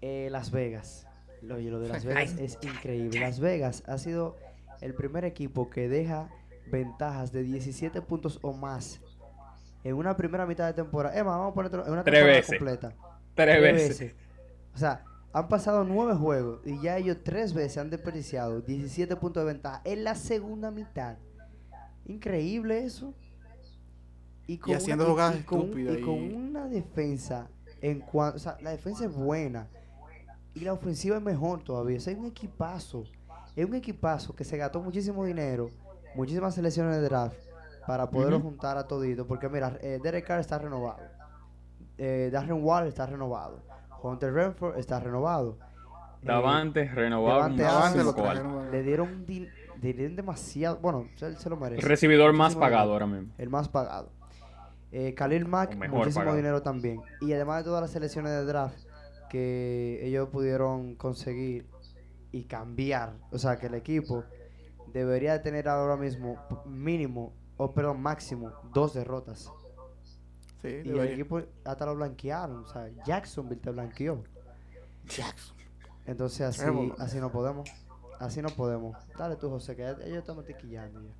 Eh, 0.00 0.28
Las 0.30 0.50
Vegas. 0.50 1.05
Lo, 1.42 1.58
lo 1.58 1.80
de 1.80 1.88
Las 1.88 2.04
Vegas 2.04 2.34
es 2.38 2.58
increíble. 2.62 3.20
Las 3.20 3.40
Vegas 3.40 3.82
ha 3.86 3.98
sido 3.98 4.36
el 4.80 4.94
primer 4.94 5.24
equipo 5.24 5.70
que 5.70 5.88
deja 5.88 6.28
ventajas 6.70 7.32
de 7.32 7.42
17 7.42 8.02
puntos 8.02 8.38
o 8.42 8.52
más 8.52 9.00
en 9.84 9.94
una 9.94 10.16
primera 10.16 10.46
mitad 10.46 10.66
de 10.66 10.72
temporada. 10.72 11.16
Emma, 11.16 11.36
vamos 11.36 11.52
a 11.52 11.54
poner 11.54 11.72
en 11.72 11.92
una 11.92 12.02
Tres 12.02 12.14
temporada 12.14 12.26
veces. 12.26 12.46
completa. 12.58 12.94
Tres 13.34 13.60
veces. 13.62 14.14
O 14.74 14.78
sea, 14.78 15.04
han 15.32 15.48
pasado 15.48 15.84
nueve 15.84 16.14
juegos 16.14 16.60
y 16.64 16.80
ya 16.80 16.96
ellos 16.96 17.18
tres 17.22 17.52
veces 17.54 17.78
han 17.78 17.90
desperdiciado 17.90 18.60
17 18.62 19.14
puntos 19.16 19.42
de 19.44 19.52
ventaja 19.52 19.82
en 19.84 20.02
la 20.04 20.14
segunda 20.14 20.70
mitad. 20.70 21.16
Increíble 22.06 22.84
eso. 22.84 23.14
Y, 24.46 24.58
con 24.58 24.74
haciendo 24.76 25.04
una, 25.04 25.12
jugadas 25.12 25.44
con- 25.44 25.60
estúpidas 25.62 25.98
y 25.98 26.00
con 26.02 26.14
y- 26.14 26.34
una 26.34 26.68
defensa 26.68 27.48
en 27.80 28.00
cuanto, 28.00 28.36
o 28.36 28.38
sea, 28.38 28.56
la 28.62 28.70
defensa 28.70 29.04
es 29.04 29.12
buena 29.12 29.68
y 30.56 30.60
la 30.64 30.72
ofensiva 30.72 31.16
es 31.16 31.22
mejor 31.22 31.62
todavía. 31.62 31.98
O 31.98 32.00
sea, 32.00 32.12
es 32.12 32.18
un 32.18 32.26
equipazo. 32.26 33.04
Es 33.54 33.64
un 33.64 33.74
equipazo 33.74 34.34
que 34.34 34.44
se 34.44 34.56
gastó 34.56 34.80
muchísimo 34.82 35.24
dinero, 35.24 35.70
muchísimas 36.14 36.54
selecciones 36.54 36.96
de 36.96 37.02
draft 37.02 37.36
para 37.86 38.10
poderlo 38.10 38.40
juntar 38.40 38.76
a 38.76 38.86
todito. 38.88 39.26
Porque 39.26 39.48
mira, 39.48 39.78
eh, 39.80 40.00
Derek 40.02 40.26
Carr 40.26 40.40
está 40.40 40.58
renovado. 40.58 40.98
Eh, 41.98 42.28
Darren 42.32 42.62
Waller 42.62 42.88
está 42.88 43.06
renovado. 43.06 43.60
Hunter 44.02 44.32
Renfro 44.32 44.74
está 44.74 45.00
renovado. 45.00 45.56
Eh, 46.22 46.26
Davante, 46.26 46.84
renovado. 46.88 47.54
Davante 47.56 48.02
lo 48.02 48.70
le 48.70 48.82
dieron 48.82 49.08
un 49.08 49.26
din- 49.26 49.48
le 49.80 49.92
dieron 49.92 50.16
demasiado. 50.16 50.78
Bueno, 50.78 51.06
él 51.20 51.36
se 51.36 51.48
lo 51.48 51.54
El 51.56 51.60
merece. 51.60 51.86
recibidor 51.88 52.32
más 52.32 52.38
Muchísimo 52.54 52.60
pagado 52.60 52.84
dinero. 52.88 53.04
ahora 53.04 53.06
mismo. 53.06 53.34
El 53.38 53.48
más 53.50 53.68
pagado. 53.68 54.10
Eh, 54.92 55.14
Khalil 55.14 55.46
Mack, 55.46 55.76
muchísimo 55.76 56.20
pagado. 56.20 56.36
dinero 56.36 56.62
también. 56.62 57.00
Y 57.20 57.32
además 57.32 57.58
de 57.58 57.64
todas 57.64 57.82
las 57.82 57.90
selecciones 57.90 58.32
de 58.32 58.44
draft 58.44 58.78
que 59.36 60.00
ellos 60.06 60.28
pudieron 60.30 60.94
conseguir 60.96 61.66
y 62.32 62.44
cambiar. 62.44 63.14
O 63.30 63.38
sea, 63.38 63.58
que 63.58 63.66
el 63.66 63.74
equipo 63.74 64.24
debería 64.92 65.32
de 65.34 65.40
tener 65.40 65.68
ahora 65.68 65.96
mismo 65.96 66.36
mínimo, 66.66 67.34
o 67.56 67.72
perdón, 67.74 68.00
máximo, 68.00 68.52
dos 68.72 68.94
derrotas. 68.94 69.52
Sí, 70.62 70.68
Y 70.84 70.98
el 70.98 71.08
equipo 71.08 71.42
hasta 71.64 71.86
lo 71.86 71.94
blanquearon. 71.96 72.64
O 72.64 72.66
sea, 72.66 72.88
Jacksonville 73.04 73.60
te 73.60 73.70
blanqueó. 73.70 74.22
Jackson. 75.04 75.56
Entonces 76.06 76.40
así, 76.42 76.64
así 76.98 77.18
no 77.20 77.30
podemos. 77.32 77.68
Así 78.18 78.40
no 78.42 78.48
podemos. 78.50 78.96
Dale 79.18 79.36
tú, 79.36 79.50
José, 79.50 79.76
que 79.76 79.82
ellos 79.84 80.18
estamos 80.18 80.44
tiquillando 80.46 81.02
ya. 81.02 81.14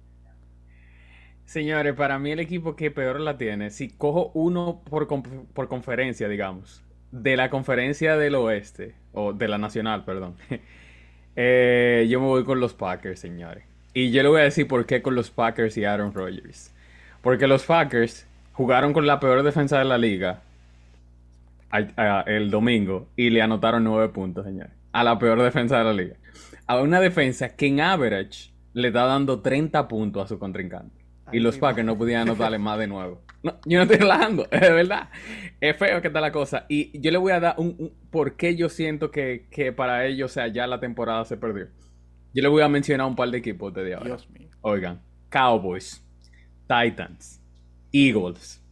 Señores, 1.45 1.95
para 1.95 2.19
mí 2.19 2.33
el 2.33 2.41
equipo 2.41 2.75
que 2.77 2.91
peor 2.91 3.21
la 3.21 3.39
tiene, 3.39 3.71
si 3.71 3.89
cojo 3.89 4.31
uno 4.35 4.83
por, 4.85 5.07
conf- 5.09 5.47
por 5.55 5.69
conferencia, 5.69 6.29
digamos, 6.29 6.85
de 7.13 7.37
la 7.37 7.51
conferencia 7.51 8.17
del 8.17 8.35
oeste, 8.35 8.95
o 9.13 9.33
de 9.33 9.49
la 9.49 9.59
nacional, 9.59 10.05
perdón, 10.05 10.37
eh, 11.37 12.07
yo 12.09 12.21
me 12.21 12.27
voy 12.27 12.45
con 12.45 12.61
los 12.61 12.75
Packers, 12.75 13.21
señores. 13.21 13.65
Y 13.95 14.11
yo 14.11 14.23
le 14.23 14.29
voy 14.29 14.41
a 14.41 14.45
decir 14.45 14.69
por 14.69 14.85
qué 14.85 15.01
con 15.01 15.15
los 15.15 15.31
Packers 15.31 15.77
y 15.79 15.85
Aaron 15.85 16.13
Rodgers. 16.13 16.75
Porque 17.23 17.47
los 17.47 17.65
Packers 17.65 18.27
jugaron 18.53 18.93
con 18.93 19.07
la 19.07 19.21
peor 19.21 19.43
defensa 19.43 19.79
de 19.79 19.85
la 19.87 19.99
liga 19.99 20.43
el 22.27 22.51
domingo 22.51 23.09
y 23.17 23.31
le 23.31 23.43
anotaron 23.43 23.85
nueve 23.85 24.09
puntos, 24.09 24.45
señores. 24.45 24.73
A 24.93 25.05
la 25.05 25.19
peor 25.19 25.43
defensa 25.43 25.79
de 25.79 25.85
la 25.85 25.93
liga. 25.93 26.17
A 26.67 26.81
una 26.81 27.01
defensa 27.01 27.57
que 27.57 27.67
en 27.67 27.81
average 27.81 28.51
le 28.73 28.89
está 28.89 29.05
dando 29.05 29.41
30 29.41 29.89
puntos 29.89 30.25
a 30.25 30.29
su 30.29 30.39
contrincante. 30.39 30.96
Y 31.33 31.41
los 31.41 31.59
Packers 31.59 31.85
no 31.87 31.99
podían 31.99 32.23
anotarle 32.23 32.59
más 32.59 32.79
de 32.79 32.87
nuevo. 32.87 33.23
No, 33.43 33.59
yo 33.65 33.79
no 33.79 33.83
estoy 33.83 33.99
relajando, 33.99 34.47
es 34.51 34.61
de 34.61 34.73
verdad. 34.73 35.09
Es 35.61 35.77
feo 35.77 36.01
que 36.01 36.09
está 36.09 36.21
la 36.21 36.33
cosa. 36.33 36.67
Y 36.69 36.99
yo 37.01 37.11
le 37.11 37.19
voy 37.19 37.33
a 37.33 37.41
dar 37.41 37.55
un, 37.59 37.75
un 37.79 37.93
por 38.11 38.37
qué 38.37 38.57
yo 38.57 38.69
siento 38.69 39.11
que, 39.11 39.47
que 39.51 39.73
para 39.73 40.07
ellos, 40.07 40.31
o 40.31 40.35
sea, 40.35 40.49
ya 40.49 40.67
la 40.67 40.81
temporada 40.81 41.25
se 41.25 41.37
perdió. 41.37 41.67
Yo 42.35 42.43
le 42.43 42.49
voy 42.49 42.63
a 42.63 42.69
mencionar 42.69 43.07
un 43.07 43.17
par 43.17 43.31
de 43.31 43.39
equipos 43.39 43.73
desde 43.75 43.95
ahora. 43.95 44.07
Dios 44.07 44.29
mío. 44.31 44.49
Oigan, 44.61 45.01
Cowboys, 45.31 46.05
Titans, 46.69 47.41
Eagles, 47.93 48.63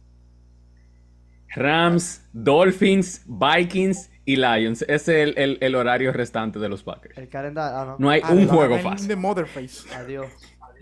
Rams, 1.55 2.27
Dolphins, 2.33 3.23
Vikings 3.27 4.11
y 4.25 4.35
Lions. 4.35 4.81
Ese 4.83 5.21
es 5.23 5.29
el, 5.29 5.37
el- 5.37 5.57
el 5.61 5.75
horario 5.75 6.11
restante 6.11 6.59
de 6.59 6.67
los 6.69 6.83
Packers. 6.83 7.17
El 7.17 7.29
calendario. 7.29 7.77
Ah, 7.77 7.85
no. 7.85 7.95
No 7.99 8.09
hay 8.09 8.21
Ah, 8.23 8.31
un 8.33 8.47
juego 8.47 8.77
fácil. 8.79 9.07
De 9.07 9.15
Motherface. 9.15 9.93
Adiós. 9.95 10.27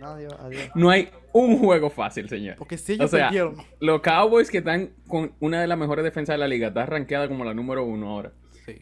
Adiós, 0.02 0.34
adiós. 0.40 0.70
No 0.76 0.90
hay 0.90 1.10
un 1.34 1.58
juego 1.60 1.89
fácil, 1.89 2.30
señor. 2.30 2.56
Porque 2.58 2.78
si 2.78 2.93
O 2.93 2.96
ellos 2.96 3.12
sea, 3.12 3.26
perdieron. 3.26 3.56
los 3.80 4.02
Cowboys 4.02 4.50
que 4.50 4.60
están 4.60 4.91
con 5.08 5.34
una 5.39 5.60
de 5.62 5.67
las 5.67 5.78
mejores 5.78 6.06
defensas 6.06 6.36
de 6.36 6.38
la 6.38 6.48
liga, 6.48 6.69
está 6.69 6.86
rankeada 6.86 7.28
como 7.28 7.43
la 7.43 7.54
número 7.54 7.84
uno 7.84 8.10
ahora. 8.10 8.32
Sí. 8.65 8.82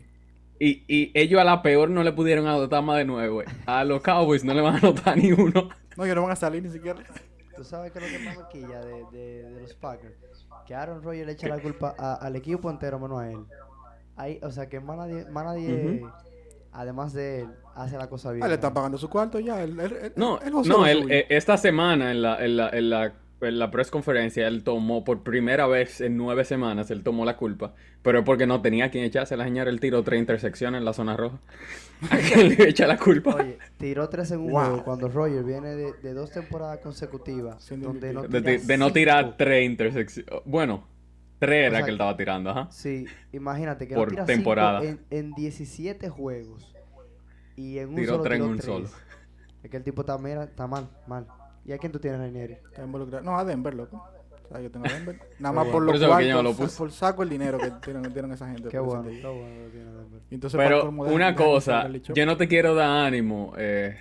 Y, 0.59 0.83
y 0.87 1.11
ellos 1.15 1.41
a 1.41 1.43
la 1.43 1.61
peor 1.63 1.89
no 1.89 2.03
le 2.03 2.11
pudieron 2.11 2.45
anotar 2.45 2.83
más 2.83 2.97
de 2.97 3.05
nueve. 3.05 3.45
A 3.65 3.83
los 3.83 4.01
Cowboys 4.03 4.43
no 4.43 4.53
le 4.53 4.61
van 4.61 4.75
a 4.75 4.77
anotar 4.77 5.17
ni 5.17 5.31
uno. 5.31 5.69
No, 5.97 6.03
que 6.03 6.13
no 6.15 6.21
van 6.21 6.31
a 6.31 6.35
salir 6.35 6.61
ni 6.61 6.69
siquiera. 6.69 6.99
Tú 7.55 7.63
sabes 7.63 7.91
que 7.91 7.99
lo 7.99 8.05
que 8.07 8.19
más 8.19 8.37
me 8.37 8.43
quilla 8.51 8.79
de, 8.79 9.03
de, 9.11 9.43
de 9.49 9.61
los 9.61 9.73
Packers. 9.75 10.13
Que 10.65 10.75
Aaron 10.75 11.01
Rodgers 11.03 11.25
le 11.25 11.33
echa 11.33 11.47
la 11.47 11.59
culpa 11.59 11.95
a- 11.97 12.15
al 12.15 12.35
equipo 12.35 12.69
entero 12.69 12.99
menos 12.99 13.19
a 13.21 13.31
él. 13.31 13.39
Ahí, 14.15 14.39
o 14.43 14.51
sea 14.51 14.69
que 14.69 14.79
más 14.79 14.97
nadie, 14.97 15.25
más 15.31 15.45
nadie 15.45 16.01
además 16.73 17.13
de 17.13 17.41
él, 17.41 17.47
hace 17.75 17.97
la 17.97 18.07
cosa 18.09 18.31
bien. 18.31 18.43
Ah, 18.43 18.47
le 18.47 18.55
están 18.55 18.73
pagando 18.73 18.97
su 18.97 19.09
cuarto 19.09 19.39
ya. 19.39 19.61
Él, 19.63 19.79
él- 19.79 19.97
él- 20.01 20.13
No, 20.15 20.39
no, 20.65 20.85
eh, 20.87 21.25
esta 21.29 21.57
semana 21.57 22.11
en 22.11 22.21
la, 22.21 22.43
en 22.43 22.57
la, 22.57 22.69
en 22.69 22.89
la, 22.89 23.13
en 23.41 23.59
la 23.59 23.71
press 23.71 23.89
conferencia 23.89 24.47
él 24.47 24.63
tomó 24.63 25.03
por 25.03 25.23
primera 25.23 25.65
vez 25.67 25.99
en 26.01 26.15
nueve 26.17 26.45
semanas, 26.45 26.91
él 26.91 27.01
tomó 27.03 27.25
la 27.25 27.37
culpa, 27.37 27.73
pero 28.03 28.19
es 28.19 28.25
porque 28.25 28.45
no 28.45 28.61
tenía 28.61 28.91
quien 28.91 29.03
echarse 29.03 29.35
la 29.35 29.45
señora, 29.45 29.69
él 29.71 29.79
tiró 29.79 30.03
tres 30.03 30.19
intersecciones 30.19 30.79
en 30.79 30.85
la 30.85 30.93
zona 30.93 31.17
roja. 31.17 31.39
¿A 32.09 32.17
quién 32.17 32.49
le 32.49 32.69
echa 32.69 32.85
la 32.87 32.97
culpa? 32.97 33.35
Oye, 33.35 33.57
tiró 33.77 34.09
tres 34.09 34.31
en 34.31 34.39
un 34.41 34.51
Wow. 34.51 34.61
juego 34.63 34.83
cuando 34.83 35.07
Roger 35.07 35.43
viene 35.43 35.69
de, 35.75 35.93
de 35.93 36.13
dos 36.13 36.31
temporadas 36.31 36.79
consecutivas 36.79 37.67
donde 37.79 38.13
no. 38.13 38.21
De, 38.23 38.27
tira 38.41 38.41
de- 38.41 38.57
de 38.59 38.77
no 38.77 38.91
tirar 38.93 39.35
tres 39.37 39.65
intersecciones. 39.65 40.31
Bueno, 40.45 40.87
tres 41.41 41.63
O 41.65 41.67
era 41.67 41.77
sea, 41.77 41.83
que 41.85 41.89
él 41.89 41.95
estaba 41.95 42.15
tirando, 42.15 42.49
ajá. 42.51 42.67
Sí, 42.71 43.05
imagínate 43.33 43.87
que 43.87 43.95
Por 43.95 44.09
tira 44.09 44.25
temporada. 44.25 44.83
en, 44.83 45.01
en 45.09 45.33
17 45.33 46.09
juegos 46.09 46.73
y 47.57 47.79
en 47.79 47.89
un 47.89 47.95
Tiró 47.95 48.11
solo 48.13 48.23
tres 48.23 48.39
en 48.39 48.45
un 48.45 48.53
tres. 48.57 48.65
solo. 48.65 48.87
Es 49.63 49.69
que 49.69 49.77
el 49.77 49.83
tipo 49.83 50.01
está, 50.01 50.17
mira, 50.17 50.43
está 50.45 50.67
mal, 50.67 50.89
mal. 51.07 51.27
¿Y 51.65 51.73
a 51.73 51.77
quién 51.77 51.91
tú 51.91 51.99
tienes, 51.99 52.19
Rainieri? 52.19 52.53
Está 52.53 52.83
involucrado. 52.83 53.23
No, 53.23 53.37
a 53.37 53.43
Denver, 53.45 53.73
loco. 53.73 54.03
O 54.45 54.47
sea, 54.47 54.61
yo 54.61 54.71
tengo 54.71 54.85
a 54.87 54.89
Denver. 54.93 55.19
Nada 55.39 55.53
más 55.53 55.67
por 55.67 55.83
los 55.83 55.93
Por 55.99 56.01
no 56.01 56.07
cuartos, 56.07 56.43
lo 56.43 56.53
puse. 56.53 56.77
por 56.77 56.91
saco 56.91 57.23
el 57.23 57.29
dinero 57.29 57.57
que 57.59 57.69
tienen, 57.83 58.11
tienen 58.13 58.31
esa 58.31 58.47
gente. 58.47 58.69
Qué 58.69 58.79
bueno, 58.79 59.03
día. 59.03 59.27
bueno 59.29 59.65
que 59.65 59.69
tiene 59.71 59.91
Denver. 59.91 60.21
Entonces, 60.31 60.57
Pero 60.57 60.89
una 60.89 61.35
cosa, 61.35 61.87
yo 61.89 62.25
no 62.25 62.37
te 62.37 62.47
quiero 62.47 62.73
dar 62.75 63.05
ánimo, 63.05 63.53
eh, 63.57 63.97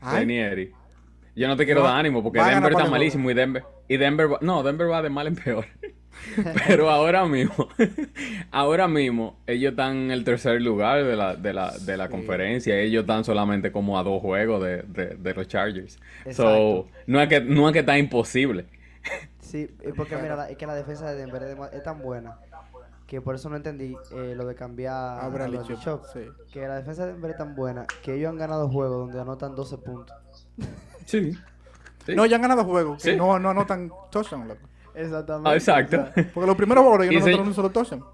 Ay, 0.00 0.20
Ranieri. 0.20 0.72
Yo 1.34 1.48
no 1.48 1.56
te 1.56 1.64
quiero 1.64 1.82
dar 1.82 1.96
ánimo 1.96 2.22
porque 2.22 2.42
Denver 2.42 2.72
está 2.72 2.86
malísimo 2.86 3.30
y 3.30 3.34
Denver 3.34 3.64
y 3.88 3.96
Denver 3.96 4.32
va, 4.32 4.38
no, 4.42 4.62
Denver 4.62 4.90
va 4.90 5.00
de 5.02 5.10
mal 5.10 5.26
en 5.26 5.34
peor. 5.36 5.64
Pero 6.66 6.90
ahora 6.90 7.24
mismo, 7.26 7.68
ahora 8.50 8.88
mismo 8.88 9.36
ellos 9.46 9.70
están 9.72 9.96
en 9.96 10.10
el 10.10 10.24
tercer 10.24 10.60
lugar 10.62 11.04
de 11.04 11.16
la, 11.16 11.34
de 11.36 11.52
la, 11.52 11.72
de 11.78 11.96
la 11.96 12.06
Sí. 12.06 12.10
conferencia. 12.12 12.78
Ellos 12.78 13.02
están 13.02 13.24
solamente 13.24 13.72
como 13.72 13.98
a 13.98 14.02
dos 14.02 14.20
juegos 14.20 14.62
de, 14.62 14.82
de- 14.82 15.16
de 15.16 15.34
los 15.34 15.48
Chargers. 15.48 15.98
So, 16.32 16.86
no 17.06 17.20
es 17.20 17.28
que 17.28 17.40
no 17.40 17.68
es 17.68 17.72
que 17.72 17.80
está 17.80 17.98
imposible. 17.98 18.66
Sí, 19.40 19.68
eh, 19.80 19.92
porque 19.96 20.16
mira, 20.16 20.36
la- 20.36 20.50
es 20.50 20.56
que 20.56 20.66
la 20.66 20.74
defensa 20.74 21.10
de 21.10 21.16
Denver 21.16 21.42
es, 21.72 21.82
tan 21.82 22.00
buena 22.00 22.38
que 23.06 23.20
por 23.20 23.34
eso 23.34 23.48
no 23.50 23.56
entendí 23.56 23.96
eh, 24.14 24.34
lo 24.36 24.46
de 24.46 24.54
cambiar 24.54 24.94
a 24.94 25.26
a 25.26 25.62
Chubb. 25.80 26.02
sí. 26.12 26.20
Que 26.52 26.60
la 26.68 26.76
defensa 26.76 27.06
de 27.06 27.12
Denver 27.14 27.32
es 27.32 27.36
tan 27.36 27.56
buena 27.56 27.84
que 28.04 28.14
ellos 28.14 28.28
han 28.30 28.36
ganado 28.38 28.68
juegos 28.68 28.98
donde 29.06 29.20
anotan 29.20 29.56
12 29.56 29.78
puntos. 29.78 30.16
Sí. 31.06 31.32
Sí. 32.06 32.14
No, 32.14 32.24
ya 32.26 32.36
han 32.36 32.42
ganado 32.42 32.64
juegos. 32.64 33.02
Que 33.02 33.10
Sí. 33.12 33.16
no, 33.16 33.38
no 33.40 33.50
anotan 33.50 33.90
touchdown, 34.12 34.46
loco. 34.46 34.68
Exactamente. 34.94 35.50
Ah, 35.50 35.54
exacto. 35.54 36.04
Porque 36.34 36.46
los 36.46 36.56
primeros 36.56 36.84
juegos 36.84 37.06
ellos 37.06 37.24
no 37.26 37.32
se- 37.36 37.40
un 37.42 37.54
solo 37.54 37.70
touchdown. 37.70 38.04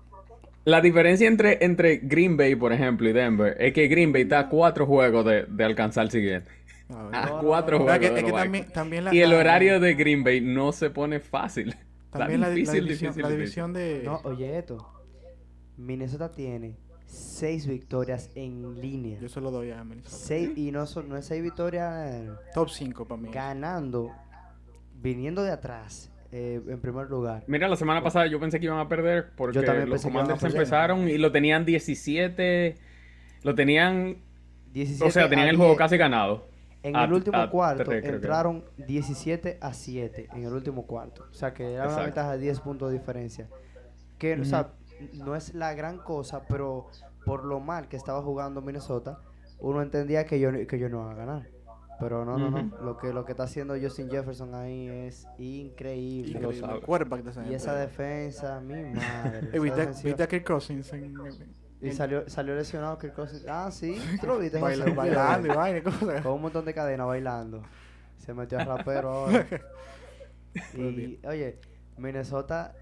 La 0.65 0.81
diferencia 0.81 1.29
entre, 1.29 1.65
entre 1.65 1.99
Green 1.99 2.37
Bay, 2.37 2.57
por 2.57 2.73
ejemplo, 2.73 3.09
y 3.09 3.12
Denver 3.12 3.57
es 3.61 3.73
que 3.73 3.87
Green 3.87 4.12
Bay 4.12 4.23
está 4.23 4.41
a 4.41 4.49
cuatro 4.49 4.85
juegos 4.87 5.25
de, 5.25 5.45
de 5.49 5.65
alcanzar 5.65 6.05
el 6.05 6.11
siguiente. 6.11 6.51
A 6.89 7.27
No, 7.27 7.39
cuatro 7.41 7.79
no, 7.79 7.85
no. 7.85 7.91
Verdad 7.93 8.01
juegos. 8.01 8.01
que- 8.01 8.11
de 8.15 8.19
es 8.21 8.25
que 8.25 8.31
los 8.33 8.41
también, 8.41 8.53
Vikings. 8.65 8.73
también 8.73 9.05
la, 9.05 9.15
Y 9.15 9.21
el 9.21 9.33
horario 9.33 9.79
de 9.81 9.95
Green 9.95 10.25
Bay 10.25 10.41
no 10.41 10.73
se 10.73 10.91
pone 10.91 11.21
fácil. 11.21 11.75
También 12.11 12.41
la, 12.41 12.49
la 12.49 12.55
difícil, 12.55 12.85
división, 12.85 13.11
difícil, 13.12 13.23
la 13.23 13.29
difícil. 13.29 13.39
división 13.39 13.73
de... 13.75 14.03
No, 14.05 14.21
oye 14.25 14.59
esto. 14.59 14.91
Minnesota 15.77 16.31
tiene 16.33 16.79
6 17.05 17.67
victorias 17.67 18.31
en 18.35 18.81
línea. 18.81 19.19
Yo 19.21 19.29
se 19.29 19.41
lo 19.41 19.51
doy 19.51 19.71
a 19.71 19.85
Minnesota. 19.85 20.17
Seis, 20.17 20.51
y 20.57 20.71
no, 20.73 20.87
son, 20.87 21.09
no 21.11 21.17
es 21.19 21.27
6 21.27 21.43
victorias 21.43 22.11
eh, 22.15 22.31
Top 22.55 22.71
5 22.71 23.05
para 23.07 23.21
mí. 23.21 23.29
ganando, 23.31 24.11
viniendo 24.95 25.43
de 25.43 25.51
atrás, 25.51 26.11
eh, 26.38 26.61
en 26.68 26.81
primer 26.81 27.09
lugar. 27.09 27.44
Mira, 27.46 27.66
la 27.66 27.77
semana 27.77 28.03
pasada 28.03 28.27
yo 28.27 28.38
pensé 28.38 28.61
que 28.61 28.66
iban 28.66 28.79
a 28.79 28.88
perder 28.88 29.31
porque 29.37 29.61
los 29.87 30.03
Commanders 30.03 30.42
empezaron 30.44 31.09
y 31.09 31.16
lo 31.16 31.33
tenían 31.33 31.64
17. 31.64 32.77
Lo 33.42 33.55
tenían. 33.55 34.18
17 34.72 35.09
O 35.09 35.11
sea, 35.11 35.29
tenían 35.31 35.49
el 35.49 35.57
juego 35.57 35.72
10. 35.72 35.79
casi 35.79 35.96
ganado. 35.96 36.46
En 36.83 36.94
a- 36.94 37.05
el 37.05 37.12
último 37.14 37.38
a 37.38 37.49
cuarto 37.51 37.85
tres, 37.85 38.01
creo 38.03 38.12
que 38.12 38.16
entraron 38.16 38.64
17 38.77 39.57
a 39.61 39.72
7 39.72 40.29
en 40.35 40.44
el 40.44 40.53
último 40.53 40.87
cuarto. 40.87 41.25
O 41.31 41.35
sea 41.35 41.55
que 41.55 41.64
era 41.72 41.85
una 41.85 41.85
Exacto. 41.85 42.05
ventaja 42.05 42.33
de 42.33 42.38
10 42.38 42.61
puntos 42.61 42.92
de 42.92 42.99
diferencia. 42.99 43.49
Que, 44.18 44.35
o 44.38 44.44
sea, 44.44 44.72
no 45.14 45.35
es 45.35 45.55
la 45.55 45.72
gran 45.75 45.96
cosa, 45.99 46.42
pero 46.49 46.88
por 47.25 47.44
lo 47.44 47.59
mal 47.61 47.88
que 47.88 47.96
estaba 47.96 48.20
jugando 48.22 48.61
Minnesota, 48.61 49.18
uno 49.59 49.81
entendía 49.83 50.27
que 50.27 50.38
yo, 50.38 50.51
que 50.66 50.79
yo 50.79 50.88
no 50.90 51.03
iba 51.03 51.12
a 51.12 51.14
ganar. 51.14 51.49
Pero 51.99 52.25
no, 52.27 52.37
no, 52.39 52.51
no. 52.51 52.77
Lo 52.83 52.99
que, 52.99 53.13
lo 53.13 53.25
que 53.25 53.33
está 53.33 53.45
haciendo 53.45 53.75
Justin 53.81 54.11
Jefferson 54.11 54.55
ahí 54.55 54.87
es 54.89 55.27
increíble. 55.39 56.33
lo 56.41 56.51
Increíble. 56.51 56.67
sabe. 56.69 56.81
Quarterback 56.83 57.23
de 57.23 57.31
esa 57.31 57.41
Y 57.41 57.45
gente. 57.45 57.57
esa 57.57 57.75
defensa, 57.75 58.61
mi 58.61 58.75
madre. 58.95 59.39
Eh, 59.39 59.49
esa 59.53 59.59
¿Viste, 59.63 59.81
defensiva. 59.81 60.07
viste 60.09 60.23
a 60.23 60.27
Kirk 60.29 60.45
Cousins 60.47 60.93
en, 60.93 61.15
Y 61.81 61.89
en- 61.89 61.95
salió, 61.97 62.29
salió 62.29 62.55
lesionado 62.55 62.99
Kirk 62.99 63.15
Cousins. 63.15 63.47
Ah, 63.49 63.71
sí. 63.71 63.97
¿Tú 64.21 64.27
lo 64.27 64.39
viste, 64.39 64.59
baila- 64.61 64.95
bailando 64.95 65.47
y 65.53 65.57
vaina 65.57 65.79
y 65.79 65.83
cosas. 65.83 66.23
Con 66.23 66.33
un 66.35 66.43
montón 66.43 66.65
de 66.67 66.75
cadenas 66.75 67.07
bailando. 67.07 67.63
Se 68.19 68.35
metió 68.35 68.59
a 68.59 68.65
rapero 68.65 69.11
ahora. 69.11 69.47
Y, 70.75 71.19
oye, 71.27 71.59
Minnesota 71.99 72.75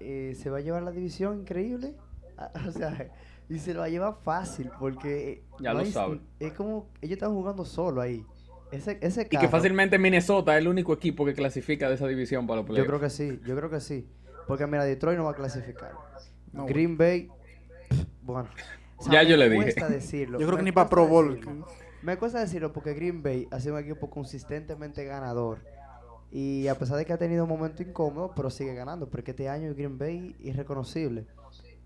eh, 0.00 0.34
se 0.40 0.48
va 0.50 0.58
a 0.58 0.60
llevar 0.60 0.82
la 0.82 0.90
división 0.90 1.40
increíble. 1.40 1.94
Ah, 2.38 2.50
O 2.66 2.70
sea, 2.72 3.10
y 3.48 3.58
se 3.58 3.74
lo 3.74 3.80
va 3.80 3.86
a 3.86 3.88
llevar 3.90 4.16
fácil 4.22 4.70
porque... 4.78 5.44
Ya 5.60 5.70
no 5.72 5.80
lo 5.80 5.84
hay- 5.84 5.92
sabe. 5.92 6.20
Es 6.38 6.52
como... 6.54 6.88
Ellos 7.02 7.16
están 7.16 7.32
jugando 7.34 7.64
solo 7.64 8.00
ahí. 8.00 8.24
Ese, 8.72 8.98
ese 9.00 9.22
Y 9.30 9.36
que 9.36 9.48
fácilmente 9.48 9.98
Minnesota 9.98 10.54
es 10.56 10.60
el 10.62 10.68
único 10.68 10.92
equipo 10.92 11.24
que 11.24 11.34
clasifica 11.34 11.88
de 11.88 11.94
esa 11.96 12.06
división 12.06 12.46
para 12.46 12.58
los 12.60 12.66
Yo 12.68 12.74
playoffs. 12.74 12.88
creo 12.88 13.00
que 13.00 13.10
sí, 13.10 13.40
yo 13.46 13.56
creo 13.56 13.70
que 13.70 13.80
sí. 13.80 14.06
Porque 14.46 14.66
mira, 14.66 14.84
Detroit 14.84 15.18
no 15.18 15.24
va 15.24 15.32
a 15.32 15.34
clasificar. 15.34 15.92
No, 16.52 16.66
Green 16.66 16.96
Bay, 16.96 17.28
pff, 17.88 18.04
bueno. 18.22 18.48
o 18.98 19.10
Ya 19.10 19.22
me 19.22 19.26
yo 19.28 19.36
le 19.36 19.48
dije. 19.50 19.62
cuesta 19.62 19.88
decirlo. 19.88 20.38
Yo 20.38 20.46
creo 20.46 20.56
que 20.56 20.62
me 20.64 20.70
ni 20.70 20.72
para 20.72 20.88
Pro 20.88 21.06
Bowl. 21.06 21.34
decirlo. 21.36 21.66
Me 22.02 22.16
cuesta 22.16 22.40
decirlo 22.40 22.72
porque 22.72 22.94
Green 22.94 23.22
Bay 23.22 23.46
ha 23.50 23.60
sido 23.60 23.74
un 23.74 23.80
equipo 23.80 24.08
consistentemente 24.10 25.04
ganador. 25.04 25.58
Y 26.32 26.68
a 26.68 26.76
pesar 26.76 26.96
de 26.96 27.04
que 27.04 27.12
ha 27.12 27.18
tenido 27.18 27.42
un 27.44 27.50
momento 27.50 27.82
incómodo, 27.82 28.32
pero 28.36 28.50
sigue 28.50 28.74
ganando. 28.74 29.08
Porque 29.08 29.32
este 29.32 29.48
año 29.48 29.74
Green 29.74 29.98
Bay 29.98 30.36
es 30.40 30.46
irreconocible. 30.46 31.26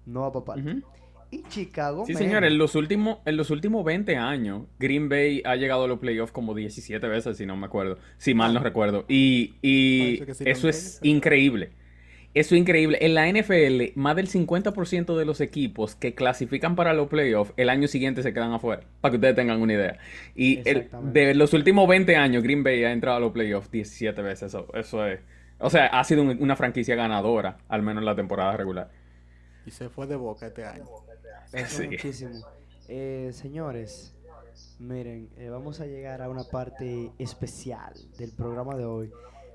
No 0.06 0.20
va 0.20 0.32
para 0.32 0.44
parte. 0.44 0.70
Ujú. 0.70 0.82
Y 1.30 1.42
Chicago. 1.48 2.04
Sí, 2.06 2.12
menos. 2.14 2.26
señor, 2.26 2.44
en 2.44 2.58
los, 2.58 2.74
últimos, 2.74 3.18
en 3.24 3.36
los 3.36 3.50
últimos 3.50 3.84
20 3.84 4.16
años, 4.16 4.62
Green 4.78 5.08
Bay 5.08 5.42
ha 5.44 5.56
llegado 5.56 5.84
a 5.84 5.88
los 5.88 5.98
playoffs 5.98 6.32
como 6.32 6.54
17 6.54 7.06
veces, 7.08 7.36
si 7.36 7.46
no 7.46 7.56
me 7.56 7.66
acuerdo, 7.66 7.98
si 8.18 8.34
mal 8.34 8.54
no 8.54 8.60
recuerdo. 8.60 9.04
Y, 9.08 9.54
y 9.62 10.22
sí, 10.32 10.42
eso 10.44 10.68
es 10.68 11.00
increíble. 11.02 11.70
Eso 12.34 12.56
es 12.56 12.60
increíble. 12.60 12.98
En 13.00 13.14
la 13.14 13.28
NFL, 13.28 13.92
más 13.94 14.16
del 14.16 14.26
50% 14.28 15.16
de 15.16 15.24
los 15.24 15.40
equipos 15.40 15.94
que 15.94 16.14
clasifican 16.16 16.74
para 16.74 16.92
los 16.92 17.06
playoffs, 17.08 17.52
el 17.56 17.68
año 17.68 17.86
siguiente 17.86 18.24
se 18.24 18.34
quedan 18.34 18.52
afuera, 18.52 18.82
para 19.00 19.12
que 19.12 19.16
ustedes 19.18 19.36
tengan 19.36 19.60
una 19.62 19.74
idea. 19.74 19.98
Y 20.34 20.58
el- 20.68 20.88
de 21.12 21.34
los 21.34 21.52
últimos 21.52 21.86
20 21.88 22.16
años, 22.16 22.42
Green 22.42 22.64
Bay 22.64 22.82
ha 22.82 22.90
entrado 22.92 23.18
a 23.18 23.20
los 23.20 23.30
playoffs 23.32 23.70
17 23.70 24.20
veces. 24.22 24.48
Eso, 24.48 24.66
eso 24.74 25.06
es... 25.06 25.20
O 25.60 25.70
sea, 25.70 25.86
ha 25.86 26.02
sido 26.02 26.22
un- 26.22 26.36
una 26.42 26.56
franquicia 26.56 26.96
ganadora, 26.96 27.58
al 27.68 27.82
menos 27.82 28.00
en 28.02 28.06
la 28.06 28.16
temporada 28.16 28.56
regular. 28.56 28.90
Y 29.64 29.70
se 29.70 29.88
fue 29.88 30.08
de 30.08 30.16
boca 30.16 30.48
este 30.48 30.64
año. 30.64 30.84
Eso 31.54 31.82
Sí. 31.82 31.88
muchísimo. 31.88 32.44
Eh, 32.88 33.30
señores, 33.32 34.14
miren, 34.78 35.30
eh, 35.36 35.48
vamos 35.48 35.80
a 35.80 35.86
llegar 35.86 36.20
a 36.22 36.28
una 36.28 36.44
parte 36.44 37.12
especial 37.18 37.94
del 38.18 38.32
programa 38.32 38.76
de 38.76 38.84
hoy. 38.84 39.12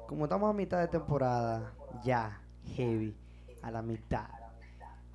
Como 0.07 0.25
estamos 0.25 0.49
a 0.49 0.53
mitad 0.53 0.79
de 0.79 0.87
temporada, 0.87 1.73
ya, 2.03 2.41
heavy, 2.75 3.15
a 3.61 3.69
la 3.71 3.81
mitad. 3.81 4.27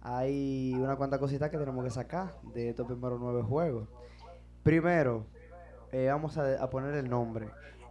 Hay 0.02 0.74
una 0.74 0.96
cuanta 0.96 1.18
cositas 1.18 1.50
que 1.50 1.56
tenemos 1.58 1.82
que 1.84 1.90
sacar 1.90 2.34
de 2.54 2.68
estos 2.70 2.86
primeros 2.86 3.18
nueve 3.20 3.42
juegos. 3.42 3.88
Primero, 4.62 5.26
eh, 5.92 6.08
vamos 6.10 6.36
a, 6.36 6.62
a 6.62 6.68
poner 6.70 6.94
el 6.94 7.08
nombre. 7.08 7.48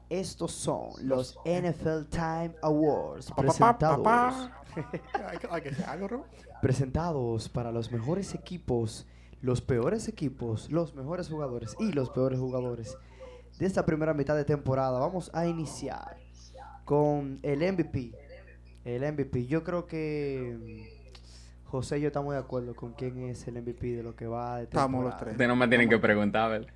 Estos 0.09 0.51
son 0.51 0.91
los 1.01 1.37
NFL 1.43 2.05
Time 2.09 2.55
Awards 2.61 3.31
presentados. 3.31 4.49
Hay 5.49 5.61
que- 5.61 5.83
algo. 5.85 6.25
Presentados 6.63 7.49
para 7.49 7.73
los 7.73 7.91
mejores 7.91 8.33
equipos, 8.33 9.05
los 9.41 9.59
peores 9.59 10.07
equipos, 10.07 10.71
los 10.71 10.95
mejores 10.95 11.27
jugadores 11.27 11.75
y 11.77 11.91
los 11.91 12.09
peores 12.09 12.39
jugadores 12.39 12.97
de 13.59 13.65
esta 13.65 13.85
primera 13.85 14.13
mitad 14.13 14.37
de 14.37 14.45
temporada. 14.45 14.97
Vamos 14.97 15.29
a 15.33 15.45
iniciar 15.45 16.15
con 16.85 17.37
el 17.43 17.59
MVP. 17.69 18.13
El 18.85 19.01
MVP. 19.11 19.45
Yo 19.45 19.65
creo 19.65 19.87
que 19.87 20.57
mm, 20.57 21.69
José 21.69 21.97
y 21.97 22.01
yo 22.03 22.07
estamos 22.07 22.33
de 22.33 22.39
acuerdo 22.39 22.73
con 22.73 22.93
quién 22.93 23.19
es 23.23 23.45
el 23.49 23.61
MVP 23.61 23.97
de 23.97 24.03
lo 24.03 24.15
que 24.15 24.27
va 24.27 24.59
de 24.59 24.67
temporada. 24.67 24.85
Estamos 24.85 25.03
los 25.03 25.17
tres. 25.17 25.31
Ustedes 25.33 25.49
no 25.49 25.57
me 25.57 25.67
tienen 25.67 25.89
que 25.89 25.99
preguntar, 25.99 26.49
¿verdad? 26.49 26.73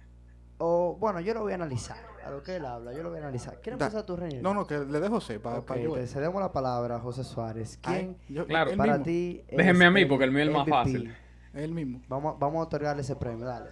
O, 0.60 0.96
bueno, 1.00 1.20
yo 1.22 1.34
lo 1.34 1.42
voy 1.42 1.52
a 1.52 1.56
analizar. 1.56 1.98
A 2.26 2.32
lo 2.32 2.42
que 2.44 2.56
él 2.58 2.66
habla, 2.66 2.92
yo 2.94 3.04
lo 3.04 3.10
voy 3.10 3.20
a 3.20 3.22
analizar. 3.22 3.60
¿Quieres 3.62 3.80
empezar 3.80 4.04
tú, 4.06 4.16
René? 4.18 4.42
No, 4.42 4.54
no, 4.54 4.66
que 4.68 4.80
le 4.80 5.00
dejo 5.00 5.16
José 5.16 5.40
para 5.40 5.60
Ok, 5.60 5.72
te 5.94 6.08
cedemos 6.08 6.42
la 6.42 6.52
palabra 6.52 6.96
a 6.96 7.00
José 7.00 7.24
Suárez. 7.24 7.80
¿Quién 7.82 8.18
Claro. 8.48 8.72
para 8.76 9.02
ti 9.02 9.44
Déjenme 9.52 9.86
a 9.86 9.92
mí, 9.92 10.06
porque 10.06 10.26
el 10.26 10.32
mío 10.32 10.42
es 10.42 10.48
el 10.48 10.54
más 10.54 10.68
fácil. 10.68 11.14
Él 11.54 11.72
mismo. 11.72 12.02
Vamos, 12.08 12.38
vamos 12.40 12.60
a 12.60 12.64
otorgarle 12.64 13.02
ese 13.02 13.16
premio, 13.16 13.46
dale. 13.46 13.70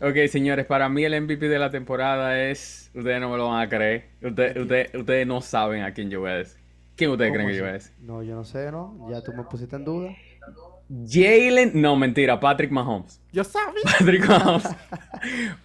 Ok, 0.00 0.28
señores, 0.28 0.66
para 0.66 0.88
mí 0.88 1.04
el 1.04 1.14
MVP 1.22 1.48
de 1.48 1.58
la 1.58 1.70
temporada 1.70 2.38
es. 2.42 2.90
Ustedes 2.94 3.20
no 3.20 3.30
me 3.30 3.36
lo 3.38 3.48
van 3.48 3.62
a 3.62 3.68
creer. 3.68 4.10
Usted- 4.22 4.56
usted- 4.58 4.94
ustedes 4.94 5.26
no 5.26 5.40
saben 5.40 5.82
a 5.82 5.94
quién 5.94 6.10
yo 6.10 6.20
voy 6.20 6.30
a 6.30 6.34
decir. 6.34 6.60
¿Quién 6.96 7.10
ustedes 7.10 7.30
¿Cómo 7.30 7.36
creen 7.38 7.48
que 7.50 7.56
yo 7.56 7.62
voy 7.62 7.70
a 7.70 7.72
decir? 7.74 7.92
No, 8.00 8.22
yo 8.22 8.34
no 8.34 8.44
sé, 8.44 8.70
¿no? 8.70 9.08
Ya 9.10 9.22
tú 9.22 9.32
me 9.32 9.44
pusiste 9.44 9.76
en 9.76 9.84
duda. 9.84 10.10
Jalen. 11.06 11.72
No, 11.74 11.96
mentira, 11.96 12.38
Patrick 12.40 12.70
Mahomes. 12.70 13.20
Yo 13.32 13.42
sabía. 13.44 13.82
Patrick 13.98 14.28
Mahomes. 14.28 14.68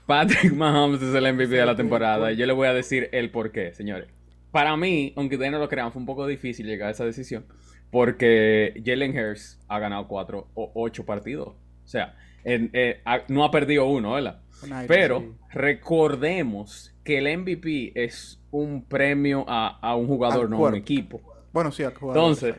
Patrick 0.05 0.53
Mahomes 0.53 1.01
es 1.01 1.13
el 1.13 1.33
MVP 1.33 1.49
de 1.55 1.65
la 1.65 1.75
temporada. 1.75 2.31
Y 2.31 2.37
yo 2.37 2.45
le 2.45 2.53
voy 2.53 2.67
a 2.67 2.73
decir 2.73 3.09
el 3.11 3.29
por 3.31 3.51
qué, 3.51 3.73
señores. 3.73 4.07
Para 4.51 4.75
mí, 4.77 5.13
aunque 5.15 5.35
ustedes 5.35 5.51
no 5.51 5.59
lo 5.59 5.69
crean, 5.69 5.91
fue 5.91 5.99
un 5.99 6.05
poco 6.05 6.25
difícil 6.25 6.65
llegar 6.65 6.87
a 6.87 6.91
esa 6.91 7.05
decisión. 7.05 7.45
Porque 7.91 8.81
Jalen 8.85 9.17
Hurts 9.17 9.59
ha 9.67 9.79
ganado 9.79 10.07
cuatro 10.07 10.47
o 10.53 10.71
ocho 10.75 11.05
partidos. 11.05 11.49
O 11.49 11.87
sea, 11.87 12.15
en- 12.43 12.69
eh, 12.73 13.01
ha- 13.05 13.23
no 13.27 13.43
ha 13.43 13.51
perdido 13.51 13.85
uno, 13.85 14.13
¿verdad? 14.13 14.41
Pero 14.87 15.35
recordemos 15.51 16.93
que 17.03 17.17
el 17.17 17.27
MVP 17.27 17.91
es 17.95 18.39
un 18.51 18.83
premio 18.83 19.45
a, 19.47 19.79
a 19.81 19.95
un 19.95 20.07
jugador, 20.07 20.45
Al 20.45 20.49
no 20.49 20.57
a 20.65 20.69
un 20.69 20.75
equipo. 20.75 21.21
Bueno, 21.51 21.71
sí, 21.71 21.83
al 21.83 21.93
jugador. 21.95 22.21
Entonces, 22.21 22.55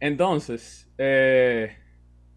entonces, 0.00 0.85
eh, 0.98 1.76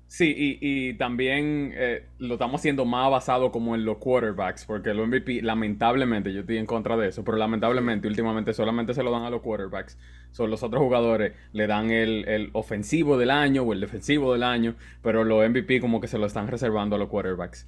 sí, 0.07 0.33
y, 0.37 0.89
y 0.89 0.93
también 0.95 1.71
eh, 1.75 2.05
lo 2.19 2.35
estamos 2.35 2.61
haciendo 2.61 2.85
más 2.85 3.09
basado 3.11 3.51
como 3.51 3.75
en 3.75 3.85
los 3.85 3.97
quarterbacks, 3.97 4.65
porque 4.65 4.93
los 4.93 5.07
MVP, 5.07 5.41
lamentablemente, 5.41 6.33
yo 6.33 6.41
estoy 6.41 6.57
en 6.57 6.65
contra 6.65 6.97
de 6.97 7.09
eso, 7.09 7.23
pero 7.23 7.37
lamentablemente 7.37 8.07
últimamente 8.07 8.53
solamente 8.53 8.93
se 8.93 9.03
lo 9.03 9.11
dan 9.11 9.23
a 9.23 9.29
los 9.29 9.41
quarterbacks. 9.41 9.97
Son 10.31 10.49
los 10.51 10.61
otros 10.63 10.81
jugadores, 10.83 11.33
le 11.53 11.67
dan 11.67 11.89
el, 11.91 12.27
el 12.27 12.49
ofensivo 12.53 13.17
del 13.17 13.31
año 13.31 13.63
o 13.63 13.73
el 13.73 13.79
defensivo 13.81 14.33
del 14.33 14.43
año, 14.43 14.75
pero 15.01 15.23
los 15.23 15.43
MVP 15.47 15.79
como 15.81 15.99
que 16.01 16.07
se 16.07 16.17
lo 16.19 16.27
están 16.27 16.47
reservando 16.47 16.95
a 16.95 16.99
los 16.99 17.09
quarterbacks. 17.09 17.67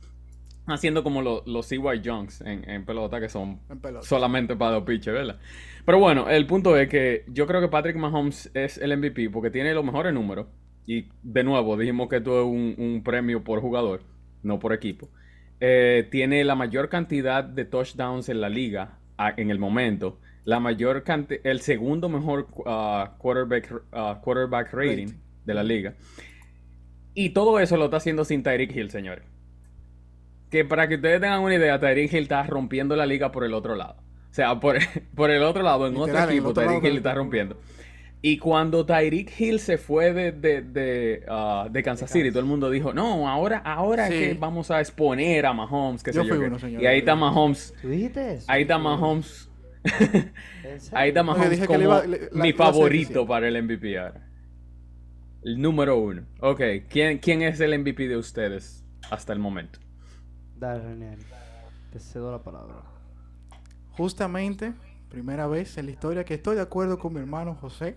Haciendo 0.67 1.04
como 1.04 1.21
lo- 1.23 1.43
los 1.47 1.65
CY 1.67 2.01
Junks 2.06 2.41
en, 2.41 2.69
en 2.69 2.86
pelota, 2.86 3.19
que 3.19 3.30
son 3.30 3.60
pelota. 3.82 4.06
solamente 4.06 4.56
para 4.56 4.73
los 4.75 4.84
pitches, 4.84 5.12
¿verdad? 5.13 5.39
Pero 5.86 5.97
bueno, 5.99 6.30
el 6.30 6.45
punto 6.45 6.77
es 6.77 6.88
que 6.88 7.25
yo 7.27 7.47
creo 7.47 7.62
que 7.62 7.67
Patrick 7.67 7.95
Mahomes 7.97 8.51
es 8.54 8.77
el 8.77 8.95
MVP 8.97 9.30
porque 9.32 9.49
tiene 9.49 9.73
los 9.73 9.84
mejores 9.84 10.13
números. 10.13 10.47
Y 10.85 11.05
de 11.23 11.43
nuevo, 11.43 11.77
dijimos 11.77 12.09
que 12.09 12.17
esto 12.17 12.41
es 12.41 12.45
un, 12.47 12.75
un 12.77 13.03
premio 13.03 13.43
por 13.43 13.61
jugador, 13.61 14.01
no 14.43 14.59
por 14.59 14.73
equipo. 14.73 15.09
Eh, 15.59 16.07
tiene 16.09 16.43
la 16.43 16.55
mayor 16.55 16.89
cantidad 16.89 17.43
de 17.43 17.65
touchdowns 17.65 18.29
en 18.29 18.41
la 18.41 18.49
liga 18.49 18.97
a- 19.17 19.33
en 19.37 19.51
el 19.51 19.59
momento. 19.59 20.19
La 20.43 20.59
mayor 20.59 21.03
el 21.43 21.61
segundo 21.61 22.09
mejor 22.09 22.47
ah, 22.65 23.13
quarterback, 23.19 23.83
ah, 23.91 24.19
quarterback 24.23 24.73
rating 24.73 25.07
de 25.45 25.53
la 25.53 25.63
liga. 25.63 25.93
Y 27.13 27.29
todo 27.29 27.59
eso 27.59 27.77
lo 27.77 27.85
está 27.85 27.97
haciendo 27.97 28.25
sin 28.25 28.41
Tyreek 28.41 28.75
Hill, 28.75 28.89
señores. 28.89 29.25
Que 30.49 30.65
para 30.65 30.87
que 30.87 30.95
ustedes 30.95 31.21
tengan 31.21 31.41
una 31.41 31.55
idea, 31.55 31.79
Tyreek 31.79 32.11
Hill 32.11 32.23
está 32.23 32.43
rompiendo 32.43 32.95
la 32.95 33.05
liga 33.05 33.31
por 33.31 33.43
el 33.43 33.53
otro 33.53 33.75
lado. 33.75 33.97
O 34.31 34.33
sea, 34.33 34.59
por, 34.59 34.77
por 35.15 35.29
el 35.29 35.43
otro 35.43 35.61
lado, 35.61 35.87
en 35.87 35.93
Literal, 35.93 36.23
otro 36.23 36.31
equipo, 36.31 36.53
Tyreek 36.53 36.83
Hill 36.83 36.97
está 36.97 37.13
rompiendo. 37.13 37.57
Y 38.23 38.38
cuando 38.38 38.86
Tyreek 38.86 39.34
Hill 39.39 39.60
se 39.60 39.77
fue 39.79 40.13
de, 40.13 40.31
de, 40.31 40.62
de, 40.62 41.25
ah, 41.27 41.67
de 41.71 41.81
Kansas 41.81 42.12
De 42.13 42.19
City, 42.19 42.29
todo 42.29 42.41
el 42.41 42.45
mundo 42.45 42.69
dijo, 42.69 42.93
no, 42.93 43.27
ahora, 43.27 43.57
ahora 43.60 44.07
Sí. 44.07 44.13
es 44.13 44.34
que 44.34 44.39
vamos 44.39 44.69
a 44.69 44.79
exponer 44.79 45.45
a 45.47 45.53
Mahomes, 45.53 46.03
qué 46.03 46.12
Yo 46.13 46.21
sé 46.21 46.27
yo 46.27 46.36
fui 46.36 46.43
qué". 46.43 46.47
uno, 46.49 46.60
señor. 46.60 46.84
Y 46.84 46.86
ahí 46.86 46.99
está 46.99 47.15
Mahomes, 47.15 47.73
¿Tú 47.81 47.89
dijiste 47.89 48.34
eso? 48.36 48.45
ahí 48.47 48.62
está 48.62 48.77
Mahomes, 48.77 49.49
ahí 50.93 51.10
está 51.10 51.23
Mahomes 51.23 51.49
dije 51.49 51.62
que 51.62 51.67
como 51.67 51.79
le 51.79 51.86
iba- 51.86 52.05
le- 52.05 52.29
la- 52.31 52.43
mi 52.43 52.53
favorito 52.53 53.25
para 53.25 53.47
el 53.47 53.55
MVP 53.63 53.97
ahora. 53.97 54.27
El 55.43 55.60
número 55.60 55.97
uno. 55.97 56.21
Ok, 56.41 56.62
¿quién, 56.89 57.17
quién 57.17 57.41
es 57.41 57.60
el 57.60 57.73
MVP 57.79 58.07
de 58.07 58.17
ustedes 58.17 58.86
hasta 59.10 59.34
el 59.34 59.39
momento? 59.39 59.79
Dale, 60.57 60.84
René. 60.84 61.17
Te 61.91 61.99
cedo 61.99 62.31
la 62.31 62.43
palabra. 62.43 62.75
Justamente, 63.89 64.73
primera 65.10 65.47
vez 65.47 65.77
en 65.79 65.88
la 65.88 65.91
historia 65.91 66.23
que 66.23 66.36
estoy 66.36 66.55
de 66.55 66.62
acuerdo 66.62 66.99
con 66.99 67.13
mi 67.13 67.19
hermano 67.19 67.55
José. 67.55 67.95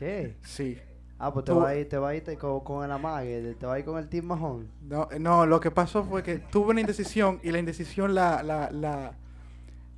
¿Qué? 0.00 0.36
Sí. 0.42 0.78
Ah, 1.18 1.30
pues 1.30 1.44
te 1.44 1.52
Tú- 1.52 1.58
va 1.60 1.68
a 1.68 1.76
ir, 1.76 1.86
te 1.88 1.98
va 1.98 2.08
a 2.08 2.14
ir 2.14 2.24
te- 2.24 2.38
con, 2.38 2.60
con 2.60 2.82
el 2.82 2.90
amague, 2.90 3.54
te 3.60 3.66
va 3.66 3.74
a 3.74 3.78
ir 3.78 3.84
con 3.84 3.98
el 3.98 4.08
Team 4.08 4.24
Mahon. 4.24 4.66
No, 4.88 5.06
no, 5.20 5.44
lo 5.44 5.60
que 5.60 5.70
pasó 5.70 6.02
fue 6.02 6.22
que 6.22 6.38
tuve 6.38 6.70
una 6.70 6.80
indecisión 6.80 7.38
y 7.42 7.50
la 7.52 7.58
indecisión 7.58 8.14
la, 8.14 8.42
la, 8.42 8.70
la, 8.70 9.12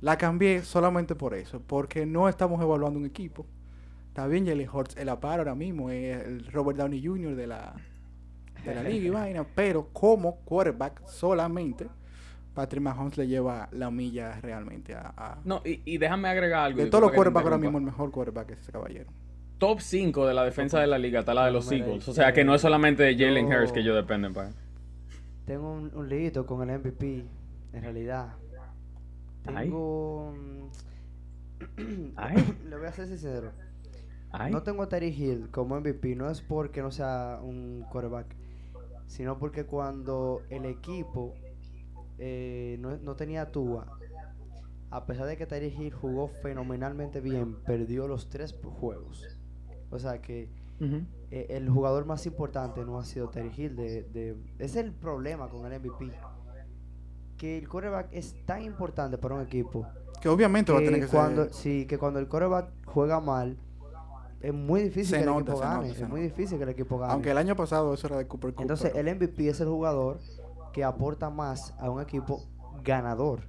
la 0.01 0.17
cambié 0.17 0.61
solamente 0.63 1.15
por 1.15 1.33
eso, 1.33 1.61
porque 1.65 2.05
no 2.05 2.27
estamos 2.27 2.61
evaluando 2.61 2.99
un 2.99 3.05
equipo. 3.05 3.45
Está 4.09 4.27
bien, 4.27 4.45
Jalen 4.45 4.69
Hurts 4.69 4.97
el 4.97 5.07
par 5.17 5.39
ahora 5.39 5.55
mismo, 5.55 5.89
es 5.89 6.21
el 6.27 6.45
Robert 6.51 6.77
Downey 6.77 7.01
Jr. 7.01 7.35
de 7.37 7.47
la, 7.47 7.73
de 8.65 8.75
la 8.75 8.83
liga 8.83 9.07
y 9.07 9.09
vaina, 9.09 9.45
pero 9.55 9.87
como 9.93 10.35
quarterback 10.41 11.07
solamente, 11.07 11.87
Patrick 12.53 12.83
Mahomes 12.83 13.17
le 13.17 13.27
lleva 13.27 13.69
la 13.71 13.89
milla 13.89 14.39
realmente 14.41 14.93
a... 14.93 15.13
a- 15.15 15.37
No, 15.45 15.61
y, 15.63 15.81
y 15.85 15.97
déjame 15.97 16.27
agregar 16.27 16.65
algo. 16.65 16.79
de 16.83 16.87
todos 16.89 17.01
los 17.03 17.11
quarterbacks 17.13 17.45
ahora 17.45 17.57
mismo 17.57 17.77
el 17.77 17.85
mejor 17.85 18.11
quarterback 18.11 18.51
es 18.51 18.59
ese 18.59 18.73
caballero. 18.73 19.09
Top 19.57 19.79
5 19.79 20.27
de 20.27 20.33
la 20.33 20.43
defensa 20.43 20.79
de 20.79 20.87
la 20.87 20.97
liga 20.97 21.21
está 21.21 21.33
la 21.33 21.45
de 21.45 21.51
los 21.51 21.71
Eagles. 21.71 22.07
O 22.07 22.13
sea 22.13 22.33
que 22.33 22.43
no 22.43 22.53
es 22.55 22.61
solamente 22.61 23.03
de 23.03 23.15
Jalen 23.15 23.45
Hurts 23.47 23.71
que 23.71 23.79
ellos 23.79 23.95
dependen 23.95 24.33
para. 24.33 24.51
Tengo 25.45 25.73
un, 25.73 25.91
un 25.95 26.43
con 26.45 26.69
el 26.69 26.79
MVP, 26.79 27.25
en 27.73 27.81
realidad. 27.81 28.33
Tengo... 29.43 30.33
mm, 31.77 32.05
Ay. 32.15 32.55
Le 32.69 32.77
voy 32.77 32.87
a 32.87 32.91
ser 32.91 33.07
sincero. 33.07 33.51
Ay. 34.31 34.51
No 34.51 34.63
tengo 34.63 34.83
a 34.83 34.89
Terry 34.89 35.09
Hill 35.09 35.49
como 35.51 35.79
MVP, 35.79 36.15
no 36.15 36.29
es 36.29 36.41
porque 36.41 36.81
no 36.81 36.91
sea 36.91 37.39
un 37.43 37.85
quarterback, 37.91 38.35
sino 39.05 39.37
porque 39.37 39.65
cuando 39.65 40.41
el 40.49 40.65
equipo 40.65 41.35
eh, 42.17 42.77
no, 42.79 42.97
no 42.97 43.15
tenía 43.15 43.51
Tua, 43.51 43.85
a 44.89 45.05
pesar 45.05 45.27
de 45.27 45.37
que 45.37 45.45
Terry 45.45 45.67
Hill 45.67 45.93
jugó 45.93 46.29
fenomenalmente 46.41 47.19
bien, 47.21 47.55
perdió 47.63 48.07
los 48.07 48.29
tres 48.29 48.53
juegos. 48.79 49.32
O 49.93 49.99
sea 49.99 50.21
que 50.21 50.49
Ujú. 50.81 51.01
eh, 51.31 51.47
el 51.49 51.69
jugador 51.69 52.05
más 52.05 52.25
importante 52.25 52.83
no 52.83 52.97
ha 52.99 53.05
sido 53.05 53.29
Terry 53.29 53.51
Hill. 53.55 53.75
De, 53.75 54.03
de- 54.03 54.35
es 54.59 54.75
el 54.75 54.91
problema 54.91 55.47
con 55.49 55.65
el 55.71 55.79
MVP. 55.79 56.11
Que 57.37 57.57
el 57.57 57.67
quarterback 57.69 58.07
es 58.11 58.35
tan 58.45 58.61
importante 58.63 59.17
para 59.17 59.35
un 59.35 59.41
equipo 59.41 59.85
Que 60.21 60.29
obviamente 60.29 60.71
va 60.71 60.79
a 60.79 60.81
tener 60.81 61.01
que 61.01 61.05
que 61.07 61.11
cuando, 61.11 61.43
ser... 61.45 61.53
sí, 61.53 61.85
que 61.85 61.97
cuando 61.97 62.19
el 62.19 62.27
quarterback 62.27 62.69
juega 62.85 63.19
mal, 63.19 63.57
es 64.39 64.53
muy 64.53 64.83
difícil 64.83 65.05
Se 65.05 65.15
que 65.17 65.23
el 65.23 65.25
nota, 65.29 65.41
equipo 65.41 65.57
se 65.57 65.63
gane. 65.63 65.87
nota, 65.87 65.89
es 66.03 66.09
muy 66.09 66.21
nota. 66.21 66.21
difícil 66.35 66.57
que 66.57 66.63
el 66.63 66.69
equipo 66.69 66.97
gane. 66.99 67.13
Aunque 67.13 67.31
el 67.31 67.37
año 67.37 67.55
pasado 67.55 67.93
eso 67.93 68.07
era 68.07 68.17
de 68.17 68.27
Cooper 68.27 68.53
Cup. 68.53 68.61
Entonces, 68.61 68.91
pero- 68.93 69.07
el 69.09 69.15
MVP 69.15 69.47
es 69.49 69.59
el 69.61 69.67
jugador 69.67 70.19
que 70.73 70.83
aporta 70.83 71.29
más 71.29 71.73
a 71.79 71.89
un 71.89 72.01
equipo 72.01 72.43
ganador. 72.83 73.47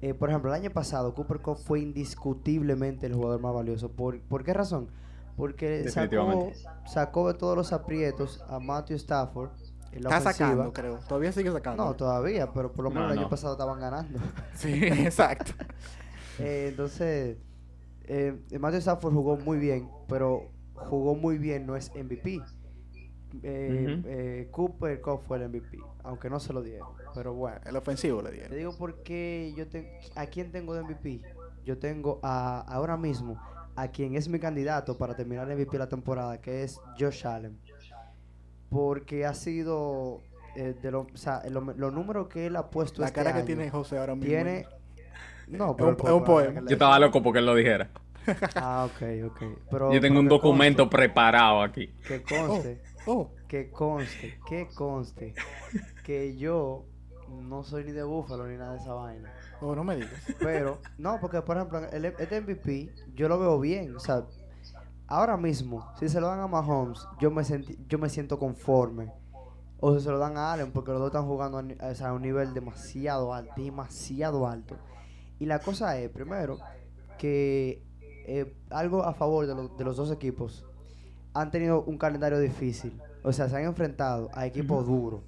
Eh, 0.00 0.14
por 0.14 0.28
ejemplo, 0.30 0.50
el 0.52 0.60
año 0.60 0.70
pasado 0.70 1.14
Cooper 1.14 1.40
Cup 1.40 1.56
fue 1.58 1.80
indiscutiblemente 1.80 3.06
el 3.06 3.14
jugador 3.14 3.40
más 3.40 3.54
valioso. 3.54 3.90
¿Por, 3.90 4.20
¿por 4.22 4.42
qué 4.44 4.52
razón? 4.52 4.88
Porque 5.36 5.88
sacó, 5.88 6.52
sacó 6.86 7.28
de 7.32 7.34
todos 7.34 7.56
los 7.56 7.72
aprietos 7.72 8.42
a 8.48 8.58
Matthew 8.58 8.96
Stafford 8.96 9.50
en 9.92 10.02
la 10.04 10.10
Está 10.10 10.18
ofensiva. 10.30 10.48
sacando, 10.50 10.72
creo. 10.72 10.98
Todavía 11.08 11.32
sigue 11.32 11.50
sacando. 11.52 11.84
No, 11.84 11.94
todavía, 11.94 12.52
pero 12.52 12.72
por 12.72 12.84
lo 12.84 12.90
menos 12.90 13.08
No, 13.08 13.12
el 13.14 13.18
año 13.18 13.28
pasado 13.28 13.52
estaban 13.54 13.80
ganando. 13.80 14.18
Sí, 14.54 14.72
exacto. 14.84 15.52
Eh, 16.38 16.68
entonces, 16.70 17.36
eh, 18.04 18.40
Matthew 18.58 18.78
Stafford 18.78 19.12
jugó 19.12 19.36
muy 19.36 19.58
bien, 19.58 19.88
pero 20.08 20.50
jugó 20.74 21.14
muy 21.14 21.36
bien 21.36 21.66
no 21.66 21.76
es 21.76 21.92
MVP. 21.94 22.40
Eh, 23.42 24.02
eh, 24.06 24.48
Cooper 24.50 25.00
Cup 25.02 25.20
fue 25.26 25.36
el 25.38 25.48
MVP, 25.48 25.78
aunque 26.04 26.28
no 26.30 26.40
se 26.40 26.52
lo 26.52 26.62
dieron. 26.62 26.88
Pero 27.14 27.34
bueno, 27.34 27.60
El 27.66 27.76
ofensivo 27.76 28.22
le 28.22 28.30
te 28.30 28.34
dieron. 28.36 28.56
digo 28.56 28.76
por 28.76 29.02
qué 29.02 29.52
yo 29.56 29.68
te, 29.68 30.00
a 30.16 30.26
quién 30.26 30.50
tengo 30.52 30.74
de 30.74 30.82
MVP. 30.82 31.20
Yo 31.64 31.78
tengo 31.78 32.18
a, 32.22 32.60
ahora 32.62 32.96
mismo 32.96 33.38
a 33.76 33.88
quien 33.88 34.14
es 34.16 34.28
mi 34.28 34.38
candidato 34.38 34.96
para 34.98 35.14
terminar 35.16 35.50
el 35.50 35.56
MVP 35.56 35.72
de 35.72 35.78
la 35.78 35.88
temporada, 35.88 36.40
que 36.40 36.62
es 36.62 36.80
Josh 36.98 37.26
Allen. 37.26 37.58
Porque 38.70 39.26
ha 39.26 39.34
sido 39.34 40.20
eh, 40.54 40.74
de 40.82 40.90
lo- 40.90 41.06
o 41.12 41.16
sea, 41.16 41.42
lo- 41.48 41.60
los 41.62 41.92
números 41.94 42.28
que 42.28 42.46
él 42.46 42.56
ha 42.56 42.68
puesto 42.70 43.00
La 43.00 43.06
este 43.08 43.22
cara 43.22 43.34
que 43.34 43.42
tiene 43.42 43.70
José 43.70 43.98
ahora 43.98 44.14
mismo. 44.14 44.28
tiene 44.28 44.66
no, 45.48 45.70
Es 45.70 45.76
pero 45.76 45.90
es 45.92 46.10
un 46.10 46.24
poema, 46.24 46.60
Yo 46.60 46.72
estaba 46.74 46.98
loco 46.98 47.22
porque 47.22 47.38
él 47.38 47.46
lo 47.46 47.54
dijera. 47.54 47.88
Ah, 48.54 48.86
ok, 48.88 49.02
ok. 49.32 49.42
Pero, 49.70 49.92
Yo 49.92 50.00
tengo 50.00 50.14
pero 50.14 50.20
un 50.20 50.28
documento 50.28 50.84
conste, 50.84 50.96
preparado 50.96 51.62
aquí. 51.62 51.88
Que 52.06 52.22
conste, 52.22 52.80
Oh, 53.06 53.30
que 53.48 53.70
conste, 53.70 54.38
que 54.48 54.68
conste, 54.68 55.34
que 56.04 56.36
yo 56.36 56.84
no 57.28 57.64
soy 57.64 57.84
ni 57.84 57.92
de 57.92 58.04
Búfalo 58.04 58.46
ni 58.46 58.56
nada 58.56 58.72
de 58.74 58.78
esa 58.78 58.92
vaina. 58.92 59.32
No 59.74 59.84
me 59.84 59.96
digas. 59.96 60.10
Pero, 60.40 60.78
no, 60.98 61.18
porque 61.20 61.40
por 61.42 61.56
ejemplo, 61.56 61.78
el, 61.90 62.04
este 62.06 62.40
MVP 62.40 62.92
yo 63.14 63.28
lo 63.28 63.38
veo 63.38 63.58
bien. 63.60 63.94
O 63.96 64.00
sea, 64.00 64.24
ahora 65.06 65.36
mismo, 65.36 65.86
si 65.98 66.08
se 66.08 66.20
lo 66.20 66.26
dan 66.28 66.40
a 66.40 66.46
Mahomes, 66.48 67.06
yo 67.20 67.30
me, 67.30 67.42
senti- 67.44 67.78
yo 67.88 67.98
me 67.98 68.08
siento 68.08 68.38
conforme. 68.38 69.12
O 69.84 69.94
si 69.96 70.04
se 70.04 70.10
lo 70.10 70.18
dan 70.18 70.36
a 70.36 70.52
Allen, 70.52 70.70
porque 70.72 70.92
los 70.92 71.00
dos 71.00 71.08
están 71.08 71.26
jugando 71.26 71.58
a, 71.58 71.62
ni- 71.62 71.74
o 71.74 71.94
sea, 71.94 72.10
a 72.10 72.12
un 72.12 72.22
nivel 72.22 72.54
demasiado 72.54 73.34
alto, 73.34 73.52
demasiado 73.56 74.46
alto. 74.46 74.76
Y 75.40 75.46
la 75.46 75.58
cosa 75.58 75.98
es, 75.98 76.08
primero, 76.10 76.58
que 77.18 77.82
eh, 78.26 78.54
algo 78.70 79.02
a 79.02 79.12
favor 79.14 79.46
de, 79.46 79.54
los- 79.54 79.76
de 79.76 79.84
los 79.84 79.96
dos 79.96 80.10
equipos, 80.12 80.64
han 81.34 81.50
tenido 81.50 81.82
un 81.82 81.98
calendario 81.98 82.38
difícil. 82.38 83.00
O 83.24 83.32
sea, 83.32 83.48
se 83.48 83.56
han 83.56 83.64
enfrentado 83.64 84.28
a 84.34 84.46
equipos 84.46 84.86
duros 84.86 85.20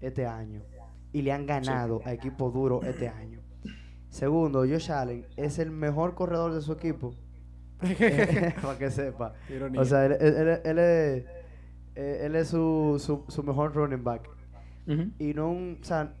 este 0.00 0.26
año. 0.26 0.62
Y 1.12 1.22
le 1.22 1.32
han 1.32 1.44
ganado 1.46 2.00
a 2.04 2.12
equipos 2.12 2.52
duros 2.54 2.84
este 2.84 3.08
año. 3.08 3.40
Segundo, 4.12 4.60
Josh 4.60 4.90
Allen 4.92 5.26
es 5.38 5.58
el 5.58 5.70
mejor 5.70 6.14
corredor 6.14 6.52
de 6.52 6.60
su 6.60 6.72
equipo. 6.72 7.14
Para 7.80 8.78
que 8.78 8.90
sepa. 8.90 9.32
Ironía. 9.48 9.80
O 9.80 9.84
sea, 9.86 10.04
él, 10.04 10.12
él- 10.20 10.36
él- 10.36 10.60
él 10.64 10.78
es, 10.78 11.24
eh, 11.94 12.20
él 12.26 12.36
es 12.36 12.48
su, 12.48 12.96
su, 13.04 13.24
su 13.28 13.42
mejor 13.42 13.74
running 13.74 14.04
back. 14.04 14.28
Y 15.18 15.32
no 15.32 15.50
un, 15.50 15.78
o 15.80 15.84
sea, 15.84 16.12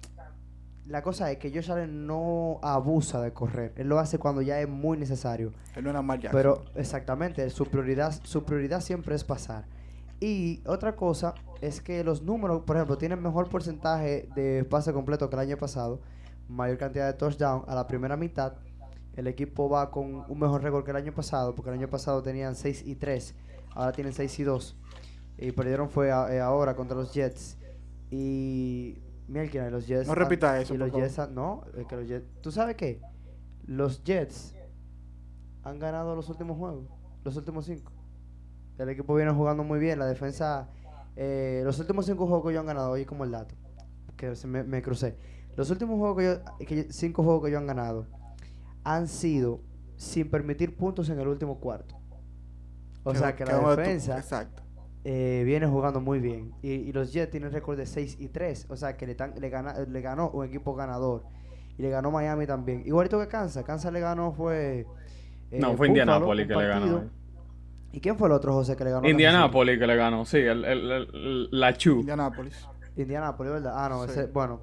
la 0.86 1.02
cosa 1.02 1.30
es 1.30 1.36
que 1.38 1.50
Josh 1.52 1.70
Allen 1.70 2.06
no 2.06 2.60
abusa 2.62 3.20
de 3.20 3.32
correr. 3.32 3.72
Él 3.76 3.88
lo 3.88 3.98
hace 3.98 4.18
cuando 4.18 4.40
ya 4.40 4.58
es 4.60 4.68
muy 4.68 4.96
necesario. 4.96 5.52
Él 5.76 5.84
no 5.84 5.90
era 5.90 6.00
mal. 6.00 6.20
Pero 6.32 6.64
exactamente, 6.76 7.48
su 7.50 7.66
prioridad, 7.66 8.14
su 8.24 8.44
prioridad 8.44 8.80
siempre 8.80 9.14
es 9.16 9.22
pasar. 9.24 9.66
Y 10.18 10.62
otra 10.66 10.96
cosa 10.96 11.34
es 11.60 11.80
que 11.82 12.02
los 12.04 12.22
números, 12.22 12.62
por 12.62 12.76
ejemplo, 12.76 12.96
tienen 12.96 13.20
mejor 13.20 13.48
porcentaje 13.50 14.28
de 14.34 14.64
pase 14.64 14.92
completo 14.94 15.28
que 15.28 15.36
el 15.36 15.40
año 15.40 15.56
pasado, 15.58 16.00
mayor 16.52 16.78
cantidad 16.78 17.06
de 17.06 17.14
touchdown 17.14 17.64
a 17.66 17.74
la 17.74 17.86
primera 17.86 18.16
mitad. 18.16 18.54
El 19.14 19.26
equipo 19.26 19.68
va 19.68 19.90
con 19.90 20.24
un 20.28 20.38
mejor 20.38 20.62
récord 20.62 20.84
que 20.84 20.90
el 20.90 20.96
año 20.96 21.12
pasado, 21.12 21.54
porque 21.54 21.70
el 21.70 21.78
año 21.78 21.88
pasado 21.88 22.22
tenían 22.22 22.54
6 22.54 22.82
y 22.86 22.94
3, 22.96 23.34
ahora 23.74 23.92
tienen 23.92 24.12
6 24.12 24.38
y 24.38 24.42
2. 24.44 24.76
Y 25.38 25.52
perdieron 25.52 25.88
fue 25.90 26.10
a- 26.12 26.32
eh, 26.34 26.40
ahora 26.40 26.74
contra 26.76 26.96
los 26.96 27.12
Jets. 27.12 27.58
Y 28.10 28.98
mira, 29.28 29.70
los 29.70 29.86
Jets. 29.86 30.06
No 30.06 30.14
repita 30.14 30.60
eso, 30.60 30.74
Y 30.74 30.78
los. 30.78 30.92
Jets 30.92 31.30
no, 31.30 31.64
es 31.76 31.86
que 31.86 31.96
los 31.96 32.06
Jets. 32.08 32.26
¿Tú 32.42 32.50
sabes 32.52 32.76
qué? 32.76 33.00
Los 33.66 34.02
Jets 34.04 34.54
han 35.64 35.78
ganado 35.78 36.14
los 36.16 36.28
últimos 36.28 36.56
juegos, 36.58 36.86
los 37.24 37.36
últimos 37.36 37.64
cinco. 37.66 37.92
El 38.78 38.88
equipo 38.88 39.14
viene 39.14 39.32
jugando 39.32 39.62
muy 39.64 39.78
bien, 39.78 39.98
la 39.98 40.06
defensa, 40.06 40.68
eh, 41.16 41.62
los 41.64 41.78
últimos 41.78 42.06
cinco 42.06 42.26
juegos 42.26 42.44
que 42.44 42.50
ellos 42.50 42.60
han 42.60 42.66
ganado, 42.66 42.90
oye 42.92 43.06
como 43.06 43.24
el 43.24 43.30
dato, 43.30 43.54
que 44.16 44.34
se 44.34 44.46
me, 44.46 44.64
me 44.64 44.82
crucé. 44.82 45.16
Los 45.56 45.70
últimos 45.70 45.98
juegos 45.98 46.16
que 46.18 46.24
yo, 46.24 46.66
que 46.66 46.76
yo- 46.76 46.82
cinco 46.90 47.22
juegos 47.22 47.42
que 47.42 47.48
ellos 47.50 47.60
han 47.60 47.66
ganado 47.66 48.06
han 48.84 49.06
sido 49.08 49.60
sin 49.96 50.30
permitir 50.30 50.76
puntos 50.76 51.08
en 51.08 51.18
el 51.20 51.28
último 51.28 51.58
cuarto. 51.60 51.96
O 53.04 53.12
Que- 53.12 53.18
sea 53.18 53.36
que 53.36 53.44
la 53.44 53.58
defensa 53.76 54.16
Exacto. 54.18 54.62
eh, 55.04 55.42
viene 55.44 55.66
jugando 55.66 56.00
muy 56.00 56.20
bien. 56.20 56.52
Y, 56.62 56.70
y 56.70 56.92
los 56.92 57.12
Jets 57.12 57.30
tienen 57.30 57.52
récord 57.52 57.76
de 57.76 57.86
6 57.86 58.16
y 58.20 58.28
3. 58.28 58.66
O 58.70 58.76
sea 58.76 58.96
que 58.96 59.06
le, 59.06 59.14
tan- 59.14 59.34
le, 59.38 59.50
gana- 59.50 59.74
le 59.78 60.00
ganó 60.00 60.30
un 60.30 60.44
equipo 60.46 60.74
ganador. 60.74 61.24
Y 61.78 61.82
le 61.82 61.90
ganó 61.90 62.10
Miami 62.10 62.46
también. 62.46 62.82
Igualito 62.86 63.18
que 63.18 63.28
Kansas. 63.28 63.64
Kansas 63.64 63.92
le 63.92 64.00
ganó 64.00 64.32
fue... 64.32 64.86
eh, 65.50 65.58
No, 65.60 65.76
fue 65.76 65.88
Indianapolis 65.88 66.46
que 66.46 66.54
le 66.54 66.66
ganó. 66.68 67.04
¿Y 67.92 68.00
quién 68.00 68.16
fue 68.16 68.28
el 68.28 68.32
otro, 68.32 68.52
José, 68.54 68.74
que 68.76 68.84
le 68.84 68.90
ganó? 68.90 69.08
Indianapolis 69.08 69.78
que 69.78 69.86
le 69.86 69.96
ganó, 69.96 70.24
sí, 70.24 70.38
el, 70.38 70.64
el- 70.64 70.90
el- 70.92 71.48
la 71.50 71.74
Chu. 71.76 72.00
Indianapolis. 72.00 72.66
Indianapolis, 72.96 73.52
¿verdad? 73.52 73.72
Ah, 73.76 73.88
no, 73.88 74.04
Sí. 74.04 74.10
ese... 74.12 74.26
Bueno. 74.26 74.60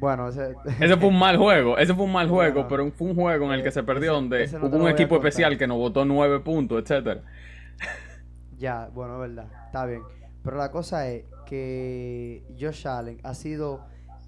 Bueno, 0.00 0.28
ese... 0.28 0.54
Ese 0.80 0.96
fue 0.96 1.08
un 1.08 1.18
mal 1.18 1.36
juego, 1.36 1.76
ese 1.78 1.94
fue 1.94 2.04
un 2.06 2.12
mal 2.12 2.28
juego, 2.28 2.66
pero 2.66 2.90
fue 2.90 3.08
un 3.08 3.14
juego 3.14 3.44
en 3.46 3.52
el 3.52 3.62
que 3.62 3.70
se 3.70 3.82
perdió 3.82 4.10
Ese- 4.12 4.20
donde 4.20 4.42
ese 4.44 4.58
no 4.58 4.70
te 4.70 4.76
hubo 4.76 4.84
un 4.84 4.90
equipo 4.90 5.14
especial 5.16 5.58
que 5.58 5.66
nos 5.66 5.76
votó 5.78 6.04
nueve 6.06 6.40
puntos, 6.40 6.82
etcétera. 6.82 7.22
Ya, 8.58 8.90
bueno, 8.92 9.14
es 9.22 9.30
verdad, 9.34 9.50
está 9.66 9.86
bien. 9.86 10.02
Pero 10.42 10.56
la 10.56 10.70
cosa 10.70 11.08
es 11.08 11.24
que 11.46 12.42
Josh 12.58 12.86
Allen 12.86 13.18
ha 13.24 13.34
sido 13.34 13.84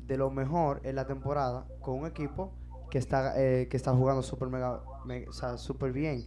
de 0.06 0.16
lo 0.16 0.30
mejor 0.30 0.80
en 0.84 0.96
la 0.96 1.06
temporada 1.06 1.66
con 1.80 2.00
un 2.00 2.06
equipo 2.06 2.52
que 2.90 2.98
está 2.98 3.34
eh, 3.40 3.68
que 3.70 3.76
está 3.76 3.92
jugando 3.92 4.22
súper 4.22 4.48
mega, 4.48 4.80
me- 5.06 5.26
o 5.28 5.32
sea, 5.32 5.56
súper 5.56 5.92
bien. 5.92 6.24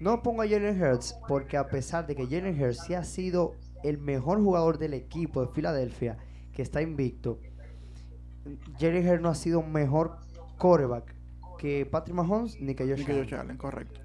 No 0.00 0.22
pongo 0.22 0.42
a 0.42 0.48
Jalen 0.48 0.82
Hurts 0.82 1.16
porque 1.28 1.56
a 1.56 1.68
pesar 1.68 2.06
de 2.06 2.16
que 2.16 2.24
Jalen 2.26 2.60
Hurts 2.60 2.84
sí 2.86 2.94
ha 2.94 3.04
sido 3.04 3.54
el 3.84 3.98
mejor 3.98 4.42
jugador 4.42 4.78
del 4.78 4.94
equipo 4.94 5.44
de 5.44 5.52
Filadelfia, 5.52 6.16
que 6.52 6.62
está 6.62 6.82
invicto, 6.82 7.38
Jalen 8.78 9.08
Hurts 9.08 9.22
no 9.22 9.28
ha 9.28 9.34
sido 9.34 9.62
mejor 9.62 10.16
quarterback 10.58 11.14
que 11.58 11.86
Patrick 11.86 12.16
Mahomes 12.16 12.60
ni 12.60 12.74
que 12.74 12.84
Josh 12.88 13.00
Y 13.00 13.04
que 13.04 13.12
Allen. 13.12 13.24
Josh 13.24 13.34
Allen, 13.34 13.56
correcto. 13.56 14.00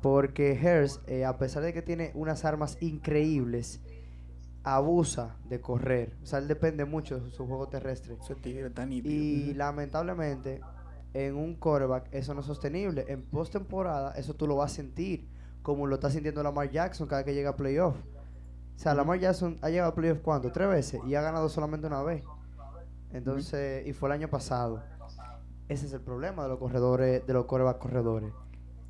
Porque 0.00 0.52
Hurst, 0.52 1.06
eh, 1.08 1.24
a 1.24 1.36
pesar 1.38 1.62
de 1.62 1.72
que 1.72 1.82
tiene 1.82 2.12
unas 2.14 2.44
armas 2.44 2.78
increíbles, 2.80 3.80
abusa 4.62 5.36
de 5.48 5.60
correr. 5.60 6.16
O 6.22 6.26
sea, 6.26 6.38
él 6.38 6.48
depende 6.48 6.84
mucho 6.84 7.20
de 7.20 7.30
su 7.30 7.46
juego 7.46 7.68
terrestre. 7.68 8.16
Ese 8.20 8.34
tigre 8.34 8.70
nítido. 8.86 9.12
Y 9.12 9.54
lamentablemente, 9.54 10.60
en 11.12 11.34
un 11.34 11.54
quarterback 11.56 12.08
eso 12.12 12.34
no 12.34 12.40
es 12.40 12.46
sostenible. 12.46 13.04
En 13.08 13.22
postemporada, 13.22 14.12
eso 14.12 14.34
tú 14.34 14.46
lo 14.46 14.56
vas 14.56 14.72
a 14.72 14.74
sentir, 14.76 15.28
como 15.62 15.86
lo 15.86 15.96
está 15.96 16.10
sintiendo 16.10 16.42
Lamar 16.42 16.70
Jackson 16.70 17.08
cada 17.08 17.24
que 17.24 17.34
llega 17.34 17.50
a 17.50 17.56
playoff. 17.56 17.96
O 17.96 18.78
sea, 18.82 18.94
Lamar 18.94 19.18
Jackson 19.18 19.58
ha 19.60 19.68
llegado 19.68 19.90
a 19.90 19.94
playoff 19.94 20.20
¿cuánto? 20.20 20.50
Tres 20.52 20.68
veces 20.68 21.00
y 21.06 21.14
ha 21.14 21.20
ganado 21.20 21.48
solamente 21.48 21.86
una 21.86 22.02
vez. 22.02 22.22
Entonces, 23.12 23.86
y 23.86 23.92
fue 23.92 24.08
el 24.08 24.12
año 24.14 24.28
pasado. 24.28 24.82
ese 25.68 25.86
es 25.86 25.92
el 25.92 26.00
problema 26.00 26.42
de 26.44 26.48
los 26.50 26.58
corredores, 26.58 27.26
de 27.26 27.32
los 27.32 27.44
coreback 27.46 27.78
corredores. 27.78 28.30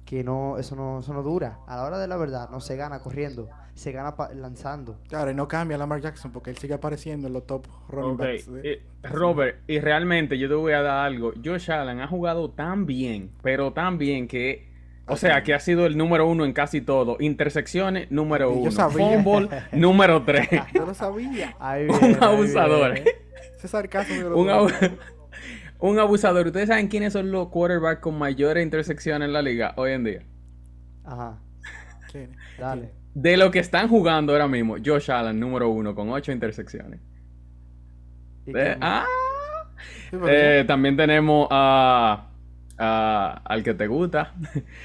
Que 0.05 0.25
no, 0.25 0.59
eso 0.59 0.75
no, 0.75 1.01
eso 1.01 1.13
no 1.15 1.23
dura. 1.23 1.59
A 1.69 1.77
la 1.77 1.85
hora 1.85 1.99
de 1.99 2.09
la 2.09 2.17
verdad, 2.17 2.49
no 2.51 2.61
se 2.61 2.75
gana 2.75 2.99
corriendo, 3.01 3.49
se 3.75 3.93
gana 3.93 4.15
lanzando. 4.35 4.99
Claro, 5.09 5.31
y 5.31 5.35
no 5.35 5.47
cambia 5.47 5.79
Lamar 5.79 6.01
Jackson 6.01 6.33
porque 6.33 6.51
él 6.51 6.59
sigue 6.59 6.75
apareciendo 6.75 7.29
en 7.29 7.33
los 7.35 7.47
top 7.47 7.67
running 7.89 8.17
backs. 8.17 8.49
eh, 8.65 8.83
Robert, 9.05 9.61
y 9.69 9.79
realmente 9.79 10.37
yo 10.37 10.49
te 10.49 10.55
voy 10.55 10.73
a 10.73 10.83
dar 10.83 11.07
algo. 11.07 11.33
Josh 11.45 11.71
Allen 11.71 12.01
ha 12.01 12.09
jugado 12.09 12.51
tan 12.51 12.87
bien, 12.87 13.31
pero 13.43 13.73
tan 13.73 13.99
bien 13.99 14.27
que, 14.27 14.69
o 15.07 15.17
sea, 15.17 15.45
que 15.45 15.55
ha 15.55 15.61
sido 15.61 15.87
el 15.87 15.97
número 15.97 16.27
uno 16.27 16.45
en 16.45 16.53
casi 16.55 16.81
todo. 16.81 17.17
Intersecciones, 17.21 18.11
número 18.11 18.51
Yo 18.53 18.61
uno. 18.63 18.71
sabía. 18.73 19.23
Fumble, 19.23 19.49
número 19.73 20.25
tres. 20.25 20.49
Yo 20.75 20.87
lo 20.87 20.95
sabía. 20.95 21.55
Ahí 21.61 21.87
Un 21.89 21.97
ahí 22.03 22.17
abusador. 22.21 22.95
viene. 22.95 23.11
Un, 24.37 24.51
abu- 24.51 24.71
un 25.81 25.99
abusador. 25.99 26.47
¿Ustedes 26.47 26.69
saben 26.69 26.89
quiénes 26.89 27.13
son 27.13 27.31
los 27.31 27.49
quarterbacks 27.49 28.01
con 28.01 28.19
mayores 28.19 28.63
intersecciones 28.65 29.27
en 29.27 29.33
la 29.33 29.43
liga 29.43 29.75
hoy 29.77 29.93
en 29.93 30.05
día? 30.05 30.23
Ajá, 31.05 31.39
¿Quién? 32.11 32.37
dale. 32.59 32.93
De 33.15 33.37
lo 33.37 33.51
que 33.51 33.59
están 33.59 33.89
jugando 33.89 34.33
ahora 34.33 34.47
mismo, 34.47 34.77
Josh 34.85 35.11
Allen, 35.11 35.41
número 35.41 35.69
uno, 35.69 35.95
con 35.95 36.11
ocho 36.11 36.31
intersecciones. 36.33 37.01
¿Y 38.47 38.57
Eh, 38.57 38.77
ah, 38.81 39.05
Sí, 40.11 40.17
Eh, 40.29 40.65
también 40.67 40.97
tenemos 40.97 41.49
a, 41.51 42.27
a- 42.79 43.43
al 43.45 43.63
que 43.63 43.75
te 43.75 43.87
gusta. 43.87 44.35